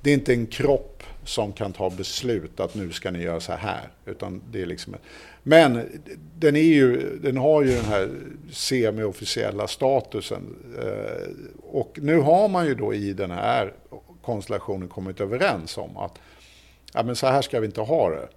det 0.00 0.10
är 0.10 0.14
inte 0.14 0.32
en 0.32 0.46
kropp 0.46 1.02
som 1.24 1.52
kan 1.52 1.72
ta 1.72 1.90
beslut 1.90 2.60
att 2.60 2.74
nu 2.74 2.92
ska 2.92 3.10
ni 3.10 3.22
göra 3.22 3.40
så 3.40 3.52
här. 3.52 3.88
Utan 4.06 4.42
det 4.52 4.62
är 4.62 4.66
liksom, 4.66 4.96
men 5.42 6.02
den, 6.38 6.56
är 6.56 6.60
ju, 6.60 7.18
den 7.22 7.36
har 7.36 7.62
ju 7.62 7.74
den 7.74 7.84
här 7.84 8.10
semi-officiella 8.52 9.66
statusen. 9.66 10.42
Eh, 10.82 11.28
Och 11.62 11.98
nu 12.02 12.18
har 12.18 12.48
man 12.48 12.66
ju 12.66 12.74
då 12.74 12.94
i 12.94 13.12
den 13.12 13.30
här 13.30 13.72
konstellationen 14.24 14.88
kommit 14.88 15.20
överens 15.20 15.78
om 15.78 15.96
att 15.96 16.18
ja, 16.92 17.02
men 17.02 17.16
så 17.16 17.26
här 17.26 17.42
ska 17.42 17.60
vi 17.60 17.66
inte 17.66 17.80
ha 17.80 18.10
det. 18.10 18.28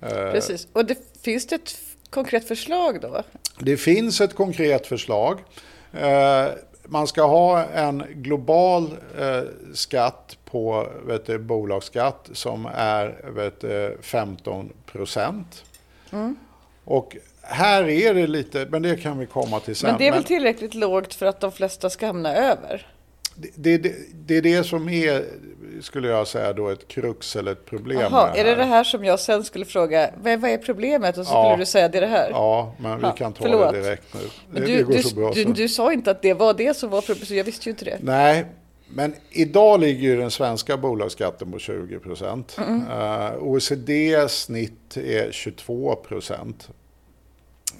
Eh, 0.00 0.32
Precis. 0.32 0.68
Och 0.72 0.84
det, 0.84 0.98
finns 1.22 1.46
det 1.46 1.54
ett 1.54 1.76
konkret 2.10 2.48
förslag 2.48 3.00
då? 3.00 3.22
Det 3.58 3.76
finns 3.76 4.20
ett 4.20 4.34
konkret 4.34 4.86
förslag. 4.86 5.44
Eh, 5.92 6.46
man 6.84 7.06
ska 7.06 7.22
ha 7.22 7.64
en 7.64 8.04
global 8.14 8.96
eh, 9.18 9.42
skatt 9.74 10.38
på 10.44 10.88
vet 11.06 11.26
du, 11.26 11.38
bolagsskatt 11.38 12.30
som 12.32 12.68
är 12.74 13.30
vet 13.30 13.60
du, 13.60 13.98
15 14.02 14.72
procent. 14.86 15.64
Mm. 16.12 16.36
Och 16.84 17.16
här 17.42 17.88
är 17.88 18.14
det 18.14 18.26
lite, 18.26 18.66
men 18.70 18.82
det 18.82 18.96
kan 18.96 19.18
vi 19.18 19.26
komma 19.26 19.60
till 19.60 19.76
sen. 19.76 19.90
Men 19.90 19.98
det 19.98 20.08
är 20.08 20.12
väl 20.12 20.24
tillräckligt 20.24 20.74
lågt 20.74 21.14
för 21.14 21.26
att 21.26 21.40
de 21.40 21.52
flesta 21.52 21.90
ska 21.90 22.06
hamna 22.06 22.34
över? 22.34 22.86
Det, 23.36 23.78
det, 23.78 23.94
det 24.26 24.36
är 24.36 24.42
det 24.42 24.64
som 24.64 24.88
är, 24.88 25.24
skulle 25.80 26.08
jag 26.08 26.26
säga, 26.26 26.52
då 26.52 26.68
ett 26.68 26.88
krux 26.88 27.36
eller 27.36 27.52
ett 27.52 27.66
problem. 27.66 28.12
Med 28.12 28.32
är 28.36 28.44
det 28.44 28.54
det 28.54 28.64
här 28.64 28.84
som 28.84 29.04
jag 29.04 29.20
sen 29.20 29.44
skulle 29.44 29.64
fråga, 29.64 30.10
vad, 30.22 30.40
vad 30.40 30.50
är 30.50 30.58
problemet? 30.58 31.18
Och 31.18 31.26
så 31.26 31.32
Ja. 31.34 31.44
skulle 31.44 31.62
du 31.62 31.66
säga 31.66 31.88
det 31.88 31.98
är 31.98 32.02
det 32.02 32.06
här. 32.06 32.30
Ja, 32.30 32.74
men 32.78 32.98
vi 32.98 33.06
kan 33.16 33.32
ta 33.32 33.42
förlåt. 33.42 33.72
det 33.72 33.82
direkt 33.82 34.14
nu. 34.14 34.20
Men 34.50 34.62
det, 34.62 34.68
du, 34.68 34.76
det 34.76 34.82
går 34.82 34.92
du, 34.92 35.02
så 35.02 35.16
bra 35.16 35.32
du, 35.34 35.42
så. 35.42 35.50
du 35.50 35.68
sa 35.68 35.92
inte 35.92 36.10
att 36.10 36.22
det 36.22 36.34
var 36.34 36.54
det 36.54 36.76
som 36.76 36.90
var 36.90 37.00
problemet, 37.00 37.28
så 37.28 37.34
jag 37.34 37.44
visste 37.44 37.68
ju 37.68 37.70
inte 37.70 37.84
det. 37.84 37.98
Nej, 38.00 38.44
men 38.88 39.14
idag 39.30 39.80
ligger 39.80 40.02
ju 40.02 40.16
den 40.16 40.30
svenska 40.30 40.76
bolagsskatten 40.76 41.52
på 41.52 41.58
20 41.58 41.98
procent. 41.98 42.56
Mm. 42.58 42.80
Uh, 42.80 43.42
OECD 43.42 44.28
snitt 44.28 44.96
är 44.96 45.32
22 45.32 45.94
procent. 45.94 46.68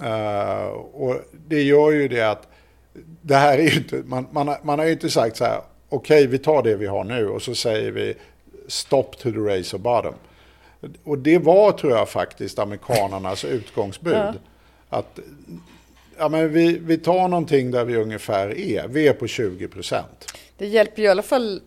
Uh, 0.03 0.67
och 0.77 1.17
det 1.49 1.63
gör 1.63 1.91
ju 1.91 2.09
det 2.09 2.31
att 2.31 2.49
det 3.23 3.35
här 3.35 3.59
är 3.59 3.77
inte, 3.77 3.97
man, 4.07 4.27
man, 4.31 4.49
har, 4.49 4.59
man 4.63 4.79
har 4.79 4.87
ju 4.87 4.93
inte 4.93 5.11
sagt 5.11 5.37
så 5.37 5.45
här, 5.45 5.61
okej 5.89 6.27
vi 6.27 6.39
tar 6.39 6.63
det 6.63 6.77
vi 6.77 6.87
har 6.87 7.05
nu 7.05 7.29
och 7.29 7.43
så 7.43 7.55
säger 7.55 7.91
vi 7.91 8.15
stop 8.69 9.03
to 9.19 9.31
the 9.33 9.39
race 9.39 9.77
of 9.77 9.83
bottom. 9.83 10.15
Och 11.05 11.19
det 11.19 11.39
var 11.39 11.73
tror 11.73 11.93
jag 11.93 12.09
faktiskt 12.09 12.59
amerikanernas 12.59 13.45
utgångsbud. 13.59 14.15
Ja. 14.17 14.35
Att 14.89 15.19
ja, 16.19 16.29
men 16.29 16.53
vi, 16.53 16.79
vi 16.79 16.99
tar 16.99 17.29
någonting 17.29 17.71
där 17.71 17.85
vi 17.85 17.97
ungefär 17.97 18.59
är, 18.59 18.89
vi 18.89 19.09
är 19.09 19.13
på 19.13 19.27
20 19.27 19.69
procent. 19.69 20.33
Det 20.59 20.67
hjälper 20.67 21.03
ju 21.03 21.09
i 21.09 21.11
alla 21.11 21.23
fall 21.23 21.61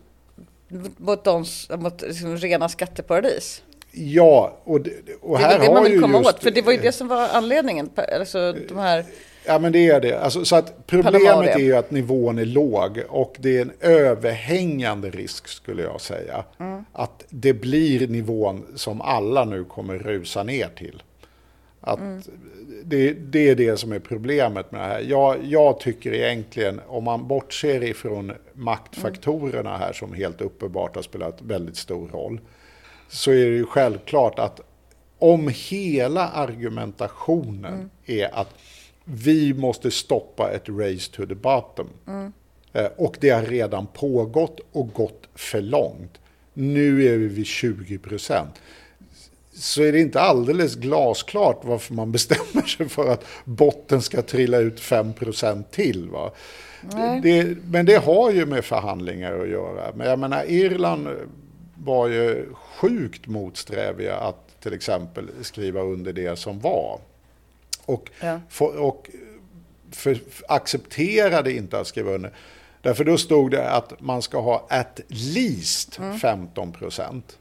mot, 0.96 1.24
de, 1.24 1.44
mot 1.78 2.02
liksom 2.02 2.36
rena 2.36 2.68
skatteparadis. 2.68 3.62
Ja, 3.92 4.56
och, 4.64 4.80
det- 4.80 4.90
och 5.20 5.38
Det 5.38 5.44
är 5.44 5.48
här 5.48 5.58
väl 5.58 5.68
det 5.68 5.74
man 5.74 5.84
vill 5.84 6.00
komma 6.00 6.18
just, 6.18 6.30
åt, 6.30 6.42
för 6.42 6.50
det 6.50 6.62
var 6.62 6.72
ju 6.72 6.78
det 6.78 6.92
som 6.92 7.08
var 7.08 7.28
anledningen. 7.28 7.90
Alltså 8.18 8.52
de 8.68 8.78
här, 8.78 9.04
Ja, 9.46 9.58
men 9.58 9.72
det 9.72 9.86
är 9.88 10.00
det. 10.00 10.20
Alltså, 10.20 10.44
så 10.44 10.56
att 10.56 10.86
problemet 10.86 11.56
är 11.56 11.58
ju 11.58 11.76
att 11.76 11.90
nivån 11.90 12.38
är 12.38 12.44
låg 12.44 13.02
och 13.08 13.36
det 13.38 13.56
är 13.58 13.62
en 13.62 13.72
överhängande 13.80 15.10
risk 15.10 15.48
skulle 15.48 15.82
jag 15.82 16.00
säga. 16.00 16.44
Mm. 16.58 16.84
Att 16.92 17.24
det 17.28 17.52
blir 17.52 18.08
nivån 18.08 18.66
som 18.74 19.00
alla 19.00 19.44
nu 19.44 19.64
kommer 19.64 19.98
rusa 19.98 20.42
ner 20.42 20.68
till. 20.76 21.02
Att 21.80 21.98
Mm. 21.98 22.22
det, 22.84 23.12
det 23.12 23.48
är 23.48 23.54
det 23.54 23.76
som 23.76 23.92
är 23.92 23.98
problemet 23.98 24.72
med 24.72 24.80
det 24.80 24.86
här. 24.86 25.00
Jag, 25.00 25.36
jag 25.44 25.80
tycker 25.80 26.12
egentligen, 26.14 26.80
om 26.86 27.04
man 27.04 27.28
bortser 27.28 27.82
ifrån 27.82 28.32
maktfaktorerna 28.52 29.76
här 29.76 29.92
som 29.92 30.12
helt 30.14 30.40
uppenbart 30.40 30.94
har 30.96 31.02
spelat 31.02 31.42
väldigt 31.42 31.76
stor 31.76 32.08
roll, 32.08 32.40
så 33.08 33.30
är 33.30 33.34
det 33.46 33.56
ju 33.56 33.66
självklart 33.66 34.38
att 34.38 34.60
om 35.18 35.52
hela 35.54 36.28
argumentationen 36.28 37.90
är 38.06 38.34
att 38.34 38.54
vi 39.10 39.54
måste 39.54 39.90
stoppa 39.90 40.50
ett 40.50 40.68
race 40.68 41.10
to 41.12 41.26
the 41.26 41.34
bottom. 41.34 41.88
Eh, 42.72 42.86
Och 42.96 43.16
det 43.20 43.30
har 43.30 43.42
redan 43.42 43.86
pågått 43.86 44.60
och 44.72 44.92
gått 44.92 45.28
för 45.34 45.60
långt. 45.60 46.18
Nu 46.54 47.06
är 47.06 47.16
vi 47.18 47.26
vid 47.28 47.46
20 47.46 47.98
procent. 47.98 48.54
Så 49.52 49.82
är 49.82 49.92
det 49.92 50.00
inte 50.00 50.20
alldeles 50.20 50.74
glasklart 50.74 51.60
varför 51.64 51.94
man 51.94 52.12
bestämmer 52.12 52.66
sig 52.66 52.88
för 52.88 53.08
att 53.12 53.24
botten 53.44 54.02
ska 54.02 54.22
trilla 54.22 54.58
ut 54.58 54.80
5 54.80 55.12
procent 55.12 55.70
till. 55.70 56.08
Va? 56.08 56.30
Det, 57.22 57.56
men 57.70 57.86
det 57.86 57.96
har 57.96 58.30
ju 58.30 58.46
med 58.46 58.64
förhandlingar 58.64 59.38
att 59.40 59.48
göra. 59.48 59.92
Men 59.94 60.06
jag 60.06 60.18
menar, 60.18 60.44
Irland 60.50 61.08
var 61.76 62.08
ju 62.08 62.46
sjukt 62.54 63.26
motsträviga 63.26 64.16
att 64.16 64.60
till 64.62 64.72
exempel 64.74 65.28
skriva 65.42 65.80
under 65.80 66.12
det 66.12 66.38
som 66.38 66.60
var. 66.60 67.00
Och, 67.86 68.10
Ja. 68.20 68.40
och 68.78 69.10
för, 69.92 70.18
accepterade 70.48 71.52
inte 71.52 71.78
att 71.80 71.86
skriva 71.86 72.10
under. 72.10 72.32
Därför 72.82 73.04
då 73.04 73.18
stod 73.18 73.50
det 73.50 73.70
att 73.70 74.00
man 74.00 74.22
ska 74.22 74.40
ha 74.40 74.66
at 74.70 75.00
least 75.08 76.00
15 76.20 76.72
procent. 76.72 77.36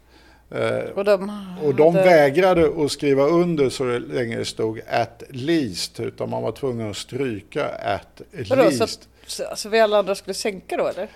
och 0.96 1.06
de, 1.06 1.32
Och 1.64 1.76
de 1.76 1.96
hade- 1.96 2.06
vägrade 2.10 2.84
att 2.86 2.92
skriva 2.92 3.24
under 3.24 3.70
så 3.70 3.84
länge 4.00 4.38
det 4.38 4.46
stod 4.46 4.82
at 4.88 5.24
least. 5.30 6.00
Utan 6.00 6.30
man 6.30 6.44
var 6.44 6.52
tvungen 6.52 6.90
att 6.90 6.98
stryka 6.98 7.68
at 7.70 8.22
Vadå, 8.50 8.64
least. 8.70 9.10
så, 9.28 9.44
så 9.56 9.70
vi 9.70 9.80
alla 9.80 9.98
andra 9.98 10.16
skulle 10.16 10.34
sänka 10.34 10.78
då 10.78 10.88
eller? 10.88 11.08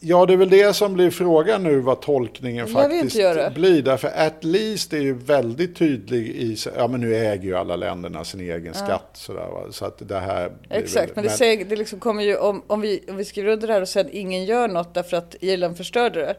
Ja, 0.00 0.26
det 0.26 0.32
är 0.32 0.36
väl 0.36 0.50
det 0.50 0.76
som 0.76 0.94
blir 0.94 1.10
frågan 1.10 1.62
nu 1.62 1.80
vad 1.80 2.00
tolkningen 2.00 2.66
Jag 2.66 2.70
faktiskt 2.70 3.54
blir. 3.54 3.82
Därför 3.82 4.08
at 4.08 4.44
least 4.44 4.92
är 4.92 5.00
ju 5.00 5.14
väldigt 5.14 5.76
tydlig 5.76 6.28
i, 6.28 6.56
ja 6.76 6.88
men 6.88 7.00
nu 7.00 7.16
äger 7.16 7.44
ju 7.44 7.56
alla 7.56 7.76
länderna 7.76 8.24
sin 8.24 8.40
egen 8.40 8.74
skatt 8.74 9.10
sådär 9.12 9.46
va. 9.46 9.66
Så 9.70 9.84
att 9.84 10.08
det 10.08 10.18
här 10.18 10.52
Exakt, 10.70 11.08
väl, 11.08 11.14
men 11.14 11.24
det, 11.24 11.30
säger, 11.30 11.64
det 11.64 11.76
liksom 11.76 12.00
kommer 12.00 12.22
ju 12.22 12.36
om, 12.36 12.62
om, 12.66 12.80
vi, 12.80 13.04
om 13.08 13.16
vi 13.16 13.24
skriver 13.24 13.52
under 13.52 13.66
det 13.66 13.74
här 13.74 13.80
och 13.80 13.88
sen 13.88 14.08
ingen 14.12 14.44
gör 14.44 14.68
något 14.68 14.94
därför 14.94 15.16
att 15.16 15.36
Irland 15.40 15.76
förstörde 15.76 16.20
det. 16.20 16.36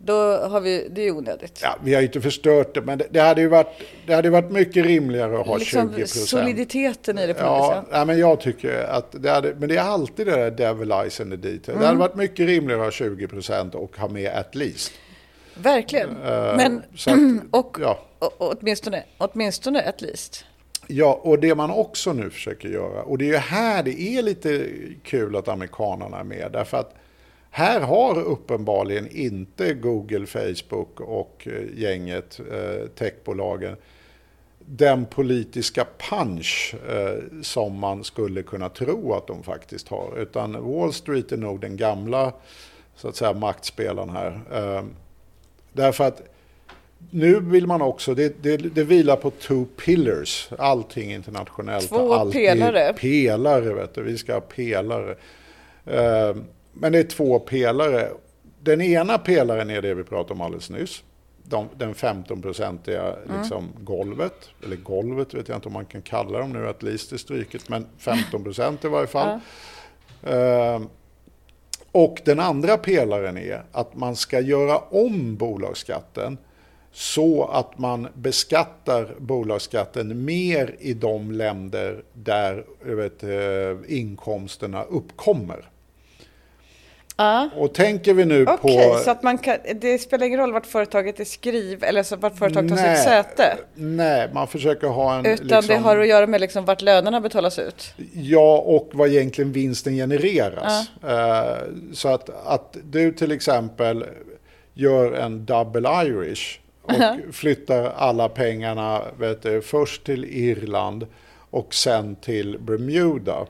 Då 0.00 0.36
har 0.36 0.60
vi, 0.60 0.88
det 0.90 1.02
är 1.02 1.10
onödigt. 1.10 1.60
Ja, 1.62 1.76
vi 1.84 1.94
har 1.94 2.00
ju 2.00 2.06
inte 2.06 2.20
förstört 2.20 2.74
det, 2.74 2.80
men 2.82 2.98
det, 2.98 3.06
det 3.10 3.20
hade 3.20 3.40
ju 3.40 3.48
varit, 3.48 3.66
det 4.06 4.14
hade 4.14 4.30
varit 4.30 4.50
mycket 4.50 4.84
rimligare 4.86 5.40
att 5.40 5.46
ha 5.46 5.58
20 5.58 5.60
liksom 5.60 5.88
procent. 5.94 6.28
soliditeten 6.28 7.18
i 7.18 7.26
det 7.26 7.34
på 7.34 7.42
något 7.44 7.50
Ja, 7.72 7.80
vis. 7.80 7.88
nej, 7.92 8.06
men 8.06 8.18
jag 8.18 8.40
tycker 8.40 8.82
att 8.84 9.06
det 9.22 9.30
hade, 9.30 9.54
men 9.54 9.68
det 9.68 9.76
är 9.76 9.80
alltid 9.82 10.26
det 10.26 10.36
där 10.36 10.50
devil 10.50 10.92
eyes 10.92 11.20
in 11.20 11.30
the 11.30 11.36
detail. 11.36 11.60
Det 11.64 11.72
Mm. 11.72 11.84
hade 11.86 11.98
varit 11.98 12.14
mycket 12.14 12.46
rimligare 12.46 12.80
att 12.80 12.86
ha 12.86 12.90
20 12.90 13.28
procent 13.28 13.74
och 13.74 13.96
ha 13.96 14.08
med 14.08 14.30
at 14.36 14.54
least. 14.54 14.92
Verkligen. 15.54 16.10
Eh, 16.10 16.56
Men, 16.56 16.82
att, 17.06 17.44
och, 17.50 17.76
ja. 17.80 17.98
och, 18.18 18.40
och 18.40 18.54
åtminstone, 18.60 19.02
åtminstone 19.18 19.82
at 19.82 20.00
least. 20.00 20.44
Ja, 20.86 21.20
och 21.22 21.38
det 21.38 21.54
man 21.54 21.70
också 21.70 22.12
nu 22.12 22.30
försöker 22.30 22.68
göra, 22.68 23.02
och 23.02 23.18
det 23.18 23.24
är 23.24 23.32
ju 23.32 23.36
här 23.36 23.82
det 23.82 24.00
är 24.00 24.22
lite 24.22 24.66
kul 25.02 25.36
att 25.36 25.48
amerikanerna 25.48 26.18
är 26.20 26.24
med, 26.24 26.48
därför 26.52 26.76
att 26.76 26.94
här 27.50 27.80
har 27.80 28.22
uppenbarligen 28.22 29.08
inte 29.10 29.74
Google, 29.74 30.26
Facebook 30.26 31.00
och 31.00 31.48
eh, 31.50 31.80
gänget, 31.80 32.40
eh, 32.52 32.86
techbolagen, 32.88 33.76
den 34.58 35.06
politiska 35.06 35.86
punch 36.10 36.74
eh, 36.88 37.42
som 37.42 37.78
man 37.78 38.04
skulle 38.04 38.42
kunna 38.42 38.68
tro 38.68 39.14
att 39.14 39.26
de 39.26 39.42
faktiskt 39.42 39.88
har. 39.88 40.18
Utan 40.18 40.72
Wall 40.72 40.92
Street 40.92 41.32
är 41.32 41.36
nog 41.36 41.60
den 41.60 41.76
gamla 41.76 42.32
så 42.96 43.08
att 43.08 43.16
säga, 43.16 43.32
maktspelaren 43.32 44.10
här. 44.10 44.40
Eh, 44.52 44.84
därför 45.72 46.04
att 46.04 46.22
nu 47.10 47.40
vill 47.40 47.66
man 47.66 47.82
också, 47.82 48.14
det, 48.14 48.42
det, 48.42 48.56
det 48.56 48.84
vilar 48.84 49.16
på 49.16 49.30
two 49.30 49.64
pillars, 49.84 50.48
allting 50.58 51.12
internationellt. 51.12 51.88
Två 51.88 52.12
alltid 52.12 52.32
pelare. 52.32 52.92
Pelare, 52.92 53.74
vet 53.74 53.94
du, 53.94 54.02
vi 54.02 54.18
ska 54.18 54.34
ha 54.34 54.40
pelare. 54.40 55.16
Eh, 56.78 56.80
men 56.80 56.92
det 56.92 56.98
är 56.98 57.04
två 57.04 57.38
pelare. 57.38 58.08
Den 58.60 58.80
ena 58.80 59.18
pelaren 59.18 59.70
är 59.70 59.82
det 59.82 59.94
vi 59.94 60.04
pratade 60.04 60.34
om 60.34 60.40
alldeles 60.40 60.70
nyss. 60.70 61.02
De, 61.42 61.68
den 61.76 61.94
15-procentiga 61.94 63.16
liksom, 63.38 63.68
golvet, 63.80 64.50
eller 64.64 64.76
golvet 64.76 65.34
vet 65.34 65.48
jag 65.48 65.56
inte 65.56 65.68
om 65.68 65.72
man 65.72 65.86
kan 65.86 66.02
kalla 66.02 66.38
dem 66.38 66.52
nu, 66.52 66.68
att 66.68 66.82
least 66.82 67.12
är 67.12 67.16
stryket, 67.16 67.68
men 67.68 67.86
15 67.98 68.44
procent 68.44 68.84
i 68.84 68.88
varje 68.88 69.06
fall. 69.06 69.40
Eh, 70.22 70.80
och 71.92 72.20
den 72.24 72.40
andra 72.40 72.76
pelaren 72.76 73.36
är 73.38 73.64
att 73.72 73.94
man 73.96 74.16
ska 74.16 74.40
göra 74.40 74.78
om 74.78 75.36
bolagsskatten 75.36 76.38
så 76.92 77.44
att 77.44 77.78
man 77.78 78.08
beskattar 78.14 79.14
bolagsskatten 79.18 80.24
mer 80.24 80.76
i 80.78 80.94
de 80.94 81.32
länder 81.32 82.02
där 82.12 82.64
jag 82.86 82.96
vet, 82.96 83.22
eh, 83.22 83.98
inkomsterna 83.98 84.82
uppkommer. 84.82 85.70
Ja. 87.18 87.48
Och 87.56 87.74
tänker 87.74 88.14
vi 88.14 88.24
nu 88.24 88.46
Okej, 88.48 88.88
på... 88.88 88.98
så 88.98 89.10
att 89.10 89.22
man 89.22 89.38
kan, 89.38 89.56
det 89.74 89.98
spelar 89.98 90.26
ingen 90.26 90.40
roll 90.40 90.52
vart 90.52 90.66
företaget 90.66 91.20
är 91.20 91.24
skriv 91.24 91.84
eller 91.84 92.02
så 92.02 92.16
vart 92.16 92.38
företaget 92.38 92.70
har 92.70 92.76
Nej, 92.76 92.96
sitt 92.96 93.04
säte. 93.04 93.56
Nej, 93.74 94.30
man 94.32 94.48
försöker 94.48 94.86
ha 94.86 95.18
en... 95.18 95.26
Utan 95.26 95.46
liksom- 95.46 95.66
det 95.66 95.76
har 95.76 95.98
att 95.98 96.08
göra 96.08 96.26
med 96.26 96.40
liksom 96.40 96.64
vart 96.64 96.82
lönerna 96.82 97.20
betalas 97.20 97.58
ut. 97.58 97.94
Ja, 98.12 98.58
och 98.58 98.90
vad 98.92 99.08
egentligen 99.08 99.52
vinsten 99.52 99.94
genereras. 99.94 100.90
Eh, 101.08 101.56
Så 101.92 102.08
att, 102.08 102.30
att 102.46 102.76
du 102.84 103.12
till 103.12 103.32
exempel 103.32 104.04
gör 104.74 105.12
en 105.12 105.44
double 105.44 105.88
Irish 106.06 106.58
och 106.82 107.34
flyttar 107.34 107.92
alla 107.96 108.28
pengarna 108.28 109.02
vet 109.18 109.42
du, 109.42 109.62
först 109.62 110.04
till 110.04 110.24
Irland 110.24 111.06
och 111.50 111.74
sen 111.74 112.16
till 112.16 112.58
Bermuda. 112.60 113.46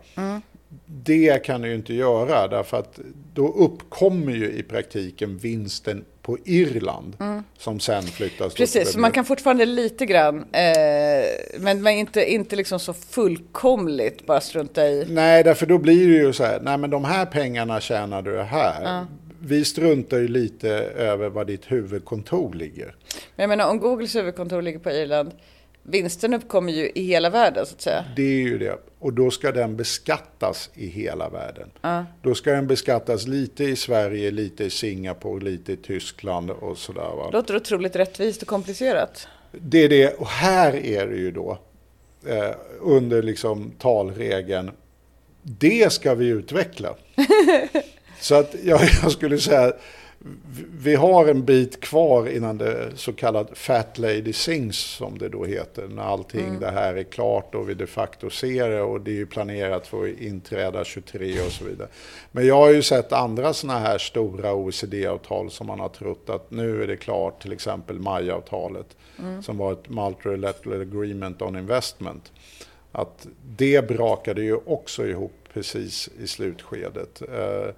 Det 0.86 1.44
kan 1.44 1.60
du 1.60 1.68
ju 1.68 1.74
inte 1.74 1.94
göra 1.94 2.48
därför 2.48 2.76
att 2.76 3.00
då 3.34 3.48
uppkommer 3.48 4.32
ju 4.32 4.50
i 4.50 4.62
praktiken 4.62 5.38
vinsten 5.38 6.04
på 6.22 6.38
Irland 6.44 7.16
som 7.58 7.80
sen 7.80 8.02
flyttas. 8.02 8.54
Precis, 8.54 8.92
så 8.92 8.98
man 8.98 9.12
kan 9.12 9.24
fortfarande 9.24 9.64
lite 9.64 10.06
grann, 10.06 10.36
eh, 10.52 11.24
men, 11.58 11.82
men 11.82 11.88
inte, 11.88 12.32
inte 12.32 12.56
liksom 12.56 12.80
så 12.80 12.92
fullkomligt 12.92 14.26
bara 14.26 14.40
strunta 14.40 14.88
i. 14.88 15.06
Nej, 15.08 15.44
därför 15.44 15.66
då 15.66 15.78
blir 15.78 16.08
det 16.08 16.14
ju 16.14 16.32
så 16.32 16.44
här, 16.44 16.60
nej 16.60 16.78
men 16.78 16.90
de 16.90 17.04
här 17.04 17.26
pengarna 17.26 17.80
tjänar 17.80 18.22
du 18.22 18.42
här. 18.42 19.06
Vi 19.40 19.64
struntar 19.64 20.18
ju 20.18 20.28
lite 20.28 20.70
över 20.96 21.28
var 21.28 21.44
ditt 21.44 21.72
huvudkontor 21.72 22.54
ligger. 22.54 22.94
Men 23.36 23.42
jag 23.42 23.48
menar 23.48 23.70
om 23.70 23.78
Googles 23.78 24.16
huvudkontor 24.16 24.62
ligger 24.62 24.78
på 24.78 24.90
Irland, 24.90 25.30
vinsten 25.88 26.34
uppkommer 26.34 26.72
ju 26.72 26.90
i 26.94 27.04
hela 27.04 27.30
världen 27.30 27.66
så 27.66 27.74
att 27.74 27.80
säga. 27.80 28.04
Det 28.16 28.22
är 28.22 28.42
ju 28.42 28.58
det. 28.58 28.78
Och 28.98 29.12
då 29.12 29.30
ska 29.30 29.52
den 29.52 29.76
beskattas 29.76 30.70
i 30.74 30.86
hela 30.86 31.28
världen. 31.28 31.70
Då 32.22 32.34
ska 32.34 32.50
den 32.52 32.66
beskattas 32.66 33.26
lite 33.26 33.64
i 33.64 33.76
Sverige, 33.76 34.30
lite 34.30 34.64
i 34.64 34.70
Singapore, 34.70 35.44
lite 35.44 35.72
i 35.72 35.76
Tyskland 35.76 36.50
och 36.50 36.78
sådär. 36.78 37.16
Va? 37.16 37.30
Låter 37.32 37.56
otroligt 37.56 37.96
rättvist 37.96 38.42
och 38.42 38.48
komplicerat. 38.48 39.28
Det 39.52 39.78
är 39.78 39.88
det. 39.88 40.14
Och 40.14 40.28
här 40.28 40.76
är 40.76 41.06
det 41.06 41.16
ju 41.16 41.30
då 41.30 41.58
eh, 42.26 42.50
under 42.80 43.22
liksom 43.22 43.72
talregeln. 43.78 44.70
Det 45.42 45.92
ska 45.92 46.14
vi 46.14 46.26
utveckla. 46.26 46.94
Så 48.20 48.34
att 48.34 48.54
jag, 48.64 48.80
jag 49.02 49.12
skulle 49.12 49.38
säga 49.38 49.72
vi 50.78 50.94
har 50.94 51.26
en 51.26 51.44
bit 51.44 51.80
kvar 51.80 52.28
innan 52.28 52.58
det 52.58 52.90
så 52.94 53.12
kallad 53.12 53.48
Fat 53.52 53.98
Lady 53.98 54.32
Sings 54.32 54.76
som 54.78 55.18
det 55.18 55.28
då 55.28 55.44
heter. 55.44 55.88
När 55.88 56.02
allting 56.02 56.60
det 56.60 56.70
här 56.70 56.94
är 56.94 57.02
klart 57.02 57.54
och 57.54 57.68
vi 57.68 57.74
de 57.74 57.86
facto 57.86 58.30
ser 58.30 58.70
det 58.70 58.82
och 58.82 59.00
det 59.00 59.10
är 59.10 59.14
ju 59.14 59.26
planerat 59.26 59.86
för 59.86 60.04
att 60.04 60.20
inträda 60.20 60.84
23 60.84 61.40
och 61.46 61.52
så 61.52 61.64
vidare. 61.64 61.88
Men 62.32 62.46
jag 62.46 62.54
har 62.54 62.70
ju 62.70 62.82
sett 62.82 63.12
andra 63.12 63.52
sådana 63.52 63.78
här 63.78 63.98
stora 63.98 64.54
OECD-avtal 64.54 65.50
som 65.50 65.66
man 65.66 65.80
har 65.80 65.88
trott 65.88 66.30
att 66.30 66.50
nu 66.50 66.82
är 66.82 66.86
det 66.86 66.96
klart, 66.96 67.42
till 67.42 67.52
exempel 67.52 67.98
MAI-avtalet 67.98 68.96
som 69.42 69.58
var 69.58 69.72
ett 69.72 69.88
Multilateral 69.88 70.80
Agreement 70.80 71.42
on 71.42 71.56
Investment. 71.56 72.32
Att 72.92 73.26
det 73.56 73.88
brakade 73.88 74.42
ju 74.42 74.54
också 74.54 75.06
ihop 75.06 75.32
precis 75.52 76.08
i 76.20 76.26
slutskedet. 76.26 77.22
Eh, 77.22 77.74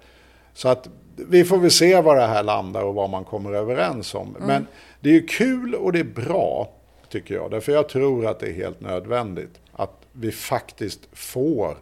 Så 0.53 0.69
att 0.69 0.89
vi 1.15 1.43
får 1.43 1.57
väl 1.57 1.71
se 1.71 2.01
var 2.01 2.15
det 2.15 2.21
här 2.21 2.43
landar 2.43 2.83
och 2.83 2.95
vad 2.95 3.09
man 3.09 3.23
kommer 3.23 3.53
överens 3.53 4.15
om. 4.15 4.37
Men 4.39 4.67
det 4.99 5.09
är 5.09 5.13
ju 5.13 5.27
kul 5.27 5.75
och 5.75 5.91
det 5.91 5.99
är 5.99 6.03
bra, 6.03 6.69
tycker 7.09 7.35
jag. 7.35 7.51
Därför 7.51 7.71
jag 7.71 7.89
tror 7.89 8.25
att 8.25 8.39
det 8.39 8.47
är 8.47 8.53
helt 8.53 8.81
nödvändigt 8.81 9.59
att 9.71 10.01
vi 10.11 10.31
faktiskt 10.31 10.99
får 11.13 11.77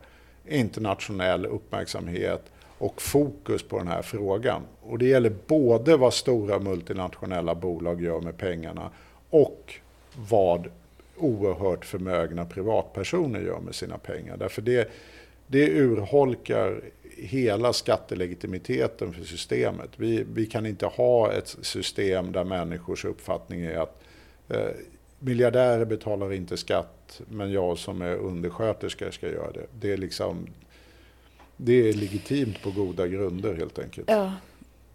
internationell 0.47 1.45
uppmärksamhet 1.45 2.43
och 2.77 3.01
fokus 3.01 3.63
på 3.63 3.77
den 3.77 3.87
här 3.87 4.01
frågan. 4.01 4.61
Och 4.81 4.97
det 4.97 5.05
gäller 5.05 5.33
både 5.47 5.97
vad 5.97 6.13
stora 6.13 6.59
multinationella 6.59 7.55
bolag 7.55 8.01
gör 8.01 8.21
med 8.21 8.37
pengarna 8.37 8.89
och 9.29 9.73
vad 10.29 10.67
oerhört 11.17 11.85
förmögna 11.85 12.45
privatpersoner 12.45 13.39
gör 13.39 13.59
med 13.59 13.75
sina 13.75 13.97
pengar. 13.97 14.37
Därför 14.37 14.61
det, 14.61 14.91
det 15.47 15.69
urholkar 15.69 16.81
hela 17.21 17.73
skattelegitimiteten 17.73 19.13
för 19.13 19.23
systemet. 19.23 19.89
Vi, 19.95 20.25
vi 20.33 20.45
kan 20.45 20.65
inte 20.65 20.85
ha 20.85 21.31
ett 21.31 21.57
system 21.61 22.31
där 22.31 22.43
människors 22.43 23.05
uppfattning 23.05 23.61
är 23.61 23.77
att 23.77 24.01
eh, 24.49 24.67
miljardärer 25.19 25.85
betalar 25.85 26.33
inte 26.33 26.57
skatt 26.57 27.21
men 27.27 27.51
jag 27.51 27.77
som 27.77 28.01
är 28.01 28.15
undersköterska 28.15 29.11
ska 29.11 29.27
göra 29.27 29.51
det. 29.51 29.65
Det 29.79 29.93
är, 29.93 29.97
liksom, 29.97 30.47
det 31.57 31.89
är 31.89 31.93
legitimt 31.93 32.63
på 32.63 32.71
goda 32.71 33.07
grunder 33.07 33.53
helt 33.53 33.79
enkelt. 33.79 34.09
Ja, 34.09 34.33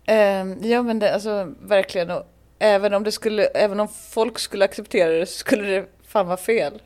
eh, 0.05 0.69
ja 0.71 0.83
men 0.83 0.99
det, 0.99 1.15
alltså 1.15 1.55
verkligen. 1.61 2.11
Och 2.11 2.23
även, 2.59 2.95
om 2.95 3.05
det 3.05 3.13
skulle, 3.13 3.45
även 3.45 3.81
om 3.81 3.89
folk 3.89 4.39
skulle 4.39 4.65
acceptera 4.65 5.11
det 5.11 5.27
så 5.27 5.39
skulle 5.39 5.67
det 5.67 5.87
fan 6.07 6.27
vara 6.27 6.37
fel. 6.37 6.83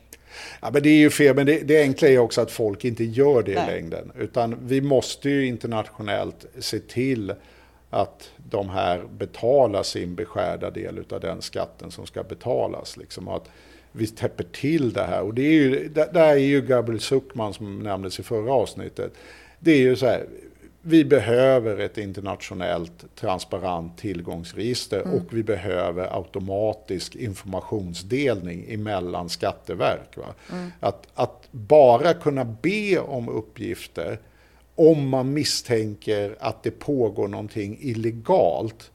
Ja, 0.61 0.69
men 0.73 0.83
det 0.83 0.89
är 0.89 0.97
ju 0.97 1.09
fel, 1.09 1.35
men 1.35 1.45
det, 1.45 1.59
det 1.59 1.81
enkla 1.81 2.07
är 2.07 2.19
också 2.19 2.41
att 2.41 2.51
folk 2.51 2.85
inte 2.85 3.03
gör 3.03 3.43
det 3.43 3.55
Nej. 3.55 3.63
i 3.63 3.71
längden. 3.71 4.11
Utan 4.19 4.55
vi 4.61 4.81
måste 4.81 5.29
ju 5.29 5.45
internationellt 5.45 6.45
se 6.59 6.79
till 6.79 7.33
att 7.89 8.31
de 8.49 8.69
här 8.69 9.03
betalar 9.17 9.83
sin 9.83 10.15
beskärda 10.15 10.69
del 10.69 11.03
av 11.09 11.19
den 11.19 11.41
skatten 11.41 11.91
som 11.91 12.05
ska 12.05 12.23
betalas. 12.23 12.97
Liksom, 12.97 13.27
att 13.27 13.49
vi 13.91 14.07
täpper 14.07 14.43
till 14.43 14.93
det 14.93 15.03
här. 15.03 15.21
Och 15.21 15.33
det 15.33 15.41
är 15.41 15.51
ju, 15.51 15.87
där 15.89 16.15
är 16.15 16.35
ju 16.35 16.61
Gabriel 16.61 16.99
Zuckman 16.99 17.53
som 17.53 17.79
nämndes 17.79 18.19
i 18.19 18.23
förra 18.23 18.53
avsnittet. 18.53 19.13
Det 19.59 19.71
är 19.71 19.77
ju 19.79 19.95
så 19.95 20.05
här, 20.05 20.25
vi 20.81 21.05
behöver 21.05 21.79
ett 21.79 21.97
internationellt 21.97 23.15
transparent 23.15 23.97
tillgångsregister 23.97 25.01
och 25.15 25.33
vi 25.33 25.43
behöver 25.43 26.17
automatisk 26.17 27.15
informationsdelning 27.15 28.65
emellan 28.69 29.29
skatteverk. 29.29 30.17
Va? 30.17 30.57
Att, 30.79 31.07
att 31.13 31.47
bara 31.51 32.13
kunna 32.13 32.45
be 32.45 32.99
om 32.99 33.29
uppgifter 33.29 34.19
om 34.75 35.09
man 35.09 35.33
misstänker 35.33 36.35
att 36.39 36.63
det 36.63 36.71
pågår 36.71 37.27
någonting 37.27 37.77
illegalt. 37.81 38.91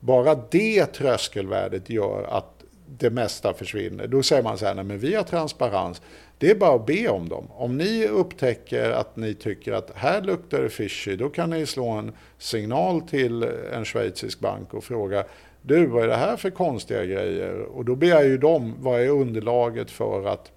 Bara 0.00 0.34
det 0.50 0.86
tröskelvärdet 0.86 1.90
gör 1.90 2.22
att 2.22 2.55
det 2.98 3.10
mesta 3.10 3.54
försvinner. 3.54 4.06
Då 4.06 4.22
säger 4.22 4.42
man 4.42 4.58
så 4.58 4.66
här, 4.66 4.74
nej 4.74 4.84
men 4.84 4.98
vi 4.98 5.14
har 5.14 5.22
transparens. 5.22 6.02
Det 6.38 6.50
är 6.50 6.54
bara 6.54 6.74
att 6.74 6.86
be 6.86 7.08
om 7.08 7.28
dem. 7.28 7.48
Om 7.50 7.76
ni 7.76 8.06
upptäcker 8.06 8.90
att 8.90 9.16
ni 9.16 9.34
tycker 9.34 9.72
att 9.72 9.90
här 9.94 10.22
luktar 10.22 10.62
det 10.62 10.68
fishy, 10.68 11.16
då 11.16 11.28
kan 11.28 11.50
ni 11.50 11.66
slå 11.66 11.88
en 11.88 12.12
signal 12.38 13.00
till 13.00 13.42
en 13.72 13.84
schweizisk 13.84 14.40
bank 14.40 14.74
och 14.74 14.84
fråga 14.84 15.24
du, 15.66 15.86
vad 15.86 16.04
är 16.04 16.08
det 16.08 16.16
här 16.16 16.36
för 16.36 16.50
konstiga 16.50 17.04
grejer? 17.04 17.62
Och 17.62 17.84
då 17.84 17.94
begär 17.94 18.24
ju 18.24 18.38
de, 18.38 18.74
vad 18.80 19.00
är 19.00 19.08
underlaget 19.08 19.90
för 19.90 20.26
att 20.26 20.52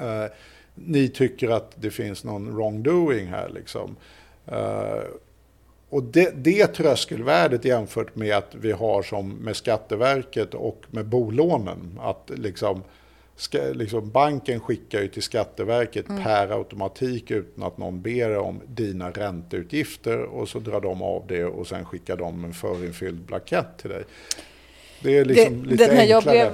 eh, 0.00 0.24
ni 0.74 1.08
tycker 1.08 1.50
att 1.50 1.72
det 1.74 1.90
finns 1.90 2.24
någon 2.24 2.54
wrongdoing 2.56 3.26
här 3.26 3.48
liksom. 3.48 3.96
Eh, 4.46 5.02
och 5.92 6.02
det, 6.02 6.32
det 6.44 6.66
tröskelvärdet 6.66 7.64
jämfört 7.64 8.16
med 8.16 8.36
att 8.36 8.54
vi 8.54 8.72
har 8.72 9.02
som 9.02 9.32
med 9.32 9.56
Skatteverket 9.56 10.54
och 10.54 10.82
med 10.90 11.06
bolånen, 11.06 11.98
att 12.02 12.30
liksom, 12.36 12.82
ska, 13.36 13.58
liksom 13.72 14.10
banken 14.10 14.60
skickar 14.60 15.00
ju 15.00 15.08
till 15.08 15.22
Skatteverket 15.22 16.06
per 16.06 16.58
automatik 16.58 17.30
utan 17.30 17.64
att 17.64 17.78
någon 17.78 18.02
ber 18.02 18.38
om 18.38 18.60
dina 18.66 19.10
ränteutgifter 19.10 20.18
och 20.22 20.48
så 20.48 20.58
drar 20.58 20.80
de 20.80 21.02
av 21.02 21.24
det 21.28 21.44
och 21.44 21.66
sen 21.66 21.84
skickar 21.84 22.16
de 22.16 22.44
en 22.44 22.54
förinfylld 22.54 23.20
blankett 23.20 23.78
till 23.80 23.90
dig. 23.90 24.04
Det 25.02 25.18
är 25.18 25.24
liksom 25.24 25.62
det, 25.62 25.68
lite 25.68 25.86
när 25.94 26.04
jag 26.04 26.16
enklare. 26.16 26.52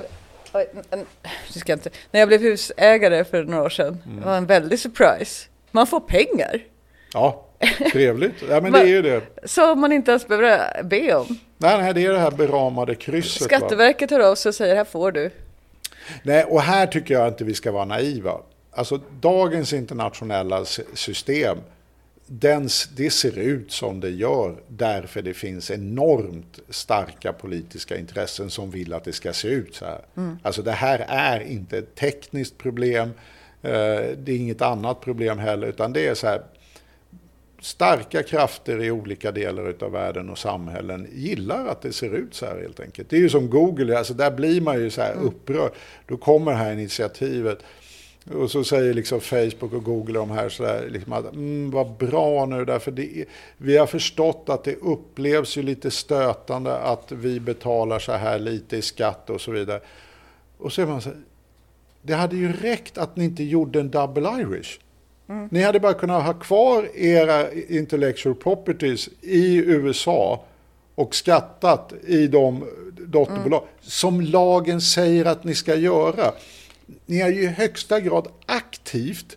blev, 0.52 1.04
det 1.54 1.58
ska 1.60 1.72
jag 1.72 1.76
inte, 1.76 1.90
när 2.10 2.20
jag 2.20 2.28
blev 2.28 2.40
husägare 2.40 3.24
för 3.24 3.44
några 3.44 3.64
år 3.64 3.68
sedan, 3.68 3.98
Mm. 4.06 4.20
det 4.20 4.26
var 4.26 4.36
en 4.36 4.46
väldig 4.46 4.78
surprise. 4.78 5.48
Man 5.70 5.86
får 5.86 6.00
pengar 6.00 6.64
Ja, 7.12 7.44
trevligt. 7.92 8.34
Ja, 8.50 8.60
men 8.60 8.72
det 8.72 8.80
är 8.80 8.86
ju 8.86 9.02
det. 9.02 9.22
som 9.44 9.80
man 9.80 9.92
inte 9.92 10.10
ens 10.10 10.28
behöver 10.28 10.82
be 10.82 11.14
om. 11.14 11.38
Nej, 11.58 11.78
nej, 11.78 11.94
det 11.94 12.06
är 12.06 12.12
det 12.12 12.18
här 12.18 12.30
beramade 12.30 12.94
krysset. 12.94 13.42
va? 13.42 13.46
Skatteverket 13.46 14.10
hör 14.10 14.20
av 14.20 14.34
sig 14.34 14.48
och 14.48 14.54
säger 14.54 14.76
här 14.76 14.84
får 14.84 15.12
du. 15.12 15.30
Nej, 16.22 16.44
och 16.44 16.62
här 16.62 16.86
tycker 16.86 17.14
jag 17.14 17.28
inte 17.28 17.44
vi 17.44 17.54
ska 17.54 17.72
vara 17.72 17.84
naiva. 17.84 18.40
Alltså 18.70 19.00
dagens 19.20 19.72
internationella 19.72 20.64
system, 20.94 21.58
den, 22.26 22.68
det 22.96 23.10
ser 23.10 23.38
ut 23.38 23.72
som 23.72 24.00
det 24.00 24.10
gör 24.10 24.56
därför 24.68 25.22
det 25.22 25.34
finns 25.34 25.70
enormt 25.70 26.58
starka 26.68 27.32
politiska 27.32 27.96
intressen 27.96 28.50
som 28.50 28.70
vill 28.70 28.94
att 28.94 29.04
det 29.04 29.12
ska 29.12 29.32
se 29.32 29.48
ut 29.48 29.74
så 29.74 29.84
här. 29.84 30.00
Alltså 30.42 30.62
det 30.62 30.72
här 30.72 31.04
är 31.08 31.40
inte 31.40 31.78
ett 31.78 31.94
tekniskt 31.94 32.58
problem, 32.58 33.10
eh, 33.62 33.70
det 34.18 34.28
är 34.28 34.36
inget 34.36 34.62
annat 34.62 35.00
problem 35.00 35.38
heller, 35.38 35.66
utan 35.66 35.92
det 35.92 36.08
är 36.08 36.14
så 36.14 36.26
här, 36.26 36.42
starka 37.60 38.22
krafter 38.22 38.82
i 38.82 38.90
olika 38.90 39.32
delar 39.32 39.74
av 39.80 39.92
världen 39.92 40.30
och 40.30 40.38
samhällen 40.38 41.08
gillar 41.12 41.66
att 41.66 41.82
det 41.82 41.92
ser 41.92 42.14
ut 42.14 42.34
så 42.34 42.46
här 42.46 42.60
helt 42.60 42.80
enkelt. 42.80 43.10
Det 43.10 43.16
är 43.16 43.20
ju 43.20 43.28
som 43.28 43.50
Google, 43.50 43.98
alltså 43.98 44.14
där 44.14 44.30
blir 44.30 44.60
man 44.60 44.80
ju 44.80 44.90
så 44.90 45.00
här 45.00 45.14
upprörd. 45.14 45.72
Då 46.06 46.16
kommer 46.16 46.52
det 46.52 46.58
här 46.58 46.72
initiativet 46.72 47.58
och 48.34 48.50
så 48.50 48.64
säger 48.64 48.94
liksom 48.94 49.20
Facebook 49.20 49.72
och 49.72 49.84
Google 49.84 50.18
de 50.18 50.30
här 50.30 50.48
så 50.48 50.62
där, 50.62 50.88
liksom 50.90 51.12
att 51.12 51.32
mm, 51.32 51.70
vad 51.70 51.90
bra 51.90 52.46
nu 52.46 52.64
därför 52.64 52.90
det, 52.90 53.24
vi 53.56 53.76
har 53.76 53.86
förstått 53.86 54.44
att 54.48 54.64
det 54.64 54.74
upplevs 54.74 55.56
ju 55.56 55.62
lite 55.62 55.90
stötande 55.90 56.78
att 56.78 57.12
vi 57.12 57.40
betalar 57.40 57.98
så 57.98 58.12
här 58.12 58.38
lite 58.38 58.76
i 58.76 58.82
skatt 58.82 59.30
och 59.30 59.40
så 59.40 59.50
vidare. 59.50 59.80
Och 60.58 60.72
så 60.72 60.82
är 60.82 60.86
man 60.86 61.02
så 61.02 61.08
här, 61.08 61.18
det 62.02 62.14
hade 62.14 62.36
ju 62.36 62.52
räckt 62.52 62.98
att 62.98 63.16
ni 63.16 63.24
inte 63.24 63.44
gjorde 63.44 63.80
en 63.80 63.90
double 63.90 64.28
Irish. 64.40 64.78
Ni 65.50 65.62
hade 65.62 65.80
bara 65.80 65.94
kunnat 65.94 66.24
ha 66.24 66.34
kvar 66.34 66.96
era 66.96 67.52
intellectual 67.52 68.34
properties 68.34 69.08
i 69.20 69.56
USA 69.56 70.44
och 70.94 71.14
skattat 71.14 71.92
i 72.06 72.26
de 72.26 72.64
dotterbolag 73.06 73.62
som 73.80 74.20
lagen 74.20 74.80
säger 74.80 75.24
att 75.24 75.44
ni 75.44 75.54
ska 75.54 75.74
göra. 75.74 76.32
Ni 77.06 77.20
har 77.20 77.28
ju 77.28 77.42
i 77.42 77.46
högsta 77.46 78.00
grad 78.00 78.28
aktivt 78.46 79.36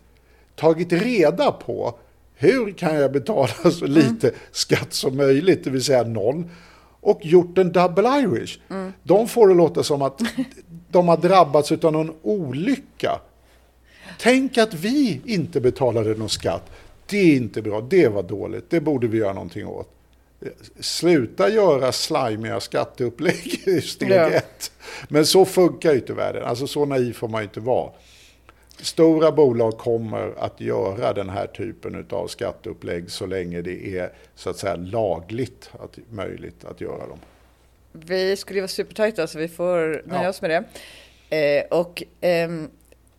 tagit 0.55 0.93
reda 0.93 1.51
på 1.51 1.99
hur 2.35 2.71
kan 2.71 2.95
jag 2.95 3.11
betala 3.11 3.47
så 3.71 3.85
lite 3.85 4.31
skatt 4.51 4.93
som 4.93 5.17
möjligt, 5.17 5.63
det 5.63 5.69
vill 5.69 5.83
säga 5.83 6.03
noll, 6.03 6.43
och 7.01 7.19
gjort 7.25 7.57
en 7.57 7.71
double 7.71 8.09
Irish. 8.19 8.59
De 9.03 9.27
får 9.27 9.47
det 9.47 9.53
låta 9.53 9.83
som 9.83 10.01
att 10.01 10.21
de 10.89 11.07
har 11.07 11.17
drabbats 11.17 11.71
av 11.71 11.91
någon 11.91 12.13
olycka. 12.21 13.19
Tänk 14.19 14.57
att 14.57 14.73
vi 14.73 15.21
inte 15.25 15.61
betalade 15.61 16.09
någon 16.15 16.29
skatt. 16.29 16.71
Det 17.05 17.17
är 17.17 17.35
inte 17.35 17.61
bra, 17.61 17.81
det 17.81 18.07
var 18.07 18.23
dåligt, 18.23 18.69
det 18.69 18.81
borde 18.81 19.07
vi 19.07 19.17
göra 19.17 19.33
någonting 19.33 19.67
åt. 19.67 19.89
Sluta 20.79 21.49
göra 21.49 21.91
slimiga 21.91 22.59
skatteupplägg 22.59 23.61
i 23.67 23.81
steg 23.81 24.11
Ja. 24.11 24.29
ett. 24.29 24.71
Men 25.09 25.25
så 25.25 25.45
funkar 25.45 25.91
ju 25.91 25.97
inte 25.97 26.13
världen, 26.13 26.43
alltså 26.43 26.67
så 26.67 26.85
naiv 26.85 27.13
får 27.13 27.27
man 27.27 27.41
ju 27.41 27.43
inte 27.43 27.59
vara. 27.59 27.91
Stora 28.81 29.31
bolag 29.31 29.77
kommer 29.77 30.33
att 30.39 30.61
göra 30.61 31.13
den 31.13 31.29
här 31.29 31.47
typen 31.47 32.05
av 32.09 32.27
skatteupplägg 32.27 33.11
så 33.11 33.25
länge 33.25 33.61
det 33.61 33.97
är 33.97 34.11
så 34.35 34.49
att 34.49 34.57
säga 34.57 34.75
lagligt 34.75 35.69
att, 35.79 35.97
möjligt 36.09 36.65
att 36.65 36.81
göra 36.81 37.07
dem. 37.07 37.19
Vi 37.91 38.35
skulle 38.37 38.59
vara 38.61 38.67
supertajta 38.67 39.27
så 39.27 39.39
vi 39.39 39.47
får 39.47 40.01
nöja 40.07 40.23
Ja. 40.23 40.29
oss 40.29 40.41
med 40.41 40.49
det. 40.49 40.63
Eh, 41.37 41.79
och 41.79 42.03
ehm, 42.21 42.69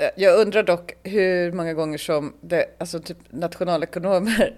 Eh, 0.03 0.11
jag 0.17 0.41
undrar 0.41 0.63
dock 0.63 0.93
hur 1.03 1.53
många 1.53 1.75
gånger 1.75 1.99
som 1.99 2.35
det, 2.41 2.67
alltså 2.79 3.01
typ 3.01 3.19
nationalekonomer 3.31 4.55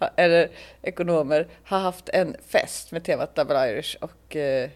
eller 0.16 0.50
ekonomer 0.82 1.48
har 1.64 1.78
haft 1.78 2.08
en 2.08 2.36
fest 2.46 2.92
med 2.92 3.04
temat 3.04 3.34
Double 3.34 3.70
Irish 3.70 3.96
och 4.00 4.36
eh, 4.36 4.70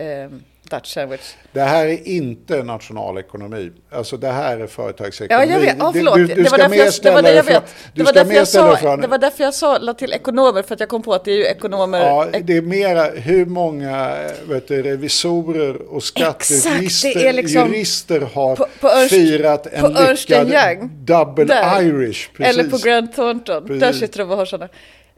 ehm, 0.00 0.42
Dutch 0.70 0.94
Sandwich. 0.94 1.20
Det 1.52 1.60
här 1.60 1.86
är 1.86 2.08
inte 2.08 2.62
nationalekonomi. 2.62 3.70
Alltså 3.92 4.16
det 4.16 4.28
här 4.28 4.58
är 4.58 4.66
företagsekonomi. 4.66 5.46
Ja, 5.48 5.52
jag 5.52 5.60
vet. 5.60 5.76
Ja, 5.78 5.86
Du- 5.92 5.98
förlåt. 5.98 6.14
Du, 6.14 6.26
du 6.26 6.34
det, 6.42 6.50
var 6.50 6.58
därför 6.58 6.76
jag, 6.76 6.92
det 7.02 7.10
var 7.10 7.22
det 7.22 7.34
jag 7.34 7.44
vet. 7.44 7.62
Du 7.94 7.98
Det 7.98 8.02
var, 8.04 8.12
därför 8.12 8.32
jag 8.34 8.48
sa, 8.48 8.66
dig 8.70 8.76
från... 8.80 9.00
det 9.00 9.06
var 9.06 9.18
därför 9.18 9.44
jag 9.44 9.54
sa 9.54 9.78
la 9.78 9.94
till 9.94 10.12
ekonomer, 10.12 10.62
för 10.62 10.74
att 10.74 10.80
jag 10.80 10.88
kom 10.88 11.02
på 11.02 11.14
att 11.14 11.24
det 11.24 11.32
är 11.32 11.36
ju 11.36 11.44
ekonomer. 11.44 12.00
Ja, 12.00 12.26
det 12.42 12.56
är 12.56 12.62
mera 12.62 13.04
hur 13.04 13.46
många 13.46 14.16
vet 14.48 14.68
du, 14.68 14.82
revisorer 14.82 15.76
och 15.92 16.02
skattejurister 16.02 17.32
liksom- 17.32 17.72
jurister 17.72 18.20
har 18.20 18.56
På- 18.56 18.66
på 18.80 18.88
Ernst- 18.88 19.08
firat 19.10 19.66
en 19.66 19.82
på 19.82 19.88
lyckad 20.10 20.52
Young. 20.52 20.90
double 21.04 21.44
Där. 21.44 21.82
Irish. 21.82 22.28
Precis. 22.36 22.58
eller 22.58 22.70
på 22.70 22.78
Grant 22.78 23.14
Thornton. 23.14 23.66
Där 23.66 23.78
Precis. 23.80 24.00
sitter 24.00 24.18
de 24.18 24.30
och 24.30 24.36
har 24.36 24.44
sådana. 24.44 24.68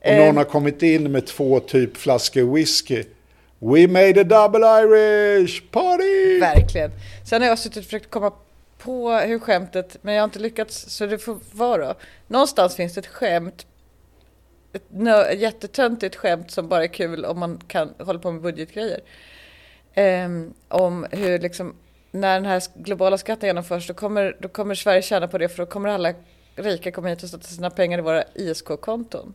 och 0.04 0.16
någon 0.16 0.36
har 0.36 0.44
kommit 0.44 0.82
in 0.82 1.12
med 1.12 1.26
två 1.26 1.60
typ 1.60 1.96
flaskor 1.96 2.54
whisky. 2.54 3.02
We 3.64 3.86
made 3.86 4.20
a 4.20 4.24
double 4.24 4.64
Irish 4.64 5.70
party! 5.70 6.40
Verkligen. 6.40 6.90
Sen 7.24 7.42
har 7.42 7.48
jag 7.48 7.58
suttit 7.58 7.76
och 7.76 7.84
försökt 7.84 8.10
komma 8.10 8.32
på 8.78 9.10
hur 9.10 9.38
skämtet, 9.38 9.96
men 10.02 10.14
jag 10.14 10.22
har 10.22 10.24
inte 10.24 10.38
lyckats, 10.38 10.90
så 10.90 11.06
det 11.06 11.18
får 11.18 11.38
vara. 11.52 11.94
Någonstans 12.26 12.76
finns 12.76 12.94
det 12.94 13.00
ett 13.00 13.06
skämt, 13.06 13.66
ett 14.72 14.82
nö, 14.88 15.32
jättetöntigt 15.32 16.16
skämt 16.16 16.50
som 16.50 16.68
bara 16.68 16.84
är 16.84 16.88
kul 16.88 17.24
om 17.24 17.38
man 17.38 17.60
kan 17.66 17.94
hålla 17.98 18.18
på 18.18 18.32
med 18.32 18.42
budgetgrejer. 18.42 19.00
Um, 19.96 20.54
om 20.68 21.06
hur 21.10 21.38
liksom, 21.38 21.74
när 22.10 22.34
den 22.34 22.46
här 22.46 22.62
globala 22.74 23.18
skatten 23.18 23.46
genomförs, 23.46 23.86
då 23.86 23.94
kommer, 23.94 24.36
då 24.40 24.48
kommer 24.48 24.74
Sverige 24.74 25.02
tjäna 25.02 25.28
på 25.28 25.38
det, 25.38 25.48
för 25.48 25.58
då 25.58 25.66
kommer 25.66 25.88
alla 25.88 26.14
rika 26.56 26.92
komma 26.92 27.08
hit 27.08 27.22
och 27.22 27.28
sätta 27.28 27.44
sina 27.44 27.70
pengar 27.70 27.98
i 27.98 28.02
våra 28.02 28.24
ISK-konton. 28.34 29.34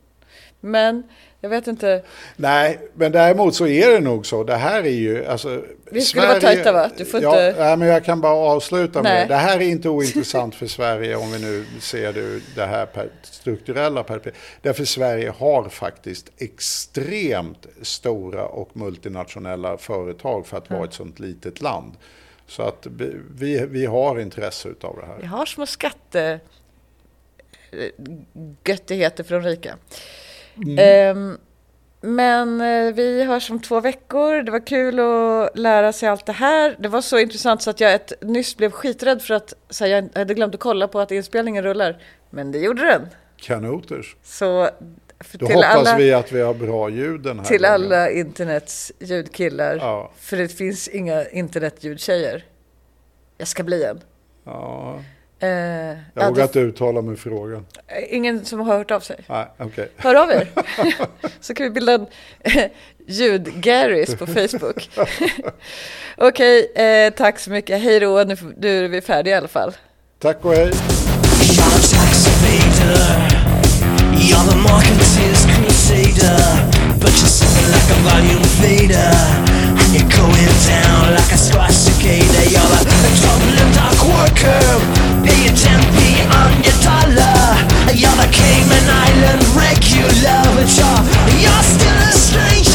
Men 0.60 1.04
jag 1.42 1.50
vet 1.50 1.68
inte, 1.68 2.04
Nej, 2.36 2.80
men 2.94 3.12
däremot 3.12 3.56
så 3.56 3.68
är 3.68 3.92
det 3.92 4.00
nog 4.00 4.26
så. 4.26 4.44
Det 4.44 4.56
här 4.56 4.84
är 4.84 4.90
ju... 4.90 5.26
Alltså, 5.26 5.64
Vi 5.92 6.02
skulle 6.02 6.28
vara 6.28 6.40
tajta, 6.40 6.72
va? 6.72 6.90
Du 6.98 7.06
får 7.06 7.22
ja, 7.22 7.48
inte- 7.48 7.64
Nej, 7.64 7.78
men 7.78 7.88
jag 7.88 8.06
kan 8.06 8.22
bara 8.22 8.34
avsluta 8.34 9.04
med 9.04 9.12
Nej. 9.14 9.22
det. 9.28 9.34
Det 9.34 9.40
här 9.40 9.58
är 9.58 9.62
inte 9.66 9.90
ointressant 9.90 10.56
för 10.60 10.68
Sverige 10.68 11.16
om 11.16 11.32
vi 11.32 11.40
nu 11.40 11.66
ser 11.82 12.14
det 12.14 12.20
ur 12.20 12.42
det 12.56 12.66
här 12.66 12.86
per, 12.86 13.10
strukturella 13.24 14.04
perspektivet. 14.04 14.40
Därför 14.62 14.86
Sverige 14.86 15.30
har 15.30 15.70
faktiskt 15.70 16.32
extremt 16.38 17.66
stora 17.82 18.46
och 18.46 18.70
multinationella 18.78 19.78
företag 19.78 20.48
för 20.48 20.58
att 20.58 20.70
vara 20.70 20.84
ett 20.86 20.94
sånt 20.94 21.20
litet 21.20 21.62
land. 21.62 21.94
Så 22.48 22.62
att 22.64 22.88
vi- 23.36 23.66
vi, 23.70 23.86
har 23.86 24.20
intresse 24.20 24.70
av 24.82 24.96
det 25.00 25.06
här. 25.06 25.18
Vi 25.22 25.26
har 25.28 25.46
små 25.46 25.66
skatte 25.66 26.40
eh, 27.72 27.90
göttigheter 28.66 29.24
för 29.24 29.36
de 29.36 29.44
rika. 29.50 29.76
Ehm, 30.80 31.38
men 32.02 32.62
eh, 32.62 32.94
vi 32.94 33.24
hörs 33.24 33.52
om 33.52 33.62
två 33.62 33.80
veckor. 33.80 34.42
Det 34.42 34.52
var 34.52 34.68
kul 34.68 35.00
att 35.00 35.58
lära 35.58 35.94
sig 35.94 36.10
allt 36.10 36.26
det 36.26 36.32
här. 36.34 36.76
Det 36.80 36.88
var 36.88 37.02
så 37.02 37.20
intressant 37.20 37.62
så 37.62 37.70
att 37.70 37.80
jag 37.80 37.94
ett, 37.94 38.14
nyss 38.22 38.58
blev 38.58 38.72
skiträdd 38.72 39.22
för 39.22 39.34
att 39.34 39.54
så 39.70 39.86
här, 39.86 39.92
jag 39.92 40.10
hade 40.16 40.34
glömt 40.34 40.54
att 40.54 40.60
kolla 40.62 40.88
på 40.88 41.00
att 41.00 41.12
inspelningen 41.12 41.64
rullar. 41.64 42.02
Men 42.30 42.52
det 42.52 42.60
gjorde 42.60 42.86
den. 42.86 43.08
Kanoters. 43.38 44.16
Så 44.24 44.70
för 45.20 45.38
Då 45.38 45.46
hoppas 45.46 45.64
alla, 45.66 45.98
vi 45.98 46.14
att 46.14 46.32
vi 46.32 46.42
har 46.42 46.54
bra 46.54 46.90
ljud 46.90 47.22
den 47.22 47.40
här 47.40 47.46
till 47.46 47.62
gången. 47.62 47.74
alla 47.74 48.10
internets 48.10 48.92
ljudkillar. 49.00 49.76
Ja. 49.76 50.12
För 50.20 50.38
det 50.38 50.48
finns 50.48 50.88
inga 50.88 51.26
internetljudtjejer. 51.26 52.46
Jag 53.38 53.48
ska 53.48 53.64
bli 53.64 53.84
en. 53.84 54.00
Ja, 54.44 55.00
Eh, 55.40 55.50
jag 56.14 56.28
vågar 56.28 56.44
inte 56.44 56.60
uttala 56.60 57.02
mig 57.02 57.14
i 57.14 57.18
frågan. 57.18 57.66
Eh, 57.88 58.16
ingen 58.16 58.46
som 58.46 58.60
har 58.60 58.78
hört 58.78 58.92
av 58.92 59.00
sig? 59.00 59.20
Nej, 59.28 59.46
okay. 59.60 59.88
Hör 59.96 60.16
av 60.16 60.32
er, 60.32 60.48
så 61.40 61.54
kan 61.54 61.64
vi 61.64 61.70
bilda 61.70 61.94
en 61.94 62.08
eh, 62.40 62.64
ljud-Garys 63.08 64.16
på 64.16 64.28
Facebook. 64.28 64.90
Okej, 66.18 66.70
okay, 66.72 66.86
eh, 66.86 67.14
tack 67.14 67.40
så 67.40 67.52
mycket. 67.52 67.82
Hej 67.82 68.00
då, 68.00 68.24
nu, 68.28 68.36
nu 68.58 68.86
är 68.86 68.90
vi 68.90 69.02
färdiga 69.02 69.36
i 69.36 69.38
alla 69.38 69.48
fall. 69.48 69.72
Tack 70.20 70.46
och 70.46 70.54
hej. 70.54 70.72
You're 79.94 80.10
going 80.10 80.52
down 80.68 81.14
like 81.16 81.32
a 81.32 81.38
swastika 81.38 82.14
You're 82.54 82.60
a, 82.60 82.82
a 82.84 83.74
dark 83.74 84.00
worker 84.04 84.97
Pay 85.24 85.48
a 85.48 85.54
on 86.42 86.52
your 86.64 86.78
dollar 86.84 87.58
You're 87.94 88.18
the 88.18 88.30
Cayman 88.32 88.88
Island 88.90 89.44
love 90.24 90.58
But 91.26 91.42
you're 91.42 91.64
still 91.64 91.98
a 91.98 92.12
stranger. 92.12 92.67